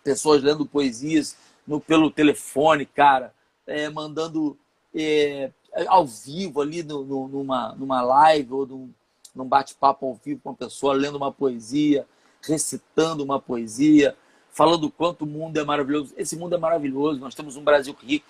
Pessoas 0.03 0.43
lendo 0.43 0.65
poesias 0.65 1.37
no, 1.65 1.79
pelo 1.79 2.11
telefone, 2.11 2.85
cara, 2.85 3.33
é, 3.65 3.87
mandando 3.87 4.57
é, 4.93 5.49
ao 5.87 6.05
vivo 6.05 6.59
ali 6.59 6.83
no, 6.83 7.05
no, 7.05 7.27
numa, 7.29 7.73
numa 7.75 8.01
live 8.01 8.53
ou 8.53 8.67
num, 8.67 8.93
num 9.33 9.45
bate-papo 9.45 10.05
ao 10.07 10.15
vivo 10.15 10.41
com 10.43 10.49
uma 10.49 10.55
pessoa, 10.57 10.93
lendo 10.93 11.15
uma 11.15 11.31
poesia, 11.31 12.05
recitando 12.41 13.23
uma 13.23 13.39
poesia 13.39 14.13
falando 14.51 14.91
quanto 14.91 15.21
o 15.21 15.27
mundo 15.27 15.57
é 15.57 15.63
maravilhoso. 15.63 16.13
Esse 16.17 16.35
mundo 16.35 16.55
é 16.55 16.57
maravilhoso, 16.57 17.21
nós 17.21 17.33
temos 17.33 17.55
um 17.55 17.63
Brasil 17.63 17.95
rico. 18.03 18.27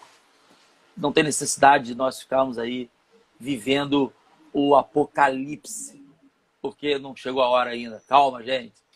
Não 0.96 1.12
tem 1.12 1.24
necessidade 1.24 1.86
de 1.86 1.96
nós 1.96 2.20
ficarmos 2.20 2.60
aí 2.60 2.88
vivendo 3.40 4.14
o 4.54 4.76
apocalipse, 4.76 6.06
porque 6.62 7.00
não 7.00 7.16
chegou 7.16 7.42
a 7.42 7.50
hora 7.50 7.72
ainda. 7.72 8.04
Calma, 8.08 8.44
gente. 8.44 8.89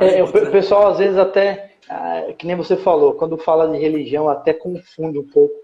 É, 0.00 0.22
o 0.22 0.50
pessoal 0.50 0.88
às 0.88 0.98
vezes 0.98 1.16
até, 1.16 1.72
ah, 1.88 2.32
que 2.36 2.46
nem 2.46 2.56
você 2.56 2.76
falou, 2.76 3.14
quando 3.14 3.36
fala 3.36 3.68
de 3.68 3.78
religião 3.78 4.28
até 4.28 4.52
confunde 4.52 5.18
um 5.18 5.26
pouco 5.26 5.54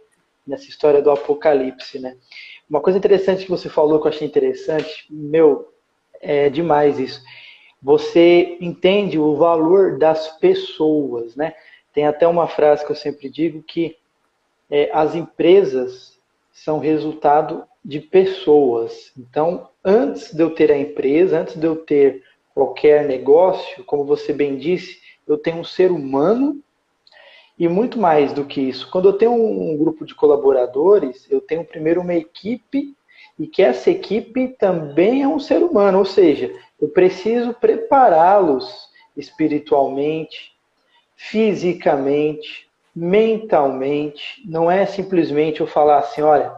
nessa 0.46 0.64
história 0.64 1.00
do 1.00 1.10
apocalipse, 1.10 1.98
né? 1.98 2.16
Uma 2.68 2.80
coisa 2.80 2.98
interessante 2.98 3.44
que 3.44 3.50
você 3.50 3.68
falou 3.68 4.00
que 4.00 4.06
eu 4.06 4.10
achei 4.10 4.26
interessante, 4.26 5.06
meu, 5.10 5.72
é 6.20 6.48
demais 6.48 6.98
isso 6.98 7.22
você 7.84 8.56
entende 8.62 9.18
o 9.18 9.36
valor 9.36 9.98
das 9.98 10.38
pessoas, 10.38 11.36
né? 11.36 11.52
Tem 11.92 12.06
até 12.06 12.26
uma 12.26 12.48
frase 12.48 12.82
que 12.82 12.90
eu 12.90 12.96
sempre 12.96 13.28
digo 13.28 13.62
que 13.62 13.94
é, 14.70 14.88
as 14.90 15.14
empresas 15.14 16.18
são 16.50 16.78
resultado 16.78 17.62
de 17.84 18.00
pessoas. 18.00 19.12
Então, 19.18 19.68
antes 19.84 20.32
de 20.32 20.42
eu 20.42 20.54
ter 20.54 20.72
a 20.72 20.78
empresa, 20.78 21.40
antes 21.40 21.56
de 21.56 21.66
eu 21.66 21.76
ter 21.76 22.22
qualquer 22.54 23.04
negócio, 23.04 23.84
como 23.84 24.04
você 24.04 24.32
bem 24.32 24.56
disse, 24.56 25.00
eu 25.26 25.36
tenho 25.36 25.58
um 25.58 25.64
ser 25.64 25.90
humano 25.90 26.62
e 27.58 27.68
muito 27.68 27.98
mais 27.98 28.32
do 28.32 28.44
que 28.44 28.60
isso. 28.60 28.88
Quando 28.90 29.08
eu 29.08 29.14
tenho 29.14 29.32
um 29.32 29.76
grupo 29.76 30.04
de 30.04 30.14
colaboradores, 30.14 31.26
eu 31.30 31.40
tenho 31.40 31.64
primeiro 31.64 32.00
uma 32.00 32.14
equipe 32.14 32.94
e 33.38 33.46
que 33.46 33.62
essa 33.62 33.90
equipe 33.90 34.48
também 34.48 35.22
é 35.22 35.28
um 35.28 35.40
ser 35.40 35.62
humano, 35.62 35.98
ou 35.98 36.04
seja, 36.04 36.54
eu 36.80 36.88
preciso 36.88 37.52
prepará-los 37.54 38.88
espiritualmente, 39.16 40.52
fisicamente, 41.16 42.68
mentalmente. 42.94 44.42
Não 44.46 44.70
é 44.70 44.86
simplesmente 44.86 45.60
eu 45.60 45.66
falar 45.66 45.98
assim, 45.98 46.22
olha, 46.22 46.54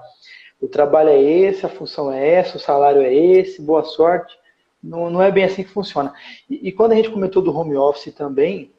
o 0.60 0.68
trabalho 0.68 1.10
é 1.10 1.22
esse, 1.22 1.64
a 1.64 1.68
função 1.68 2.12
é 2.12 2.26
essa, 2.34 2.56
o 2.56 2.60
salário 2.60 3.02
é 3.02 3.14
esse, 3.14 3.62
boa 3.62 3.84
sorte. 3.84 4.36
Não, 4.86 5.10
não 5.10 5.22
é 5.22 5.30
bem 5.30 5.44
assim 5.44 5.64
que 5.64 5.70
funciona. 5.70 6.14
E, 6.48 6.68
e 6.68 6.72
quando 6.72 6.92
a 6.92 6.94
gente 6.94 7.10
comentou 7.10 7.42
do 7.42 7.56
home 7.56 7.76
office 7.76 8.14
também, 8.14 8.70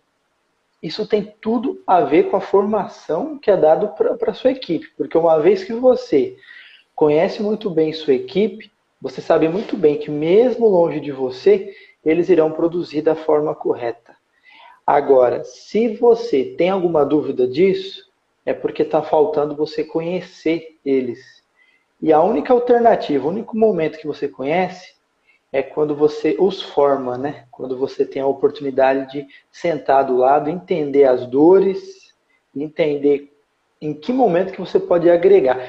isso 0.81 1.07
tem 1.07 1.33
tudo 1.41 1.81
a 1.85 2.01
ver 2.01 2.29
com 2.29 2.37
a 2.37 2.41
formação 2.41 3.37
que 3.37 3.51
é 3.51 3.57
dado 3.57 3.89
para 3.89 4.31
a 4.31 4.33
sua 4.33 4.51
equipe. 4.51 4.89
Porque 4.95 5.17
uma 5.17 5.39
vez 5.39 5.63
que 5.63 5.73
você 5.73 6.37
conhece 6.95 7.41
muito 7.41 7.69
bem 7.69 7.91
sua 7.93 8.13
equipe, 8.13 8.71
você 9.01 9.21
sabe 9.21 9.47
muito 9.47 9.77
bem 9.77 9.97
que, 9.97 10.09
mesmo 10.09 10.67
longe 10.67 10.99
de 10.99 11.11
você, 11.11 11.75
eles 12.03 12.29
irão 12.29 12.51
produzir 12.51 13.01
da 13.01 13.15
forma 13.15 13.53
correta. 13.53 14.15
Agora, 14.85 15.43
se 15.43 15.89
você 15.97 16.55
tem 16.57 16.69
alguma 16.69 17.05
dúvida 17.05 17.47
disso, 17.47 18.09
é 18.45 18.53
porque 18.53 18.83
está 18.83 19.01
faltando 19.01 19.55
você 19.55 19.83
conhecer 19.83 20.79
eles. 20.85 21.43
E 22.01 22.13
a 22.13 22.21
única 22.21 22.53
alternativa, 22.53 23.27
o 23.27 23.29
único 23.29 23.57
momento 23.57 23.97
que 23.99 24.07
você 24.07 24.27
conhece, 24.27 24.96
é 25.51 25.61
quando 25.61 25.95
você 25.95 26.35
os 26.39 26.61
forma, 26.61 27.17
né? 27.17 27.45
Quando 27.51 27.77
você 27.77 28.05
tem 28.05 28.21
a 28.21 28.27
oportunidade 28.27 29.11
de 29.11 29.27
sentar 29.51 30.05
do 30.05 30.17
lado, 30.17 30.49
entender 30.49 31.05
as 31.05 31.25
dores, 31.25 32.13
entender 32.55 33.33
em 33.81 33.93
que 33.93 34.11
momento 34.11 34.51
que 34.51 34.59
você 34.59 34.79
pode 34.79 35.09
agregar. 35.09 35.59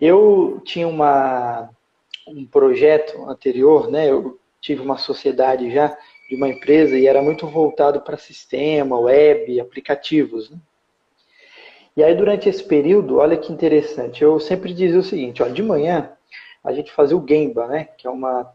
Eu 0.00 0.60
tinha 0.64 0.86
uma 0.86 1.70
um 2.26 2.46
projeto 2.46 3.28
anterior, 3.28 3.90
né? 3.90 4.10
Eu 4.10 4.38
tive 4.60 4.80
uma 4.80 4.96
sociedade 4.96 5.70
já 5.70 5.96
de 6.28 6.36
uma 6.36 6.48
empresa 6.48 6.96
e 6.96 7.06
era 7.06 7.20
muito 7.20 7.46
voltado 7.46 8.00
para 8.00 8.16
sistema, 8.16 8.98
web, 8.98 9.60
aplicativos. 9.60 10.48
Né? 10.48 10.56
E 11.96 12.02
aí 12.02 12.14
durante 12.14 12.48
esse 12.48 12.64
período, 12.64 13.18
olha 13.18 13.36
que 13.36 13.52
interessante, 13.52 14.22
eu 14.22 14.40
sempre 14.40 14.72
dizia 14.72 14.98
o 14.98 15.02
seguinte, 15.02 15.42
ó, 15.42 15.48
de 15.48 15.62
manhã 15.62 16.10
a 16.62 16.72
gente 16.72 16.90
fazia 16.90 17.16
o 17.16 17.24
Gemba, 17.26 17.66
né? 17.66 17.84
Que 17.98 18.06
é 18.06 18.10
uma, 18.10 18.40
um 18.40 18.46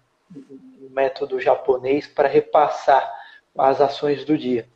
método 0.92 1.40
japonês 1.40 2.08
para 2.08 2.28
repassar 2.28 3.10
as 3.58 3.82
ações 3.82 4.24
do 4.26 4.38
dia. 4.38 4.68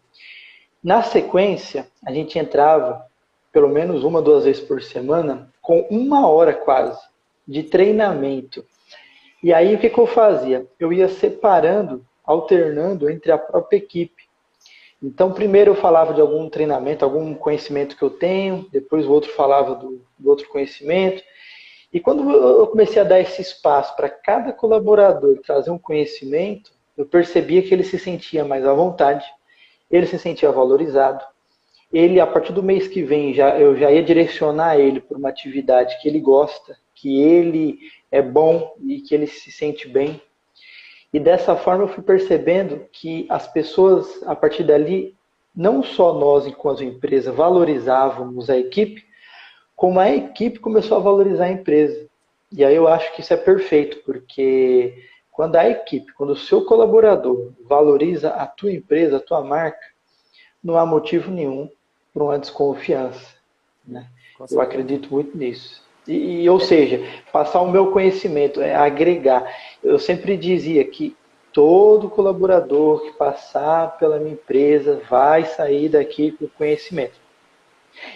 Na 0.83 1.01
sequência, 1.01 1.87
a 2.05 2.11
gente 2.11 2.37
entrava 2.37 3.05
pelo 3.51 3.69
menos 3.69 4.03
uma, 4.03 4.21
duas 4.21 4.45
vezes 4.45 4.61
por 4.61 4.81
semana 4.81 5.49
com 5.61 5.81
uma 5.89 6.27
hora 6.27 6.53
quase 6.53 6.99
de 7.47 7.61
treinamento 7.63 8.65
E 9.43 9.53
aí 9.53 9.75
o 9.75 9.79
que, 9.79 9.89
que 9.89 9.99
eu 9.99 10.07
fazia? 10.07 10.65
Eu 10.79 10.91
ia 10.91 11.07
separando, 11.07 12.05
alternando 12.25 13.09
entre 13.09 13.31
a 13.31 13.37
própria 13.37 13.77
equipe. 13.77 14.23
Então, 15.01 15.33
primeiro 15.33 15.71
eu 15.71 15.75
falava 15.75 16.13
de 16.13 16.21
algum 16.21 16.49
treinamento, 16.49 17.03
algum 17.03 17.33
conhecimento 17.33 17.97
que 17.97 18.03
eu 18.03 18.09
tenho, 18.09 18.65
depois 18.71 19.05
o 19.05 19.11
outro 19.11 19.33
falava 19.33 19.75
do, 19.75 20.01
do 20.17 20.29
outro 20.29 20.47
conhecimento. 20.47 21.21
E 21.93 21.99
quando 21.99 22.27
eu 22.31 22.65
comecei 22.65 22.99
a 22.99 23.05
dar 23.05 23.19
esse 23.19 23.39
espaço 23.39 23.95
para 23.95 24.09
cada 24.09 24.51
colaborador 24.51 25.39
trazer 25.45 25.69
um 25.69 25.77
conhecimento, 25.77 26.71
eu 26.97 27.05
percebia 27.05 27.61
que 27.61 27.71
ele 27.71 27.83
se 27.83 27.99
sentia 27.99 28.43
mais 28.43 28.65
à 28.65 28.73
vontade, 28.73 29.23
ele 29.91 30.07
se 30.07 30.17
sentia 30.17 30.51
valorizado. 30.51 31.23
Ele, 31.91 32.19
a 32.19 32.25
partir 32.25 32.51
do 32.51 32.63
mês 32.63 32.87
que 32.87 33.03
vem, 33.03 33.31
já, 33.35 33.59
eu 33.59 33.77
já 33.77 33.91
ia 33.91 34.01
direcionar 34.01 34.79
ele 34.79 34.99
para 34.99 35.15
uma 35.15 35.29
atividade 35.29 36.01
que 36.01 36.07
ele 36.07 36.19
gosta, 36.19 36.75
que 36.95 37.21
ele 37.21 37.77
é 38.11 38.23
bom 38.23 38.73
e 38.83 38.99
que 38.99 39.13
ele 39.13 39.27
se 39.27 39.51
sente 39.51 39.87
bem. 39.87 40.19
E 41.13 41.19
dessa 41.19 41.55
forma 41.55 41.83
eu 41.83 41.87
fui 41.87 42.03
percebendo 42.03 42.87
que 42.91 43.27
as 43.29 43.47
pessoas, 43.47 44.23
a 44.23 44.35
partir 44.35 44.63
dali, 44.63 45.15
não 45.55 45.83
só 45.83 46.11
nós, 46.11 46.47
enquanto 46.47 46.83
empresa, 46.83 47.31
valorizávamos 47.31 48.49
a 48.49 48.57
equipe, 48.57 49.05
como 49.83 49.99
a 49.99 50.09
equipe 50.09 50.59
começou 50.59 50.95
a 50.95 51.01
valorizar 51.01 51.43
a 51.43 51.51
empresa. 51.51 52.07
E 52.49 52.63
aí 52.63 52.73
eu 52.73 52.87
acho 52.87 53.13
que 53.13 53.19
isso 53.19 53.33
é 53.33 53.35
perfeito, 53.35 53.97
porque 54.05 55.09
quando 55.29 55.57
a 55.57 55.67
equipe, 55.69 56.13
quando 56.13 56.29
o 56.29 56.37
seu 56.37 56.63
colaborador 56.63 57.51
valoriza 57.67 58.29
a 58.29 58.47
tua 58.47 58.71
empresa, 58.71 59.17
a 59.17 59.19
tua 59.19 59.43
marca, 59.43 59.85
não 60.63 60.77
há 60.77 60.85
motivo 60.85 61.29
nenhum 61.29 61.69
para 62.13 62.23
uma 62.23 62.39
desconfiança. 62.39 63.35
Né? 63.85 64.07
Eu 64.49 64.61
acredito 64.61 65.13
muito 65.13 65.37
nisso. 65.37 65.83
E, 66.07 66.49
ou 66.49 66.61
seja, 66.61 67.01
passar 67.33 67.59
o 67.59 67.69
meu 67.69 67.91
conhecimento, 67.91 68.61
é 68.61 68.73
agregar. 68.73 69.53
Eu 69.83 69.99
sempre 69.99 70.37
dizia 70.37 70.85
que 70.85 71.13
todo 71.51 72.09
colaborador 72.09 73.01
que 73.01 73.17
passar 73.17 73.97
pela 73.97 74.17
minha 74.17 74.31
empresa 74.31 75.01
vai 75.09 75.43
sair 75.43 75.89
daqui 75.89 76.31
com 76.31 76.47
conhecimento. 76.47 77.22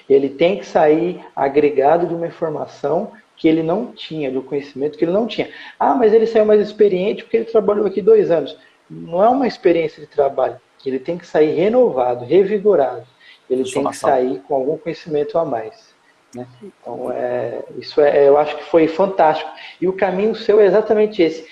Ele 0.09 0.29
tem 0.29 0.57
que 0.57 0.65
sair 0.65 1.23
agregado 1.35 2.07
de 2.07 2.13
uma 2.13 2.27
informação 2.27 3.11
que 3.35 3.47
ele 3.47 3.61
não 3.61 3.91
tinha, 3.91 4.31
do 4.31 4.41
conhecimento 4.41 4.97
que 4.97 5.05
ele 5.05 5.11
não 5.11 5.27
tinha. 5.27 5.49
Ah, 5.79 5.93
mas 5.93 6.11
ele 6.11 6.25
saiu 6.25 6.45
mais 6.45 6.59
experiente 6.59 7.23
porque 7.23 7.37
ele 7.37 7.45
trabalhou 7.45 7.85
aqui 7.85 8.01
dois 8.01 8.31
anos. 8.31 8.57
Não 8.89 9.23
é 9.23 9.29
uma 9.29 9.47
experiência 9.47 10.01
de 10.01 10.07
trabalho. 10.07 10.59
Ele 10.85 10.99
tem 10.99 11.17
que 11.17 11.27
sair 11.27 11.53
renovado, 11.53 12.25
revigorado. 12.25 13.05
Ele 13.49 13.63
tem 13.63 13.83
que 13.83 13.95
sair 13.95 14.39
com 14.47 14.55
algum 14.55 14.77
conhecimento 14.77 15.37
a 15.37 15.45
mais. 15.45 15.95
Né? 16.33 16.47
Então, 16.61 17.11
é, 17.11 17.63
isso 17.77 18.01
é, 18.01 18.27
eu 18.27 18.37
acho 18.37 18.57
que 18.57 18.63
foi 18.65 18.87
fantástico. 18.87 19.49
E 19.79 19.87
o 19.87 19.93
caminho 19.93 20.35
seu 20.35 20.59
é 20.59 20.65
exatamente 20.65 21.21
esse. 21.21 21.47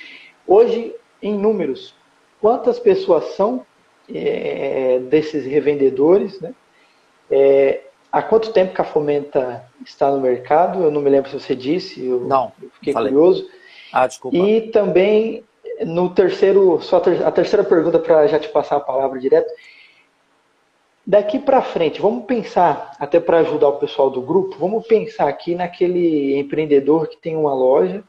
Hoje, 0.47 0.93
em 1.21 1.33
números, 1.37 1.95
quantas 2.41 2.79
pessoas 2.79 3.35
são 3.35 3.65
é, 4.13 4.99
desses 4.99 5.45
revendedores, 5.45 6.39
né? 6.39 6.53
É, 7.31 7.81
Há 8.15 8.21
quanto 8.21 8.53
tempo 8.53 8.73
que 8.73 8.79
a 8.79 8.85
Fomenta 8.85 9.65
está 9.85 10.09
no 10.09 10.21
mercado? 10.21 10.81
Eu 10.81 10.89
não 10.89 11.01
me 11.01 11.09
lembro 11.09 11.29
se 11.29 11.37
você 11.37 11.53
disse. 11.53 12.01
Eu 12.01 12.21
não. 12.21 12.49
Fiquei 12.75 12.93
falei. 12.93 13.11
curioso. 13.11 13.45
Ah, 13.91 14.07
desculpa. 14.07 14.37
E 14.37 14.71
também 14.71 15.43
no 15.85 16.09
terceiro, 16.11 16.81
só 16.81 17.03
a 17.25 17.31
terceira 17.31 17.65
pergunta 17.65 17.99
para 17.99 18.25
já 18.27 18.39
te 18.39 18.47
passar 18.47 18.77
a 18.77 18.79
palavra 18.79 19.19
direto. 19.19 19.51
Daqui 21.05 21.37
para 21.37 21.61
frente, 21.61 22.01
vamos 22.01 22.23
pensar, 22.23 22.95
até 22.97 23.19
para 23.19 23.39
ajudar 23.39 23.67
o 23.67 23.79
pessoal 23.79 24.09
do 24.09 24.21
grupo, 24.21 24.55
vamos 24.57 24.87
pensar 24.87 25.27
aqui 25.27 25.53
naquele 25.53 26.39
empreendedor 26.39 27.09
que 27.09 27.17
tem 27.17 27.35
uma 27.35 27.53
loja 27.53 28.01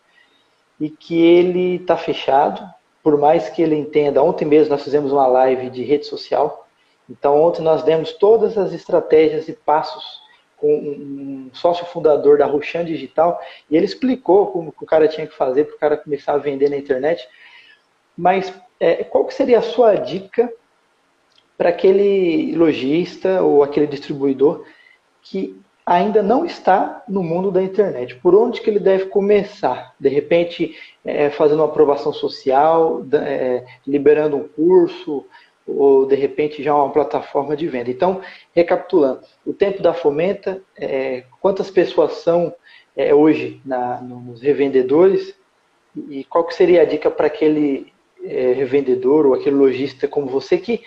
e 0.78 0.88
que 0.88 1.20
ele 1.20 1.78
está 1.78 1.96
fechado, 1.96 2.64
por 3.02 3.18
mais 3.18 3.48
que 3.48 3.60
ele 3.60 3.74
entenda. 3.74 4.22
Ontem 4.22 4.44
mesmo 4.44 4.70
nós 4.70 4.84
fizemos 4.84 5.10
uma 5.10 5.26
live 5.26 5.68
de 5.68 5.82
rede 5.82 6.06
social 6.06 6.65
então, 7.08 7.40
ontem 7.40 7.62
nós 7.62 7.82
demos 7.82 8.12
todas 8.12 8.58
as 8.58 8.72
estratégias 8.72 9.48
e 9.48 9.52
passos 9.52 10.20
com 10.56 10.74
um 10.74 11.50
sócio 11.52 11.84
fundador 11.86 12.38
da 12.38 12.46
Rochan 12.46 12.84
Digital 12.84 13.40
e 13.70 13.76
ele 13.76 13.84
explicou 13.84 14.48
como 14.48 14.74
o 14.80 14.86
cara 14.86 15.06
tinha 15.06 15.26
que 15.26 15.36
fazer 15.36 15.64
para 15.64 15.76
o 15.76 15.78
cara 15.78 15.96
começar 15.96 16.32
a 16.32 16.38
vender 16.38 16.70
na 16.70 16.76
internet. 16.76 17.28
Mas 18.16 18.52
é, 18.80 19.04
qual 19.04 19.24
que 19.26 19.34
seria 19.34 19.58
a 19.58 19.62
sua 19.62 19.94
dica 19.94 20.50
para 21.56 21.68
aquele 21.68 22.54
lojista 22.56 23.42
ou 23.42 23.62
aquele 23.62 23.86
distribuidor 23.86 24.64
que 25.22 25.60
ainda 25.84 26.22
não 26.22 26.44
está 26.44 27.04
no 27.06 27.22
mundo 27.22 27.50
da 27.50 27.62
internet? 27.62 28.16
Por 28.16 28.34
onde 28.34 28.60
que 28.60 28.68
ele 28.68 28.80
deve 28.80 29.06
começar? 29.06 29.94
De 30.00 30.08
repente, 30.08 30.74
é, 31.04 31.30
fazendo 31.30 31.60
uma 31.60 31.66
aprovação 31.66 32.12
social, 32.12 33.04
é, 33.12 33.64
liberando 33.86 34.36
um 34.36 34.48
curso, 34.48 35.26
ou 35.66 36.06
de 36.06 36.14
repente 36.14 36.62
já 36.62 36.74
uma 36.74 36.92
plataforma 36.92 37.56
de 37.56 37.66
venda. 37.66 37.90
Então, 37.90 38.20
recapitulando, 38.54 39.20
o 39.44 39.52
tempo 39.52 39.82
da 39.82 39.92
Fomenta, 39.92 40.62
é, 40.76 41.24
quantas 41.40 41.70
pessoas 41.70 42.12
são 42.18 42.54
é, 42.96 43.14
hoje 43.14 43.60
na, 43.64 44.00
nos 44.00 44.40
revendedores 44.40 45.34
e 46.08 46.24
qual 46.24 46.44
que 46.44 46.54
seria 46.54 46.82
a 46.82 46.84
dica 46.84 47.10
para 47.10 47.26
aquele 47.26 47.92
é, 48.24 48.52
revendedor 48.52 49.26
ou 49.26 49.34
aquele 49.34 49.56
lojista 49.56 50.06
como 50.06 50.26
você 50.26 50.56
que 50.56 50.82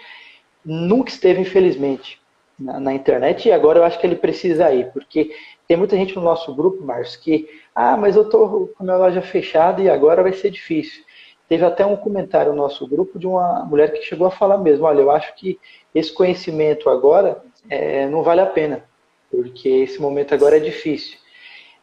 nunca 0.64 1.10
esteve, 1.10 1.42
infelizmente, 1.42 2.20
na, 2.58 2.80
na, 2.80 2.94
internet 2.94 3.48
e 3.48 3.52
agora 3.52 3.80
eu 3.80 3.84
acho 3.84 4.00
que 4.00 4.06
ele 4.06 4.16
precisa 4.16 4.72
ir, 4.74 4.92
porque 4.92 5.34
tem 5.68 5.78
muita 5.78 5.96
gente 5.96 6.16
no 6.16 6.22
nosso 6.22 6.54
grupo, 6.54 6.84
Márcio, 6.84 7.22
que, 7.22 7.48
ah, 7.74 7.96
mas 7.96 8.16
eu 8.16 8.24
estou 8.24 8.68
com 8.68 8.84
a 8.84 8.84
minha 8.84 8.98
loja 8.98 9.22
fechada 9.22 9.82
e 9.82 9.90
agora 9.90 10.24
vai 10.24 10.34
ser 10.34 10.50
difícil. 10.50 11.04
Teve 11.50 11.66
até 11.66 11.84
um 11.84 11.98
comentário 11.98 12.52
no 12.52 12.60
nosso 12.60 12.88
grupo 12.88 13.18
de 13.18 13.26
uma 13.26 13.66
mulher 13.66 13.92
que 13.92 14.04
chegou 14.04 14.28
a 14.28 14.32
falar 14.32 14.60
mesmo: 14.60 14.86
olha, 14.86 15.02
eu 15.02 15.10
acho 15.10 15.34
que 15.36 15.60
esse 15.96 16.14
conhecimento 16.14 16.88
agora 16.92 17.44
é, 17.68 18.08
não 18.08 18.22
vale 18.22 18.40
a 18.40 18.46
pena, 18.46 18.86
porque 19.32 19.68
esse 19.68 20.00
momento 20.00 20.36
agora 20.36 20.58
é 20.58 20.60
difícil. 20.60 21.18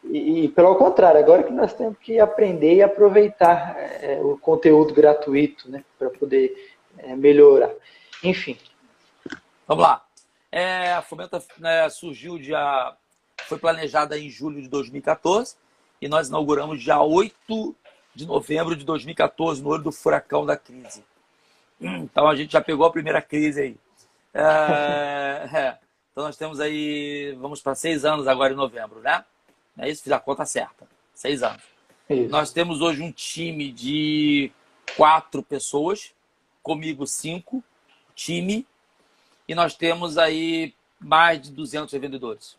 E, 0.05 0.45
e, 0.45 0.47
pelo 0.47 0.75
contrário, 0.75 1.19
agora 1.19 1.43
que 1.43 1.51
nós 1.51 1.73
temos 1.73 1.97
que 1.99 2.17
aprender 2.17 2.75
e 2.75 2.81
aproveitar 2.81 3.75
é, 4.01 4.21
o 4.21 4.37
conteúdo 4.37 4.93
gratuito 4.93 5.69
né, 5.69 5.83
para 5.99 6.09
poder 6.09 6.55
é, 6.97 7.13
melhorar. 7.13 7.73
Enfim. 8.23 8.57
Vamos 9.67 9.83
lá. 9.83 10.01
É, 10.49 10.93
a 10.93 11.01
Fomenta 11.01 11.43
né, 11.57 11.89
surgiu 11.89 12.39
dia. 12.39 12.95
Foi 13.47 13.57
planejada 13.57 14.17
em 14.17 14.29
julho 14.29 14.61
de 14.61 14.69
2014 14.69 15.55
e 16.01 16.07
nós 16.07 16.29
inauguramos 16.29 16.81
dia 16.81 17.01
8 17.01 17.75
de 18.17 18.25
novembro 18.25 18.75
de 18.75 18.83
2014, 18.83 19.61
no 19.61 19.69
olho 19.69 19.83
do 19.83 19.91
furacão 19.91 20.43
da 20.43 20.57
crise. 20.57 21.03
Então 21.79 22.27
a 22.27 22.35
gente 22.35 22.51
já 22.51 22.59
pegou 22.59 22.87
a 22.87 22.91
primeira 22.91 23.21
crise 23.21 23.61
aí. 23.61 23.77
É, 24.33 25.49
é. 25.53 25.77
Então 26.11 26.23
nós 26.23 26.35
temos 26.35 26.59
aí, 26.59 27.37
vamos 27.39 27.61
para 27.61 27.75
seis 27.75 28.03
anos 28.03 28.27
agora 28.27 28.51
em 28.51 28.55
novembro, 28.55 28.99
né? 29.01 29.23
É 29.77 29.87
isso, 29.87 30.01
fiz 30.01 30.11
a 30.11 30.19
conta 30.19 30.45
certa. 30.45 30.87
Seis 31.13 31.43
anos. 31.43 31.61
Isso. 32.09 32.29
Nós 32.29 32.51
temos 32.51 32.81
hoje 32.81 33.03
um 33.03 33.11
time 33.11 33.71
de 33.71 34.51
quatro 34.95 35.43
pessoas, 35.43 36.11
comigo 36.63 37.05
cinco, 37.05 37.63
time, 38.15 38.65
e 39.47 39.53
nós 39.53 39.75
temos 39.75 40.17
aí 40.17 40.73
mais 40.99 41.39
de 41.39 41.51
200 41.51 41.93
vendedores 41.93 42.57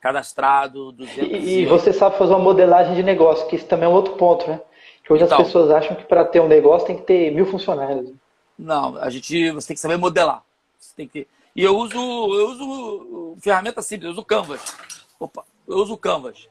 cadastrado, 0.00 0.92
200... 0.92 1.30
E, 1.30 1.60
e 1.60 1.66
você 1.66 1.92
sabe 1.92 2.16
fazer 2.16 2.32
uma 2.32 2.42
modelagem 2.42 2.94
de 2.94 3.02
negócio, 3.02 3.46
que 3.46 3.56
isso 3.56 3.66
também 3.66 3.86
é 3.86 3.88
um 3.88 3.94
outro 3.94 4.14
ponto, 4.14 4.48
né? 4.48 4.60
Que 5.04 5.12
hoje 5.12 5.24
então, 5.24 5.38
as 5.38 5.46
pessoas 5.46 5.70
acham 5.70 5.94
que 5.94 6.04
para 6.04 6.24
ter 6.24 6.40
um 6.40 6.48
negócio 6.48 6.86
tem 6.86 6.96
que 6.96 7.02
ter 7.02 7.30
mil 7.30 7.46
funcionários. 7.46 8.10
Não, 8.58 8.96
a 8.96 9.10
gente, 9.10 9.50
você 9.50 9.68
tem 9.68 9.74
que 9.74 9.80
saber 9.80 9.96
modelar. 9.96 10.42
Você 10.78 10.92
tem 10.96 11.06
que... 11.06 11.28
E 11.54 11.62
eu 11.62 11.76
uso, 11.76 11.96
eu 11.96 12.48
uso 12.50 13.36
ferramenta 13.40 13.82
simples, 13.82 14.06
eu 14.06 14.12
uso 14.12 14.24
Canvas. 14.24 14.76
Opa, 15.18 15.44
eu 15.68 15.76
uso 15.76 15.96
Canvas. 15.96 16.48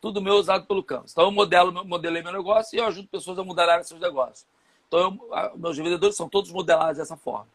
Tudo 0.00 0.20
meu 0.20 0.34
é 0.34 0.36
usado 0.36 0.66
pelo 0.66 0.84
Canvas. 0.84 1.12
Então 1.12 1.24
eu 1.24 1.32
modelo, 1.32 1.84
modelei 1.84 2.22
meu 2.22 2.32
negócio 2.32 2.76
e 2.76 2.78
eu 2.78 2.86
ajudo 2.86 3.08
pessoas 3.08 3.38
a 3.38 3.44
mudarem 3.44 3.82
seus 3.82 4.00
negócios. 4.00 4.46
Então 4.86 5.00
eu, 5.00 5.56
meus 5.56 5.76
vendedores 5.76 6.16
são 6.16 6.28
todos 6.28 6.52
modelados 6.52 6.98
dessa 6.98 7.16
forma. 7.16 7.48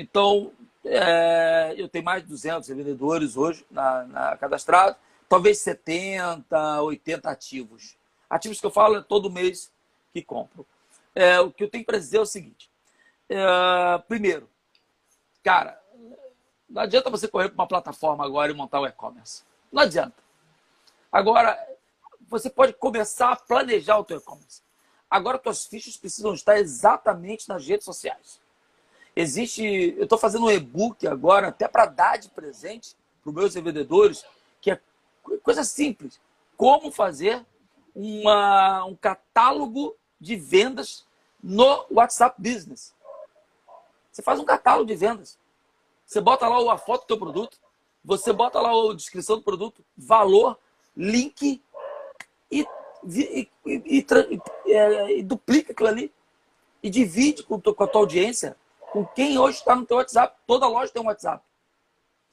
Então, 0.00 0.52
é, 0.84 1.74
eu 1.76 1.88
tenho 1.88 2.04
mais 2.04 2.22
de 2.22 2.28
200 2.28 2.68
vendedores 2.68 3.36
hoje 3.36 3.66
na, 3.68 4.04
na 4.04 4.36
cadastrado, 4.36 4.96
talvez 5.28 5.58
70, 5.58 6.82
80 6.82 7.28
ativos. 7.28 7.96
Ativos 8.30 8.60
que 8.60 8.66
eu 8.66 8.70
falo 8.70 8.98
é 8.98 9.02
todo 9.02 9.28
mês 9.28 9.72
que 10.12 10.22
compro. 10.22 10.64
É, 11.16 11.40
o 11.40 11.50
que 11.50 11.64
eu 11.64 11.68
tenho 11.68 11.84
para 11.84 11.98
dizer 11.98 12.18
é 12.18 12.20
o 12.20 12.26
seguinte: 12.26 12.70
é, 13.28 13.98
primeiro, 14.06 14.48
cara, 15.42 15.82
não 16.70 16.82
adianta 16.82 17.10
você 17.10 17.26
correr 17.26 17.48
para 17.48 17.60
uma 17.60 17.66
plataforma 17.66 18.24
agora 18.24 18.52
e 18.52 18.54
montar 18.54 18.78
o 18.78 18.86
e-commerce. 18.86 19.42
Não 19.72 19.82
adianta. 19.82 20.14
Agora, 21.10 21.58
você 22.28 22.48
pode 22.48 22.72
começar 22.74 23.32
a 23.32 23.36
planejar 23.36 23.98
o 23.98 24.04
teu 24.04 24.18
e-commerce. 24.18 24.62
Agora, 25.10 25.40
suas 25.42 25.66
fichas 25.66 25.96
precisam 25.96 26.34
estar 26.34 26.56
exatamente 26.56 27.48
nas 27.48 27.66
redes 27.66 27.84
sociais. 27.84 28.38
Existe, 29.20 29.96
eu 29.96 30.04
estou 30.04 30.16
fazendo 30.16 30.46
um 30.46 30.50
e-book 30.50 31.04
agora, 31.04 31.48
até 31.48 31.66
para 31.66 31.86
dar 31.86 32.18
de 32.18 32.28
presente 32.28 32.94
para 33.20 33.30
os 33.30 33.34
meus 33.34 33.52
vendedores, 33.52 34.24
que 34.60 34.70
é 34.70 34.80
coisa 35.42 35.64
simples. 35.64 36.20
Como 36.56 36.92
fazer 36.92 37.44
uma, 37.92 38.84
um 38.84 38.94
catálogo 38.94 39.96
de 40.20 40.36
vendas 40.36 41.04
no 41.42 41.84
WhatsApp 41.90 42.40
Business. 42.40 42.94
Você 44.12 44.22
faz 44.22 44.38
um 44.38 44.44
catálogo 44.44 44.86
de 44.86 44.94
vendas. 44.94 45.36
Você 46.06 46.20
bota 46.20 46.46
lá 46.46 46.72
a 46.72 46.78
foto 46.78 47.00
do 47.00 47.08
teu 47.08 47.18
produto, 47.18 47.58
você 48.04 48.32
bota 48.32 48.60
lá 48.60 48.70
a 48.70 48.94
descrição 48.94 49.38
do 49.38 49.42
produto, 49.42 49.84
valor, 49.96 50.56
link 50.96 51.60
e, 52.52 52.64
e, 53.04 53.50
e, 53.66 54.06
e 55.08 55.22
duplica 55.24 55.72
aquilo 55.72 55.88
ali. 55.88 56.12
E 56.80 56.88
divide 56.88 57.42
com, 57.42 57.60
com 57.60 57.82
a 57.82 57.88
tua 57.88 58.02
audiência, 58.02 58.56
com 58.92 59.04
quem 59.04 59.38
hoje 59.38 59.58
está 59.58 59.74
no 59.74 59.84
teu 59.84 59.96
WhatsApp. 59.96 60.36
Toda 60.46 60.66
loja 60.66 60.92
tem 60.92 61.02
um 61.02 61.06
WhatsApp. 61.06 61.42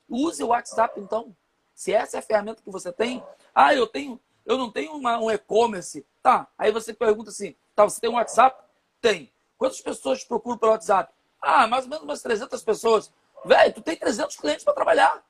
Use 0.10 0.44
o 0.44 0.48
WhatsApp, 0.48 1.00
então. 1.00 1.36
Se 1.74 1.94
essa 1.94 2.18
é 2.18 2.20
a 2.20 2.24
ferramenta 2.24 2.62
que 2.62 2.70
você 2.70 2.92
tem, 2.92 3.24
ah, 3.54 3.74
eu 3.74 3.86
tenho, 3.86 4.20
eu 4.46 4.58
não 4.58 4.72
tenho 4.72 4.94
uma, 4.94 5.18
um 5.18 5.30
e-commerce. 5.30 6.06
Tá. 6.24 6.48
Aí 6.58 6.72
você 6.72 6.94
pergunta 6.94 7.30
assim, 7.30 7.56
tá, 7.76 7.84
você 7.84 8.00
tem 8.00 8.10
um 8.10 8.16
WhatsApp? 8.16 8.64
Tem. 9.02 9.32
Quantas 9.58 9.82
pessoas 9.82 10.20
te 10.20 10.28
procuram 10.28 10.58
pelo 10.58 10.72
WhatsApp? 10.72 11.12
Ah, 11.42 11.68
mais 11.68 11.84
ou 11.84 11.90
menos 11.90 12.06
umas 12.06 12.22
300 12.22 12.64
pessoas. 12.64 13.12
Velho, 13.44 13.74
tu 13.74 13.82
tem 13.82 13.96
300 13.96 14.36
clientes 14.38 14.64
para 14.64 14.74
trabalhar. 14.74 15.24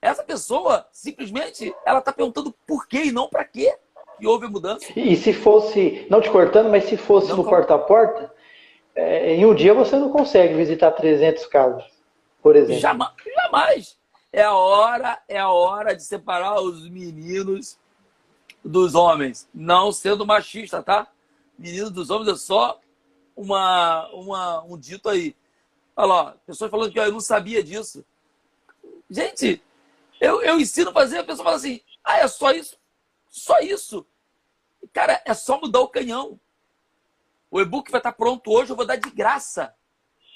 Essa 0.00 0.22
pessoa, 0.22 0.86
simplesmente, 0.92 1.74
ela 1.84 1.98
está 1.98 2.12
perguntando 2.12 2.52
por 2.66 2.86
quê 2.86 3.04
e 3.04 3.12
não 3.12 3.28
para 3.28 3.44
quê 3.44 3.76
que 4.18 4.26
houve 4.26 4.46
a 4.46 4.50
mudança. 4.50 4.86
E 4.96 5.16
se 5.16 5.32
fosse, 5.32 6.06
não 6.10 6.20
te 6.20 6.30
cortando, 6.30 6.68
mas 6.68 6.84
se 6.84 6.96
fosse 6.96 7.28
não 7.28 7.38
no 7.38 7.44
porta 7.44 7.74
a 7.74 7.78
porta, 7.78 8.32
é, 8.98 9.36
em 9.36 9.46
um 9.46 9.54
dia 9.54 9.72
você 9.72 9.96
não 9.96 10.10
consegue 10.10 10.54
visitar 10.54 10.90
300 10.90 11.46
casas, 11.46 11.84
por 12.42 12.56
exemplo. 12.56 12.80
Jamais, 12.80 13.12
jamais. 13.32 13.98
É 14.32 14.42
a 14.42 14.52
hora, 14.52 15.22
é 15.28 15.38
a 15.38 15.50
hora 15.50 15.94
de 15.94 16.02
separar 16.02 16.60
os 16.60 16.88
meninos 16.90 17.78
dos 18.64 18.96
homens, 18.96 19.48
não 19.54 19.92
sendo 19.92 20.26
machista, 20.26 20.82
tá? 20.82 21.06
Menino 21.56 21.90
dos 21.92 22.10
homens 22.10 22.28
é 22.28 22.36
só 22.36 22.80
uma, 23.36 24.08
uma, 24.08 24.64
um 24.64 24.76
dito 24.76 25.08
aí. 25.08 25.36
Olha 25.96 26.06
lá, 26.06 26.36
pessoas 26.44 26.68
falando 26.68 26.90
que 26.90 26.98
eu 26.98 27.12
não 27.12 27.20
sabia 27.20 27.62
disso. 27.62 28.04
Gente, 29.08 29.62
eu, 30.20 30.42
eu 30.42 30.58
ensino 30.58 30.90
a 30.90 30.92
fazer, 30.92 31.18
a 31.18 31.24
pessoa 31.24 31.44
fala 31.44 31.56
assim, 31.56 31.80
ah, 32.02 32.18
é 32.18 32.26
só 32.26 32.50
isso? 32.50 32.76
Só 33.28 33.60
isso. 33.60 34.04
Cara, 34.92 35.22
é 35.24 35.34
só 35.34 35.60
mudar 35.60 35.80
o 35.82 35.88
canhão. 35.88 36.38
O 37.50 37.60
e-book 37.60 37.90
vai 37.90 37.98
estar 37.98 38.12
pronto 38.12 38.50
hoje, 38.50 38.72
eu 38.72 38.76
vou 38.76 38.86
dar 38.86 38.96
de 38.96 39.10
graça. 39.10 39.74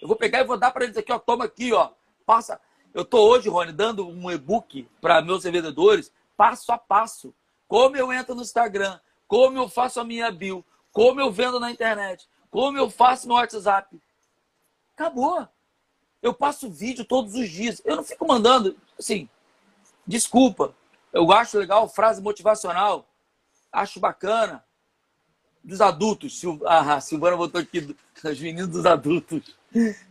Eu 0.00 0.08
vou 0.08 0.16
pegar 0.16 0.40
e 0.40 0.44
vou 0.44 0.56
dar 0.56 0.70
para 0.70 0.84
eles 0.84 0.96
aqui, 0.96 1.12
ó, 1.12 1.18
toma 1.18 1.44
aqui, 1.44 1.72
ó. 1.72 1.90
Passa. 2.24 2.60
Eu 2.94 3.02
estou 3.02 3.28
hoje, 3.28 3.48
Rony, 3.48 3.72
dando 3.72 4.08
um 4.08 4.30
e-book 4.30 4.88
para 5.00 5.22
meus 5.22 5.44
vendedores, 5.44 6.12
passo 6.36 6.72
a 6.72 6.78
passo. 6.78 7.34
Como 7.68 7.96
eu 7.96 8.12
entro 8.12 8.34
no 8.34 8.42
Instagram, 8.42 8.98
como 9.26 9.58
eu 9.58 9.68
faço 9.68 10.00
a 10.00 10.04
minha 10.04 10.30
bio, 10.30 10.64
como 10.92 11.20
eu 11.20 11.30
vendo 11.30 11.58
na 11.58 11.70
internet, 11.70 12.28
como 12.50 12.76
eu 12.76 12.90
faço 12.90 13.26
no 13.28 13.34
WhatsApp. 13.34 14.00
Acabou. 14.94 15.48
Eu 16.20 16.34
passo 16.34 16.70
vídeo 16.70 17.04
todos 17.04 17.34
os 17.34 17.48
dias. 17.48 17.80
Eu 17.84 17.96
não 17.96 18.04
fico 18.04 18.26
mandando, 18.26 18.76
assim, 18.98 19.28
Desculpa. 20.06 20.74
Eu 21.12 21.30
acho 21.32 21.58
legal 21.58 21.88
frase 21.88 22.20
motivacional. 22.20 23.08
Acho 23.70 24.00
bacana. 24.00 24.64
Dos 25.62 25.80
adultos. 25.80 26.38
Sil... 26.38 26.60
Ah, 26.66 26.94
a 26.94 27.00
Silvana 27.00 27.36
botou 27.36 27.60
aqui 27.60 27.94
os 28.24 28.40
meninos 28.40 28.68
dos 28.68 28.86
adultos. 28.86 29.56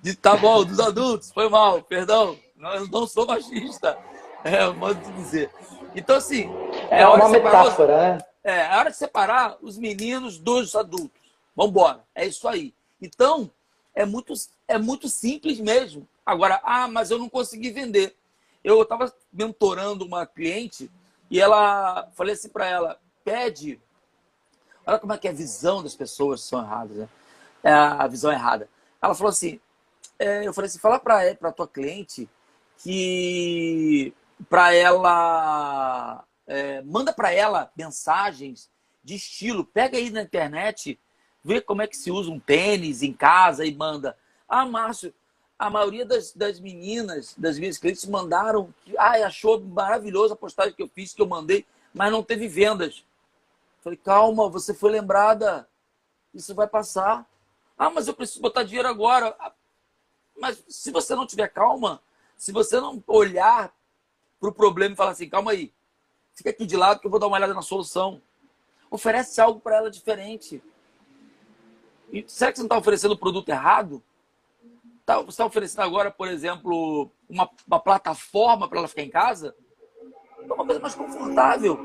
De, 0.02 0.16
tá 0.16 0.36
bom, 0.36 0.64
dos 0.64 0.80
adultos. 0.80 1.32
Foi 1.32 1.50
mal, 1.50 1.82
perdão. 1.82 2.38
Eu 2.60 2.88
não 2.88 3.06
sou 3.08 3.26
machista. 3.26 3.98
É, 4.44 4.64
eu 4.64 4.74
modo 4.74 5.00
de 5.00 5.14
dizer. 5.14 5.52
Então, 5.96 6.16
assim. 6.16 6.50
É, 6.90 7.02
é 7.02 7.08
uma 7.08 7.30
metáfora, 7.30 7.98
né? 7.98 8.18
É, 8.44 8.62
é 8.62 8.78
hora 8.78 8.90
de 8.90 8.98
separar 8.98 9.58
os 9.62 9.78
meninos 9.78 10.38
dos 10.38 10.76
adultos. 10.76 11.22
Vamos 11.56 11.72
embora. 11.72 12.04
É 12.16 12.26
isso 12.26 12.48
aí. 12.48 12.74
Então, 13.02 13.52
é 13.94 14.06
muito, 14.06 14.34
é 14.68 14.78
muito 14.78 15.08
simples 15.10 15.60
mesmo. 15.60 16.08
Agora, 16.26 16.60
ah, 16.64 16.88
mas 16.88 17.12
eu 17.12 17.20
não 17.20 17.30
consegui 17.30 17.72
vender. 17.72 18.16
Eu 18.64 18.82
estava 18.82 19.12
mentorando 19.32 20.06
uma 20.06 20.26
cliente 20.26 20.90
e 21.30 21.40
ela 21.40 22.08
falei 22.16 22.34
assim 22.34 22.50
para 22.50 22.68
ela: 22.68 23.00
pede. 23.24 23.80
Olha 24.92 25.00
como 25.00 25.14
é 25.14 25.18
que 25.18 25.26
é 25.26 25.32
a 25.32 25.34
visão 25.34 25.82
das 25.82 25.96
pessoas 25.96 26.42
são 26.42 26.60
erradas, 26.60 26.98
né? 26.98 27.10
É 27.64 27.72
a 27.72 28.06
visão 28.08 28.30
errada. 28.30 28.68
Ela 29.02 29.16
falou 29.16 29.30
assim: 29.30 29.58
é, 30.20 30.46
eu 30.46 30.52
falei 30.52 30.68
assim, 30.68 30.80
fala 30.80 31.00
para 31.00 31.32
a 31.44 31.52
tua 31.54 31.66
cliente 31.66 32.30
que 32.78 34.14
para 34.50 34.74
ela 34.74 36.26
é, 36.46 36.82
manda 36.82 37.14
para 37.14 37.32
ela 37.32 37.72
mensagens 37.74 38.70
de 39.02 39.16
estilo. 39.16 39.64
Pega 39.64 39.98
aí 39.98 40.10
na 40.10 40.24
internet, 40.24 41.00
vê 41.42 41.62
como 41.62 41.82
é 41.82 41.88
que 41.88 41.96
se 41.96 42.12
usa 42.12 42.30
um 42.30 42.40
tênis 42.40 43.02
em 43.02 43.14
casa 43.14 43.66
e 43.66 43.74
manda. 43.74 44.18
Ah, 44.46 44.66
Márcio, 44.66 45.14
a 45.58 45.70
maioria 45.70 46.06
das, 46.06 46.34
das 46.34 46.60
meninas, 46.60 47.34
das 47.38 47.58
minhas 47.58 47.78
clientes, 47.78 48.06
mandaram 48.08 48.74
ah, 48.98 49.26
achou 49.26 49.58
maravilhosa 49.62 50.34
a 50.34 50.38
postagem 50.38 50.74
que 50.74 50.84
eu 50.84 50.90
fiz, 50.90 51.14
que 51.14 51.22
eu 51.22 51.28
mandei, 51.28 51.66
mas 51.94 52.12
não 52.12 52.22
teve 52.22 52.50
vendas. 52.50 53.06
Falei, 53.82 53.98
calma, 53.98 54.48
você 54.48 54.74
foi 54.74 54.92
lembrada. 54.92 55.68
Isso 56.34 56.54
vai 56.54 56.68
passar. 56.68 57.28
Ah, 57.78 57.90
mas 57.90 58.08
eu 58.08 58.14
preciso 58.14 58.40
botar 58.40 58.64
dinheiro 58.64 58.88
agora. 58.88 59.36
Ah, 59.40 59.52
mas 60.40 60.64
se 60.70 60.92
você 60.92 61.16
não 61.16 61.26
tiver 61.26 61.48
calma, 61.48 62.02
se 62.38 62.52
você 62.52 62.80
não 62.80 63.04
olhar 63.08 63.74
para 64.40 64.50
o 64.50 64.54
problema 64.54 64.94
e 64.94 64.98
falar 64.98 65.12
assim, 65.12 65.28
calma 65.28 65.52
aí, 65.52 65.74
fica 66.34 66.52
aqui 66.52 66.66
de 66.66 66.78
lado 66.78 67.00
que 67.00 67.08
eu 67.08 67.12
vou 67.12 67.20
dar 67.20 67.28
uma 67.28 67.38
olhada 67.38 67.54
na 67.54 67.62
solução. 67.62 68.22
Oferece 68.90 69.42
algo 69.42 69.60
para 69.60 69.78
ela 69.78 69.92
diferente. 69.92 70.62
E 72.12 72.24
será 72.28 72.52
que 72.52 72.58
você 72.58 72.64
não 72.64 72.68
está 72.68 72.78
oferecendo 72.78 73.14
o 73.14 73.18
produto 73.18 73.50
errado? 73.50 74.04
Tá, 75.06 75.18
você 75.18 75.30
está 75.30 75.46
oferecendo 75.46 75.82
agora, 75.82 76.12
por 76.12 76.28
exemplo, 76.28 77.10
uma, 77.28 77.50
uma 77.68 77.80
plataforma 77.80 78.68
para 78.68 78.80
ela 78.80 78.88
ficar 78.88 79.02
em 79.02 79.10
casa? 79.10 79.56
É 80.38 80.54
uma 80.54 80.66
coisa 80.66 80.80
mais 80.80 80.94
confortável. 80.94 81.80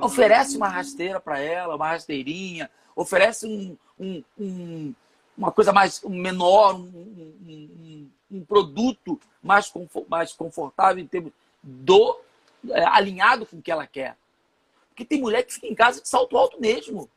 Oferece 0.00 0.56
uma 0.56 0.68
rasteira 0.68 1.20
para 1.20 1.38
ela, 1.38 1.76
uma 1.76 1.88
rasteirinha, 1.88 2.70
oferece 2.94 3.46
um, 3.46 3.76
um, 3.98 4.24
um, 4.38 4.94
uma 5.36 5.50
coisa 5.52 5.72
mais 5.72 6.00
menor, 6.02 6.74
um, 6.74 8.10
um 8.30 8.44
produto 8.44 9.18
mais, 9.42 9.72
mais 10.08 10.32
confortável 10.32 11.02
em 11.02 11.06
termos 11.06 11.32
do 11.62 12.20
é, 12.70 12.84
alinhado 12.84 13.46
com 13.46 13.58
o 13.58 13.62
que 13.62 13.70
ela 13.70 13.86
quer. 13.86 14.16
Porque 14.88 15.04
tem 15.04 15.20
mulher 15.20 15.42
que 15.42 15.54
fica 15.54 15.66
em 15.66 15.74
casa 15.74 16.00
de 16.00 16.08
salto 16.08 16.36
alto 16.36 16.60
mesmo 16.60 17.10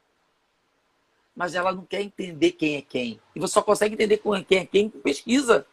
mas 1.38 1.54
ela 1.54 1.72
não 1.72 1.86
quer 1.86 2.02
entender 2.02 2.54
quem 2.54 2.78
é 2.78 2.82
quem. 2.82 3.22
E 3.36 3.40
você 3.40 3.54
só 3.54 3.62
consegue 3.62 3.94
entender 3.94 4.20
quem 4.48 4.58
é 4.58 4.66
quem 4.66 4.90
com 4.90 5.00
pesquisa. 5.00 5.68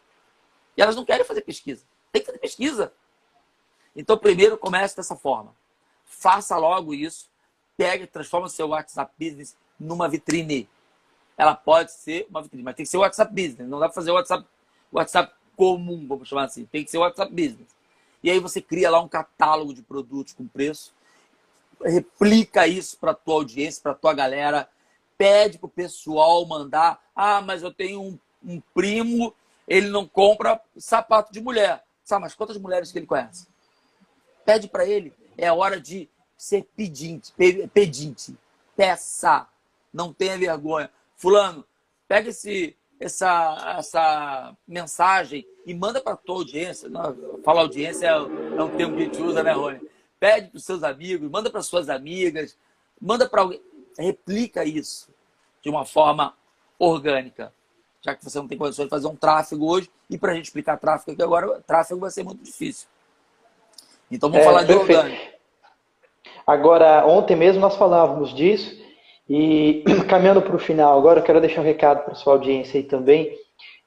E 0.77 0.81
elas 0.81 0.95
não 0.95 1.03
querem 1.03 1.25
fazer 1.25 1.41
pesquisa. 1.41 1.83
Tem 2.11 2.21
que 2.21 2.27
fazer 2.27 2.37
pesquisa. 2.37 2.93
Então, 3.95 4.15
primeiro, 4.15 4.59
comece 4.59 4.95
dessa 4.95 5.15
forma. 5.15 5.55
Faça 6.05 6.57
logo 6.57 6.93
isso. 6.93 7.29
Pegue, 7.77 8.07
transforma 8.07 8.47
seu 8.47 8.69
WhatsApp 8.69 9.13
Business 9.19 9.55
numa 9.79 10.07
vitrine. 10.07 10.69
Ela 11.37 11.53
pode 11.55 11.91
ser 11.91 12.25
uma 12.29 12.41
vitrine, 12.41 12.63
mas 12.63 12.75
tem 12.75 12.85
que 12.85 12.89
ser 12.89 12.97
WhatsApp 12.97 13.33
Business. 13.33 13.67
Não 13.67 13.79
dá 13.79 13.87
para 13.87 13.95
fazer 13.95 14.11
WhatsApp, 14.11 14.47
WhatsApp 14.91 15.33
comum, 15.55 16.07
vamos 16.07 16.27
chamar 16.27 16.45
assim. 16.45 16.65
Tem 16.65 16.83
que 16.83 16.91
ser 16.91 16.97
WhatsApp 16.97 17.31
Business. 17.31 17.75
E 18.23 18.31
aí 18.31 18.39
você 18.39 18.61
cria 18.61 18.89
lá 18.89 19.01
um 19.01 19.07
catálogo 19.07 19.73
de 19.73 19.81
produtos 19.81 20.33
com 20.33 20.47
preço. 20.47 20.93
Replica 21.83 22.65
isso 22.65 22.97
para 22.97 23.13
tua 23.13 23.35
audiência, 23.35 23.81
para 23.83 23.93
tua 23.93 24.13
galera 24.13 24.69
pede 25.17 25.57
para 25.57 25.67
o 25.67 25.69
pessoal 25.69 26.45
mandar. 26.45 27.01
Ah, 27.15 27.41
mas 27.41 27.63
eu 27.63 27.73
tenho 27.73 28.01
um, 28.01 28.19
um, 28.43 28.61
primo, 28.73 29.33
ele 29.67 29.89
não 29.89 30.07
compra 30.07 30.59
sapato 30.77 31.31
de 31.31 31.41
mulher. 31.41 31.83
Sabe, 32.03 32.21
mas 32.21 32.35
quantas 32.35 32.57
mulheres 32.57 32.91
que 32.91 32.99
ele 32.99 33.07
conhece? 33.07 33.47
Pede 34.45 34.67
para 34.67 34.85
ele. 34.85 35.13
É 35.37 35.51
hora 35.51 35.79
de 35.79 36.09
ser 36.37 36.67
pedinte, 36.75 37.33
pedinte. 37.73 38.35
Peça. 38.75 39.47
Não 39.93 40.11
tenha 40.11 40.37
vergonha. 40.37 40.91
Fulano, 41.15 41.65
pega 42.07 42.29
esse, 42.29 42.75
essa, 42.99 43.75
essa 43.77 44.57
mensagem 44.67 45.47
e 45.65 45.73
manda 45.73 46.01
para 46.01 46.13
a 46.13 46.17
tua 46.17 46.35
audiência. 46.35 46.89
Não, 46.89 47.41
falar 47.43 47.61
audiência 47.61 48.07
é, 48.07 48.09
é 48.09 48.63
um 48.63 48.75
termo 48.75 48.97
que 48.97 49.03
a 49.03 49.05
gente 49.05 49.21
usa, 49.21 49.41
né, 49.41 49.51
Rony? 49.53 49.81
Pede 50.19 50.49
para 50.49 50.57
os 50.57 50.65
seus 50.65 50.83
amigos, 50.83 51.29
manda 51.29 51.49
para 51.49 51.61
suas 51.61 51.89
amigas, 51.89 52.57
manda 52.99 53.27
para 53.27 53.41
alguém 53.41 53.61
replica 53.97 54.63
isso 54.63 55.09
de 55.61 55.69
uma 55.69 55.85
forma 55.85 56.33
orgânica. 56.77 57.53
Já 58.01 58.15
que 58.15 58.23
você 58.23 58.37
não 58.37 58.47
tem 58.47 58.57
condições 58.57 58.85
de 58.85 58.89
fazer 58.89 59.07
um 59.07 59.15
tráfego 59.15 59.65
hoje, 59.65 59.89
e 60.09 60.17
para 60.17 60.31
a 60.31 60.35
gente 60.35 60.45
explicar 60.45 60.77
tráfego 60.77 61.11
aqui 61.11 61.23
agora, 61.23 61.59
tráfego 61.61 61.99
vai 61.99 62.11
ser 62.11 62.23
muito 62.23 62.43
difícil. 62.43 62.87
Então 64.11 64.29
vamos 64.29 64.45
é, 64.45 64.49
falar 64.49 64.65
perfeito. 64.65 64.85
de 64.85 64.95
orgânico. 64.95 65.35
Agora, 66.45 67.05
ontem 67.07 67.35
mesmo 67.35 67.59
nós 67.59 67.75
falávamos 67.75 68.33
disso, 68.33 68.79
e 69.27 69.83
caminhando 70.07 70.41
para 70.41 70.55
o 70.55 70.59
final, 70.59 70.97
agora 70.97 71.19
eu 71.19 71.23
quero 71.23 71.41
deixar 71.41 71.61
um 71.61 71.65
recado 71.65 72.03
para 72.03 72.13
a 72.13 72.15
sua 72.15 72.33
audiência 72.33 72.77
aí 72.77 72.83
também. 72.83 73.35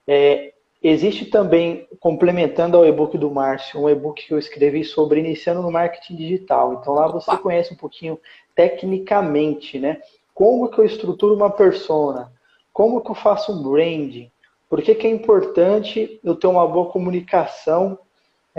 É, 0.07 0.53
existe 0.83 1.27
também, 1.27 1.87
complementando 2.01 2.77
ao 2.77 2.87
e-book 2.87 3.17
do 3.17 3.31
Márcio, 3.31 3.81
um 3.81 3.89
e-book 3.89 4.27
que 4.27 4.35
eu 4.35 4.39
escrevi 4.39 4.85
sobre 4.85 5.21
iniciando 5.21 5.63
no 5.63 5.71
marketing 5.71 6.17
digital. 6.17 6.75
Então 6.81 6.95
lá 6.95 7.07
você 7.07 7.37
conhece 7.37 7.73
um 7.73 7.77
pouquinho 7.77 8.19
tecnicamente, 8.55 9.79
né? 9.79 10.01
Como 10.35 10.69
que 10.69 10.79
eu 10.79 10.85
estruturo 10.85 11.35
uma 11.35 11.51
persona? 11.51 12.33
Como 12.73 13.01
que 13.01 13.11
eu 13.11 13.15
faço 13.15 13.53
um 13.53 13.63
branding? 13.63 14.31
Por 14.69 14.83
que, 14.83 14.95
que 14.95 15.07
é 15.07 15.11
importante 15.11 16.21
eu 16.23 16.35
ter 16.35 16.47
uma 16.47 16.67
boa 16.67 16.91
comunicação 16.91 17.99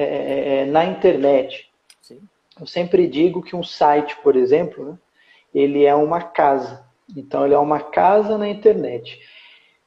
é, 0.01 0.03
é, 0.03 0.57
é, 0.61 0.65
na 0.65 0.85
internet? 0.85 1.69
Sim. 2.01 2.21
Eu 2.59 2.65
sempre 2.65 3.07
digo 3.07 3.41
que 3.41 3.55
um 3.55 3.63
site, 3.63 4.15
por 4.23 4.35
exemplo, 4.35 4.85
né, 4.85 4.97
ele 5.53 5.85
é 5.85 5.93
uma 5.93 6.21
casa. 6.21 6.85
Então, 7.15 7.45
ele 7.45 7.53
é 7.53 7.59
uma 7.59 7.79
casa 7.79 8.37
na 8.37 8.47
internet. 8.47 9.19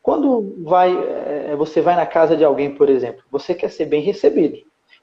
Quando 0.03 0.57
vai, 0.65 0.93
é, 0.93 1.55
você 1.57 1.81
vai 1.81 1.95
na 1.95 2.05
casa 2.05 2.37
de 2.37 2.45
alguém, 2.45 2.75
por 2.75 2.89
exemplo, 2.91 3.23
você 3.31 3.55
quer 3.55 3.71
ser 3.71 3.87
bem 3.87 4.03
recebido. 4.03 4.59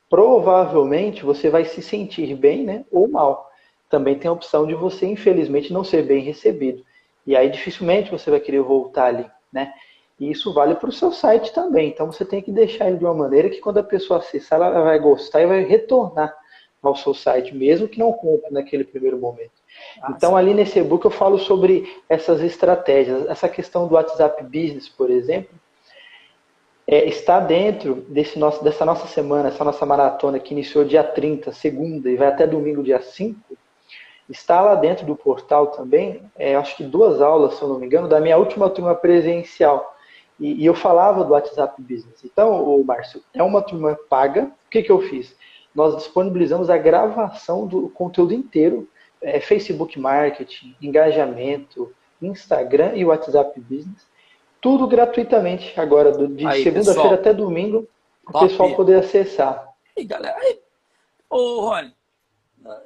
Provavelmente 0.10 1.24
você 1.24 1.50
vai 1.50 1.64
se 1.66 1.82
sentir 1.82 2.36
bem 2.36 2.64
né, 2.64 2.86
ou 2.92 3.08
mal. 3.08 3.50
Também 3.90 4.18
tem 4.18 4.30
a 4.30 4.34
opção 4.34 4.68
de 4.68 4.76
você, 4.76 5.06
infelizmente, 5.06 5.72
não 5.72 5.84
ser 5.84 6.04
bem 6.04 6.22
recebido. 6.22 6.84
E 7.26 7.36
aí 7.36 7.50
dificilmente 7.50 8.12
você 8.12 8.30
vai 8.30 8.40
querer 8.40 8.62
voltar 8.62 9.06
ali. 9.06 9.26
Né? 9.52 9.74
E 10.20 10.30
isso 10.30 10.54
vale 10.54 10.76
para 10.76 10.90
o 10.90 10.94
seu 10.94 11.12
site 11.12 11.54
também. 11.54 11.90
Então 11.90 12.12
você 12.12 12.26
tem 12.26 12.42
que 12.42 12.52
deixar 12.52 12.88
ele 12.88 12.98
de 12.98 13.06
uma 13.06 13.14
maneira 13.14 13.50
que 13.50 13.60
quando 13.60 13.78
a 13.78 13.84
pessoa 13.84 14.20
acessar, 14.20 14.60
ela 14.60 14.82
vai 14.82 15.00
gostar 15.00 15.42
e 15.42 15.48
vai 15.48 15.64
retornar 15.64 16.36
ao 16.82 16.96
seu 16.96 17.14
site, 17.14 17.56
mesmo 17.56 17.88
que 17.88 18.00
não 18.00 18.12
compre 18.14 18.52
naquele 18.52 18.84
primeiro 18.84 19.18
momento. 19.18 19.52
Ah, 20.02 20.14
então, 20.16 20.32
sim. 20.32 20.38
ali 20.38 20.54
nesse 20.54 20.80
e-book 20.80 21.04
eu 21.06 21.12
falo 21.12 21.38
sobre 21.38 22.02
essas 22.08 22.42
estratégias. 22.42 23.28
Essa 23.28 23.50
questão 23.50 23.88
do 23.88 23.96
WhatsApp 23.96 24.44
Business, 24.44 24.88
por 24.88 25.10
exemplo, 25.10 25.54
é, 26.88 27.06
está 27.06 27.40
dentro 27.40 27.96
desse 28.08 28.40
nosso, 28.40 28.64
dessa 28.64 28.86
nossa 28.86 29.08
semana, 29.08 29.50
essa 29.50 29.64
nossa 29.64 29.86
maratona 29.86 30.40
que 30.40 30.54
iniciou 30.54 30.84
dia 30.84 31.04
30, 31.04 31.52
segunda, 31.52 32.10
e 32.10 32.16
vai 32.16 32.28
até 32.28 32.48
domingo, 32.48 32.82
dia 32.82 33.02
5. 33.02 33.40
Está 34.30 34.62
lá 34.62 34.76
dentro 34.76 35.06
do 35.06 35.16
portal 35.16 35.68
também, 35.68 36.22
é, 36.38 36.56
acho 36.56 36.78
que 36.78 36.84
duas 36.84 37.22
aulas, 37.22 37.56
se 37.56 37.62
eu 37.62 37.68
não 37.68 37.80
me 37.80 37.86
engano, 37.86 38.08
da 38.08 38.20
minha 38.20 38.38
última 38.38 38.70
turma 38.70 38.96
presencial 38.96 39.96
e, 40.40 40.64
e, 40.64 40.66
eu 40.66 40.74
falava 40.74 41.24
do 41.24 41.34
WhatsApp 41.34 41.82
Business. 41.82 42.24
Então, 42.24 42.64
o 42.64 42.84
Márcio, 42.84 43.22
é 43.34 43.44
uma 43.44 43.62
turma 43.62 43.98
paga. 44.10 44.46
O 44.46 44.70
que, 44.70 44.84
que 44.84 44.92
eu 44.92 45.02
fiz? 45.02 45.36
Nós 45.76 45.96
disponibilizamos 45.98 46.70
a 46.70 46.78
gravação 46.78 47.68
do 47.68 47.90
conteúdo 47.90 48.34
inteiro, 48.34 48.88
é, 49.22 49.40
Facebook 49.40 50.00
Marketing, 50.00 50.76
engajamento, 50.82 51.94
Instagram 52.22 52.94
e 52.96 53.06
WhatsApp 53.06 53.60
Business. 53.60 54.08
Tudo 54.62 54.88
gratuitamente 54.88 55.80
agora, 55.80 56.12
de 56.12 56.64
segunda-feira 56.64 57.16
até 57.16 57.34
domingo, 57.34 57.88
para 58.26 58.38
o 58.38 58.48
pessoal 58.48 58.76
poder 58.76 58.96
acessar. 58.96 59.70
E 59.96 60.04
galera, 60.04 60.38
aí, 60.38 60.60
ô 61.30 61.62
Rony, 61.62 61.94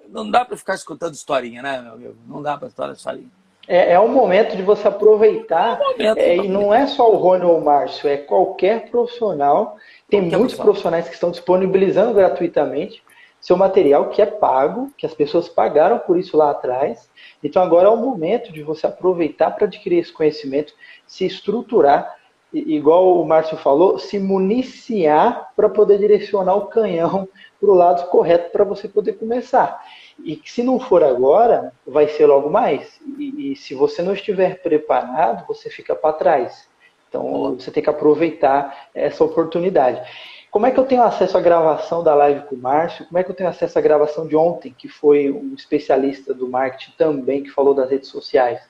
não 0.08 0.30
dá 0.30 0.46
para 0.46 0.56
ficar 0.56 0.76
escutando 0.76 1.14
historinha, 1.14 1.62
né, 1.62 1.82
meu 1.82 1.94
amigo? 1.94 2.16
Não 2.28 2.42
dá 2.42 2.58
para 2.58 2.68
escutar 2.68 2.92
historinha. 2.92 3.30
É, 3.68 3.94
é 3.94 4.00
um 4.00 4.10
momento 4.10 4.56
de 4.56 4.64
você 4.64 4.88
aproveitar. 4.88 5.80
É 5.98 6.14
um 6.14 6.18
é, 6.18 6.36
e 6.38 6.48
não 6.48 6.74
é 6.74 6.86
só 6.88 7.12
o 7.12 7.18
Rony 7.18 7.46
ou 7.46 7.58
o 7.58 7.64
Márcio, 7.64 8.10
é 8.10 8.18
qualquer 8.18 8.90
profissional. 8.90 9.78
Tem 10.10 10.22
qualquer 10.22 10.38
muitos 10.38 10.56
profissionais 10.56 11.08
que 11.08 11.14
estão 11.14 11.32
disponibilizando 11.32 12.14
gratuitamente 12.14 13.02
seu 13.44 13.58
material 13.58 14.10
que 14.10 14.22
é 14.22 14.26
pago, 14.26 14.90
que 14.98 15.06
as 15.06 15.14
pessoas 15.14 15.50
pagaram 15.50 16.00
por 16.00 16.18
isso 16.18 16.38
lá 16.38 16.52
atrás. 16.52 17.10
Então 17.44 17.62
agora 17.62 17.90
é 17.90 17.92
o 17.92 17.98
momento 17.98 18.54
de 18.54 18.64
você 18.64 18.88
aproveitar 18.88 19.52
para 19.52 19.66
adquirir 19.66 20.00
esse 20.00 20.14
conhecimento, 20.14 20.74
se 21.06 21.26
estruturar, 21.26 22.16
igual 22.54 23.20
o 23.20 23.26
Márcio 23.26 23.58
falou, 23.58 24.00
se 24.00 24.18
municiar 24.18 25.52
para 25.58 25.68
poder 25.68 25.98
direcionar 25.98 26.56
o 26.56 26.68
canhão 26.68 27.28
para 27.60 27.70
o 27.70 27.74
lado 27.74 28.08
correto 28.10 28.50
para 28.50 28.64
você 28.64 28.88
poder 28.88 29.14
começar. 29.14 29.78
E 30.24 30.36
que 30.36 30.52
se 30.52 30.64
não 30.64 30.80
for 30.80 31.04
agora, 31.04 31.74
vai 31.86 32.08
ser 32.08 32.26
logo 32.26 32.50
mais. 32.50 33.00
E, 33.18 33.52
e 33.52 33.56
se 33.56 33.74
você 33.74 34.02
não 34.02 34.14
estiver 34.14 34.62
preparado, 34.62 35.48
você 35.48 35.70
fica 35.70 35.96
para 35.96 36.14
trás. 36.14 36.68
Então 37.10 37.56
você 37.56 37.72
tem 37.72 37.84
que 37.84 37.90
aproveitar 37.90 38.90
essa 38.94 39.24
oportunidade. 39.24 40.02
Como 40.50 40.68
é 40.68 40.72
que 40.72 40.80
eu 40.80 40.86
tenho 40.86 41.02
acesso 41.02 41.36
à 41.36 41.42
gravação 41.42 42.04
da 42.04 42.14
live 42.14 42.42
com 42.42 42.56
o 42.56 42.60
Márcio? 42.60 43.06
Como 43.08 43.18
é 43.18 43.24
que 43.24 43.32
eu 43.32 43.36
tenho 43.36 43.50
acesso 43.50 43.78
à 43.80 43.82
gravação 43.82 44.28
de 44.28 44.36
ontem, 44.36 44.72
que 44.78 44.88
foi 44.88 45.32
um 45.32 45.56
especialista 45.56 46.32
do 46.32 46.48
marketing 46.48 46.92
também, 46.96 47.42
que 47.42 47.50
falou 47.50 47.74
das 47.74 47.90
redes 47.90 48.10
sociais? 48.10 48.62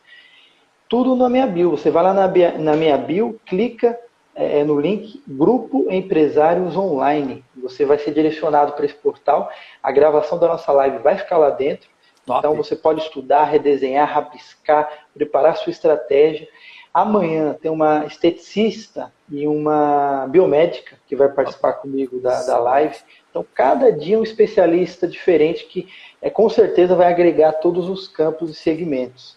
Tudo 0.87 1.15
na 1.15 1.27
minha 1.27 1.45
bio. 1.45 1.71
Você 1.71 1.89
vai 1.89 2.03
lá 2.03 2.13
na, 2.13 2.31
na 2.57 2.75
minha 2.77 2.97
bio, 2.97 3.39
clica 3.45 3.99
é, 4.33 4.63
no 4.63 4.79
link 4.79 5.21
Grupo 5.27 5.87
Empresários 5.89 6.77
Online. 6.77 7.42
Você 7.63 7.85
vai 7.85 7.97
ser 7.97 8.13
direcionado 8.13 8.73
para 8.73 8.85
esse 8.85 8.93
portal. 8.93 9.49
A 9.81 9.91
gravação 9.91 10.37
da 10.37 10.47
nossa 10.47 10.71
live 10.71 10.99
vai 10.99 11.17
ficar 11.17 11.37
lá 11.37 11.49
dentro. 11.49 11.89
Top. 12.25 12.39
Então 12.39 12.55
você 12.55 12.75
pode 12.75 13.01
estudar, 13.01 13.45
redesenhar, 13.45 14.07
rabiscar, 14.07 15.07
preparar 15.13 15.57
sua 15.57 15.71
estratégia. 15.71 16.47
Amanhã 16.93 17.57
tem 17.59 17.71
uma 17.71 18.05
esteticista 18.05 19.11
e 19.27 19.47
uma 19.47 20.27
biomédica 20.27 20.95
que 21.07 21.15
vai 21.15 21.27
participar 21.27 21.73
comigo 21.73 22.19
da, 22.19 22.43
da 22.43 22.59
live. 22.59 22.95
Então, 23.31 23.43
cada 23.55 23.91
dia 23.91 24.19
um 24.19 24.23
especialista 24.23 25.07
diferente 25.07 25.65
que 25.65 25.87
é, 26.21 26.29
com 26.29 26.47
certeza 26.47 26.95
vai 26.95 27.07
agregar 27.11 27.53
todos 27.53 27.89
os 27.89 28.07
campos 28.07 28.51
e 28.51 28.53
segmentos. 28.53 29.35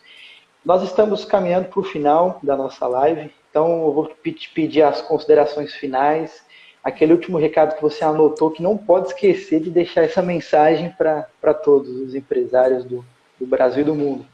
Nós 0.62 0.82
estamos 0.82 1.24
caminhando 1.24 1.68
para 1.68 1.80
o 1.80 1.84
final 1.84 2.38
da 2.42 2.54
nossa 2.54 2.86
live. 2.86 3.32
Então, 3.48 3.86
eu 3.86 3.92
vou 3.92 4.06
te 4.06 4.50
pedir 4.50 4.82
as 4.82 5.00
considerações 5.00 5.72
finais, 5.72 6.44
aquele 6.86 7.12
último 7.12 7.36
recado 7.36 7.74
que 7.74 7.82
você 7.82 8.04
anotou, 8.04 8.48
que 8.48 8.62
não 8.62 8.78
pode 8.78 9.08
esquecer 9.08 9.60
de 9.60 9.70
deixar 9.70 10.04
essa 10.04 10.22
mensagem 10.22 10.92
para 10.92 11.52
todos 11.52 11.90
os 11.90 12.14
empresários 12.14 12.84
do, 12.84 13.04
do, 13.40 13.44
Brasil 13.44 13.82
e 13.82 13.84
do 13.84 13.94
mundo. 13.94 14.24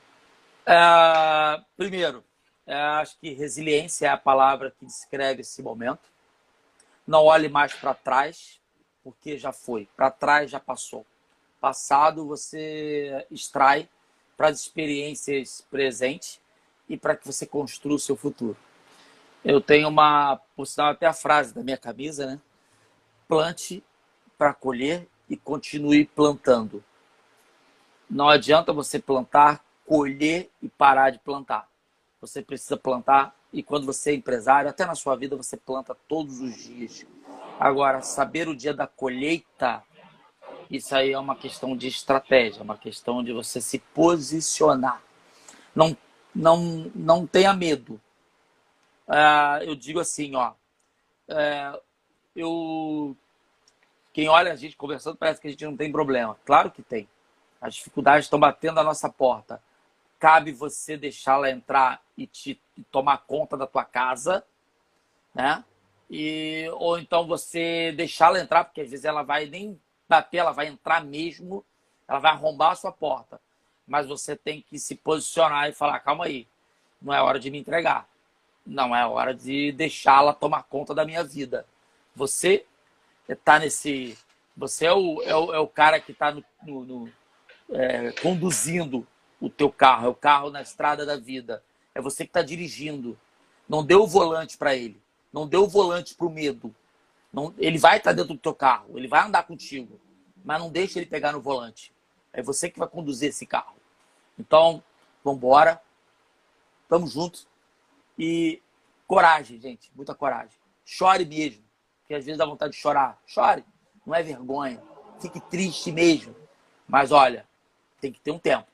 Uh, 0.68 1.64
primeiro, 1.78 2.18
uh, 2.66 3.00
acho 3.00 3.18
que 3.18 3.32
resiliência 3.32 4.06
é 4.06 4.10
a 4.10 4.18
palavra 4.18 4.70
que 4.78 4.84
descreve 4.84 5.40
esse 5.40 5.62
momento. 5.62 6.02
Não 7.06 7.24
olhe 7.24 7.48
mais 7.48 7.72
para 7.72 7.94
trás, 7.94 8.60
porque 9.02 9.38
já 9.38 9.50
foi. 9.50 9.88
Para 9.96 10.10
trás 10.10 10.50
já 10.50 10.60
passou. 10.60 11.06
Passado 11.58 12.26
você 12.26 13.26
extrai 13.30 13.88
para 14.36 14.48
as 14.48 14.60
experiências 14.60 15.66
presentes 15.70 16.38
e 16.86 16.98
para 16.98 17.16
que 17.16 17.26
você 17.26 17.46
construa 17.46 17.94
o 17.94 17.98
seu 17.98 18.14
futuro. 18.14 18.58
Eu 19.44 19.60
tenho 19.60 19.88
uma, 19.88 20.40
por 20.54 20.66
sinal, 20.66 20.90
até 20.90 21.04
a 21.04 21.12
frase 21.12 21.52
da 21.52 21.64
minha 21.64 21.76
camisa, 21.76 22.26
né? 22.26 22.40
Plante 23.26 23.82
para 24.38 24.54
colher 24.54 25.08
e 25.28 25.36
continue 25.36 26.04
plantando. 26.04 26.82
Não 28.08 28.28
adianta 28.28 28.72
você 28.72 29.00
plantar, 29.00 29.64
colher 29.84 30.48
e 30.62 30.68
parar 30.68 31.10
de 31.10 31.18
plantar. 31.18 31.68
Você 32.20 32.40
precisa 32.40 32.76
plantar 32.76 33.34
e 33.52 33.64
quando 33.64 33.84
você 33.84 34.12
é 34.12 34.14
empresário, 34.14 34.70
até 34.70 34.86
na 34.86 34.94
sua 34.94 35.16
vida, 35.16 35.36
você 35.36 35.56
planta 35.56 35.96
todos 36.06 36.40
os 36.40 36.54
dias. 36.56 37.04
Agora, 37.58 38.00
saber 38.00 38.48
o 38.48 38.54
dia 38.54 38.72
da 38.72 38.86
colheita, 38.86 39.82
isso 40.70 40.94
aí 40.94 41.12
é 41.12 41.18
uma 41.18 41.34
questão 41.34 41.76
de 41.76 41.88
estratégia, 41.88 42.60
é 42.60 42.62
uma 42.62 42.78
questão 42.78 43.24
de 43.24 43.32
você 43.32 43.60
se 43.60 43.80
posicionar. 43.92 45.02
Não, 45.74 45.96
não, 46.32 46.92
não 46.94 47.26
tenha 47.26 47.52
medo 47.52 48.00
é, 49.12 49.68
eu 49.68 49.74
digo 49.74 50.00
assim, 50.00 50.34
ó, 50.34 50.54
é, 51.28 51.80
eu 52.34 53.16
quem 54.12 54.28
olha 54.28 54.52
a 54.52 54.56
gente 54.56 54.76
conversando 54.76 55.16
parece 55.16 55.40
que 55.40 55.48
a 55.48 55.50
gente 55.50 55.64
não 55.64 55.76
tem 55.76 55.90
problema. 55.90 56.36
Claro 56.44 56.70
que 56.70 56.82
tem. 56.82 57.08
As 57.60 57.74
dificuldades 57.74 58.26
estão 58.26 58.38
batendo 58.38 58.78
a 58.78 58.84
nossa 58.84 59.08
porta. 59.08 59.62
Cabe 60.18 60.52
você 60.52 60.96
deixá-la 60.96 61.50
entrar 61.50 62.02
e 62.16 62.26
te 62.26 62.60
e 62.76 62.82
tomar 62.84 63.18
conta 63.18 63.56
da 63.56 63.66
tua 63.66 63.84
casa, 63.84 64.44
né? 65.34 65.64
E, 66.10 66.68
ou 66.74 66.98
então 66.98 67.26
você 67.26 67.92
deixá-la 67.92 68.40
entrar, 68.40 68.64
porque 68.64 68.80
às 68.80 68.90
vezes 68.90 69.04
ela 69.04 69.22
vai 69.22 69.46
nem 69.46 69.80
bater, 70.08 70.38
ela 70.38 70.52
vai 70.52 70.66
entrar 70.68 71.02
mesmo, 71.04 71.64
ela 72.08 72.18
vai 72.18 72.32
arrombar 72.32 72.72
a 72.72 72.76
sua 72.76 72.92
porta. 72.92 73.40
Mas 73.86 74.06
você 74.06 74.36
tem 74.36 74.60
que 74.60 74.78
se 74.78 74.94
posicionar 74.94 75.68
e 75.68 75.72
falar: 75.72 76.00
calma 76.00 76.26
aí, 76.26 76.46
não 77.00 77.12
é 77.12 77.20
hora 77.20 77.38
de 77.38 77.50
me 77.50 77.58
entregar. 77.58 78.08
Não 78.64 78.94
é 78.94 79.06
hora 79.06 79.34
de 79.34 79.72
deixá-la 79.72 80.32
tomar 80.32 80.64
conta 80.64 80.94
da 80.94 81.04
minha 81.04 81.24
vida. 81.24 81.66
Você 82.14 82.64
está 83.28 83.58
nesse. 83.58 84.16
Você 84.56 84.86
é 84.86 84.92
o, 84.92 85.22
é 85.22 85.34
o, 85.34 85.54
é 85.54 85.58
o 85.58 85.66
cara 85.66 85.98
que 85.98 86.12
está 86.12 86.30
no, 86.30 86.44
no, 86.62 86.84
no 86.84 87.12
é, 87.70 88.12
conduzindo 88.20 89.06
o 89.40 89.48
teu 89.48 89.70
carro, 89.72 90.06
é 90.06 90.08
o 90.08 90.14
carro 90.14 90.50
na 90.50 90.62
estrada 90.62 91.04
da 91.04 91.16
vida. 91.16 91.62
É 91.94 92.00
você 92.00 92.24
que 92.24 92.30
está 92.30 92.42
dirigindo. 92.42 93.18
Não 93.68 93.84
dê 93.84 93.94
o 93.94 94.06
volante 94.06 94.56
para 94.56 94.74
ele. 94.74 95.00
Não 95.32 95.46
dê 95.46 95.56
o 95.56 95.66
volante 95.66 96.14
para 96.14 96.26
o 96.26 96.30
medo. 96.30 96.74
Não, 97.32 97.54
ele 97.58 97.78
vai 97.78 97.96
estar 97.96 98.10
tá 98.10 98.14
dentro 98.14 98.34
do 98.34 98.40
teu 98.40 98.54
carro, 98.54 98.98
ele 98.98 99.08
vai 99.08 99.24
andar 99.26 99.44
contigo, 99.44 99.98
mas 100.44 100.60
não 100.60 100.70
deixe 100.70 100.98
ele 100.98 101.06
pegar 101.06 101.32
no 101.32 101.40
volante. 101.40 101.90
É 102.32 102.42
você 102.42 102.68
que 102.68 102.78
vai 102.78 102.88
conduzir 102.88 103.30
esse 103.30 103.46
carro. 103.46 103.76
Então, 104.38 104.82
vamos 105.24 105.38
embora. 105.38 105.80
Tamo 106.88 107.06
juntos. 107.06 107.46
E 108.18 108.62
coragem, 109.06 109.58
gente, 109.60 109.90
muita 109.94 110.14
coragem. 110.14 110.56
Chore 110.84 111.24
mesmo, 111.24 111.62
porque 112.00 112.14
às 112.14 112.24
vezes 112.24 112.38
dá 112.38 112.46
vontade 112.46 112.72
de 112.72 112.78
chorar. 112.78 113.20
Chore, 113.26 113.64
não 114.06 114.14
é 114.14 114.22
vergonha. 114.22 114.82
Fique 115.20 115.40
triste 115.40 115.92
mesmo. 115.92 116.34
Mas 116.88 117.12
olha, 117.12 117.46
tem 118.00 118.12
que 118.12 118.20
ter 118.20 118.30
um 118.30 118.38
tempo. 118.38 118.66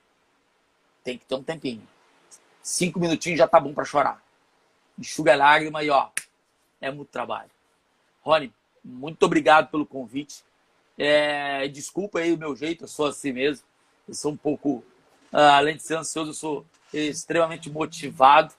tem 1.05 1.19
que 1.19 1.25
ter 1.25 1.35
um 1.35 1.43
tempinho. 1.43 1.87
Cinco 2.63 2.99
minutinhos 2.99 3.39
já 3.39 3.47
tá 3.47 3.61
bom 3.61 3.73
para 3.73 3.85
chorar. 3.85 4.23
Enxuga 4.99 5.33
a 5.33 5.37
lágrima 5.37 5.83
e 5.83 5.91
ó, 5.91 6.11
é 6.81 6.91
muito 6.91 7.09
trabalho. 7.11 7.51
Rony, 8.23 8.53
muito 8.85 9.23
obrigado 9.25 9.71
pelo 9.71 9.87
convite. 9.87 10.43
É, 10.99 11.69
desculpa 11.69 12.19
aí 12.19 12.33
o 12.33 12.39
meu 12.39 12.57
jeito, 12.57 12.85
eu 12.85 12.89
sou 12.89 13.07
assim 13.07 13.33
mesmo. 13.33 13.65
Eu 14.07 14.15
sou 14.15 14.33
um 14.33 14.37
pouco, 14.37 14.85
ah, 15.33 15.57
além 15.59 15.77
de 15.77 15.83
ser 15.83 15.97
ansioso, 15.97 16.31
eu 16.31 16.35
sou 16.35 16.67
extremamente 16.93 17.71
motivado. 17.71 18.53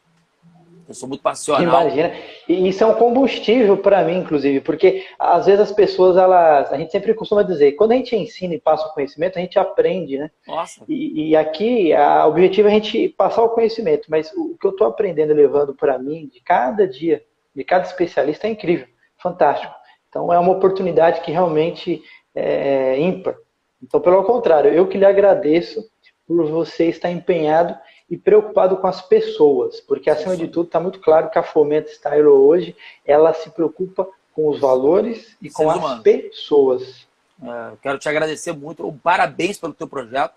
Eu 0.89 0.95
sou 0.95 1.07
muito 1.07 1.21
passional. 1.21 1.61
Imagina. 1.61 2.11
E 2.47 2.67
isso 2.67 2.83
é 2.83 2.87
um 2.87 2.95
combustível 2.95 3.77
para 3.77 4.03
mim, 4.03 4.17
inclusive, 4.17 4.59
porque 4.61 5.05
às 5.19 5.45
vezes 5.45 5.61
as 5.61 5.71
pessoas, 5.71 6.17
elas, 6.17 6.73
a 6.73 6.77
gente 6.77 6.91
sempre 6.91 7.13
costuma 7.13 7.43
dizer, 7.43 7.73
quando 7.73 7.91
a 7.91 7.95
gente 7.95 8.15
ensina 8.15 8.55
e 8.55 8.59
passa 8.59 8.87
o 8.87 8.93
conhecimento, 8.93 9.37
a 9.37 9.41
gente 9.41 9.59
aprende, 9.59 10.17
né? 10.17 10.31
Nossa. 10.47 10.83
E, 10.89 11.29
e 11.29 11.35
aqui, 11.35 11.91
o 11.93 12.27
objetivo 12.27 12.67
é 12.67 12.71
a 12.71 12.73
gente 12.73 13.09
passar 13.09 13.43
o 13.43 13.49
conhecimento, 13.49 14.07
mas 14.09 14.31
o 14.33 14.57
que 14.57 14.65
eu 14.65 14.71
estou 14.71 14.87
aprendendo 14.87 15.31
e 15.31 15.35
levando 15.35 15.75
para 15.75 15.99
mim, 15.99 16.27
de 16.27 16.41
cada 16.41 16.87
dia, 16.87 17.23
de 17.55 17.63
cada 17.63 17.85
especialista, 17.85 18.47
é 18.47 18.49
incrível, 18.49 18.87
fantástico. 19.21 19.73
Então 20.09 20.33
é 20.33 20.39
uma 20.39 20.53
oportunidade 20.53 21.21
que 21.21 21.31
realmente 21.31 22.01
é, 22.33 22.95
é 22.95 22.99
ímpar. 22.99 23.35
Então, 23.81 24.01
pelo 24.01 24.23
contrário, 24.23 24.73
eu 24.73 24.87
que 24.87 24.97
lhe 24.97 25.05
agradeço 25.05 25.83
por 26.27 26.45
você 26.47 26.85
estar 26.85 27.11
empenhado 27.11 27.77
e 28.09 28.17
preocupado 28.17 28.77
com 28.77 28.87
as 28.87 29.01
pessoas, 29.01 29.79
porque 29.81 30.09
acima 30.09 30.35
de 30.35 30.47
tudo 30.47 30.65
está 30.65 30.79
muito 30.79 30.99
claro 30.99 31.29
que 31.29 31.37
a 31.37 31.43
Fomenta 31.43 31.91
Style 31.91 32.25
hoje 32.25 32.75
ela 33.05 33.33
se 33.33 33.51
preocupa 33.51 34.07
com 34.33 34.47
os 34.47 34.59
valores 34.59 35.37
e 35.41 35.49
com 35.49 35.69
as 35.69 35.99
pessoas. 35.99 37.07
É, 37.41 37.77
quero 37.81 37.99
te 37.99 38.09
agradecer 38.09 38.51
muito, 38.51 38.91
parabéns 39.03 39.59
pelo 39.59 39.73
teu 39.73 39.87
projeto, 39.87 40.33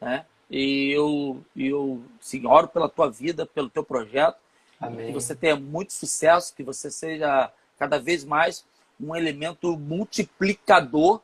né? 0.00 0.24
E 0.50 0.92
eu, 0.92 1.42
eu 1.54 2.00
sim, 2.20 2.46
oro 2.46 2.68
pela 2.68 2.88
tua 2.88 3.10
vida, 3.10 3.44
pelo 3.44 3.68
teu 3.68 3.82
projeto, 3.82 4.38
Amém. 4.80 5.08
que 5.08 5.12
você 5.12 5.34
tenha 5.34 5.56
muito 5.56 5.92
sucesso, 5.92 6.54
que 6.54 6.62
você 6.62 6.90
seja 6.90 7.52
cada 7.78 7.98
vez 7.98 8.24
mais 8.24 8.64
um 8.98 9.14
elemento 9.14 9.76
multiplicador, 9.76 11.20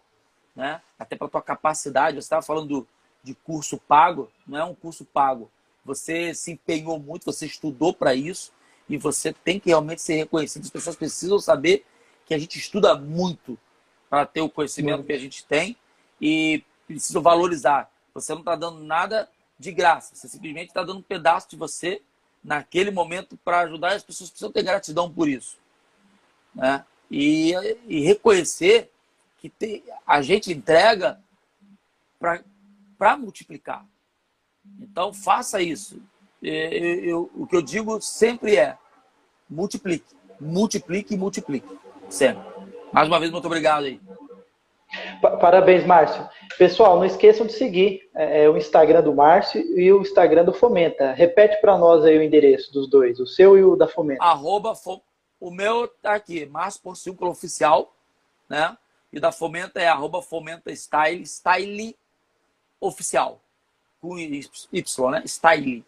né? 0.54 0.80
Até 0.98 1.16
para 1.16 1.28
tua 1.28 1.40
capacidade. 1.42 2.16
Você 2.16 2.20
estava 2.20 2.42
falando 2.42 2.86
de 3.22 3.34
curso 3.34 3.78
pago, 3.78 4.30
não 4.46 4.58
é 4.58 4.64
um 4.64 4.74
curso 4.74 5.04
pago, 5.04 5.50
você 5.84 6.34
se 6.34 6.52
empenhou 6.52 6.98
muito, 6.98 7.24
você 7.24 7.46
estudou 7.46 7.92
para 7.92 8.14
isso 8.14 8.52
e 8.88 8.96
você 8.96 9.32
tem 9.32 9.60
que 9.60 9.68
realmente 9.68 10.02
ser 10.02 10.14
reconhecido. 10.14 10.64
As 10.64 10.70
pessoas 10.70 10.96
precisam 10.96 11.38
saber 11.38 11.84
que 12.26 12.34
a 12.34 12.38
gente 12.38 12.58
estuda 12.58 12.94
muito 12.96 13.58
para 14.08 14.24
ter 14.24 14.40
o 14.40 14.48
conhecimento 14.48 15.04
que 15.04 15.12
a 15.12 15.18
gente 15.18 15.44
tem 15.44 15.76
e 16.20 16.62
precisam 16.86 17.22
valorizar. 17.22 17.90
Você 18.14 18.32
não 18.32 18.40
está 18.40 18.54
dando 18.56 18.80
nada 18.80 19.28
de 19.58 19.72
graça, 19.72 20.14
você 20.14 20.28
simplesmente 20.28 20.68
está 20.68 20.82
dando 20.82 20.98
um 20.98 21.02
pedaço 21.02 21.48
de 21.48 21.56
você 21.56 22.00
naquele 22.42 22.90
momento 22.90 23.36
para 23.44 23.60
ajudar 23.60 23.92
as 23.92 24.02
pessoas 24.02 24.30
precisam 24.30 24.52
ter 24.52 24.62
gratidão 24.62 25.10
por 25.10 25.28
isso. 25.28 25.58
Né? 26.54 26.84
E, 27.10 27.52
e 27.86 28.00
reconhecer 28.00 28.90
que 29.38 29.82
a 30.06 30.22
gente 30.22 30.52
entrega 30.52 31.20
para 32.18 33.16
multiplicar. 33.16 33.86
Então, 34.80 35.12
faça 35.12 35.60
isso. 35.60 36.00
Eu, 36.42 37.04
eu, 37.04 37.30
o 37.34 37.46
que 37.46 37.56
eu 37.56 37.62
digo 37.62 38.00
sempre 38.00 38.56
é: 38.56 38.76
multiplique, 39.48 40.14
multiplique 40.40 41.14
e 41.14 41.16
multiplique. 41.16 41.78
Sempre. 42.08 42.44
Mais 42.92 43.08
uma 43.08 43.18
vez, 43.18 43.30
muito 43.32 43.46
obrigado 43.46 43.84
aí. 43.84 44.00
Parabéns, 45.20 45.84
Márcio. 45.84 46.28
Pessoal, 46.56 46.96
não 46.96 47.04
esqueçam 47.04 47.46
de 47.46 47.52
seguir 47.52 48.08
é, 48.14 48.44
é, 48.44 48.48
o 48.48 48.56
Instagram 48.56 49.02
do 49.02 49.12
Márcio 49.12 49.60
e 49.76 49.92
o 49.92 50.02
Instagram 50.02 50.44
do 50.44 50.52
Fomenta. 50.52 51.12
Repete 51.12 51.60
para 51.60 51.76
nós 51.76 52.04
aí 52.04 52.16
o 52.16 52.22
endereço 52.22 52.72
dos 52.72 52.88
dois, 52.88 53.18
o 53.18 53.26
seu 53.26 53.58
e 53.58 53.64
o 53.64 53.74
da 53.74 53.88
Fomenta. 53.88 54.22
Arroba, 54.22 54.72
o 55.40 55.50
meu 55.50 55.88
tá 55.88 56.14
aqui, 56.14 56.46
Márcio 56.46 56.82
Porciúncula 56.82 57.30
Oficial, 57.30 57.92
né? 58.48 58.76
E 59.12 59.18
da 59.18 59.32
Fomenta 59.32 59.80
é 59.80 59.88
arroba 59.88 60.22
Fomenta 60.22 60.70
Style, 60.72 61.26
Style 61.26 61.96
Oficial 62.80 63.40
com 64.04 64.18
Y, 64.18 65.10
né? 65.10 65.22
Style. 65.26 65.82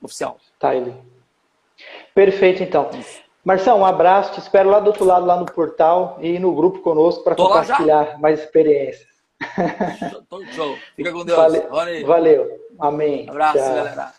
Oficial. 0.00 0.38
Style. 0.56 0.94
Perfeito, 2.14 2.62
então. 2.62 2.88
Marção, 3.44 3.80
um 3.80 3.84
abraço. 3.84 4.32
Te 4.32 4.40
espero 4.40 4.70
lá 4.70 4.80
do 4.80 4.86
outro 4.86 5.04
lado, 5.04 5.26
lá 5.26 5.38
no 5.38 5.44
portal 5.44 6.18
e 6.22 6.38
no 6.38 6.54
grupo 6.54 6.78
conosco 6.78 7.22
para 7.22 7.36
compartilhar 7.36 8.18
mais 8.18 8.40
experiências. 8.40 9.06
Show. 10.54 10.78
Fica 10.96 11.12
com 11.12 11.24
Deus. 11.24 11.38
Valeu. 11.38 12.06
Valeu. 12.06 12.60
Amém. 12.78 13.28
abraço, 13.28 13.58
Tchau. 13.58 13.74
galera. 13.74 14.14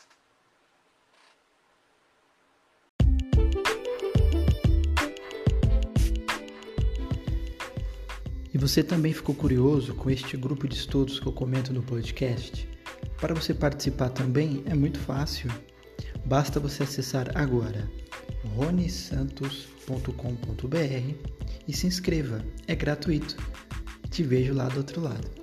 E 8.54 8.58
você 8.58 8.84
também 8.84 9.14
ficou 9.14 9.34
curioso 9.34 9.96
com 9.96 10.10
este 10.10 10.36
grupo 10.38 10.68
de 10.68 10.76
estudos 10.76 11.20
que 11.20 11.26
eu 11.26 11.32
comento 11.32 11.74
no 11.74 11.82
podcast? 11.82 12.70
Para 13.22 13.36
você 13.36 13.54
participar 13.54 14.10
também 14.10 14.64
é 14.66 14.74
muito 14.74 15.00
fácil. 15.00 15.50
Basta 16.26 16.60
você 16.60 16.84
acessar 16.84 17.32
agora 17.38 17.90
ronesantos.com.br 18.56 21.32
e 21.68 21.74
se 21.74 21.88
inscreva. 21.88 22.44
É 22.68 22.76
gratuito. 22.76 23.38
Te 24.10 24.24
vejo 24.24 24.54
lá 24.54 24.68
do 24.68 24.78
outro 24.78 25.00
lado. 25.00 25.41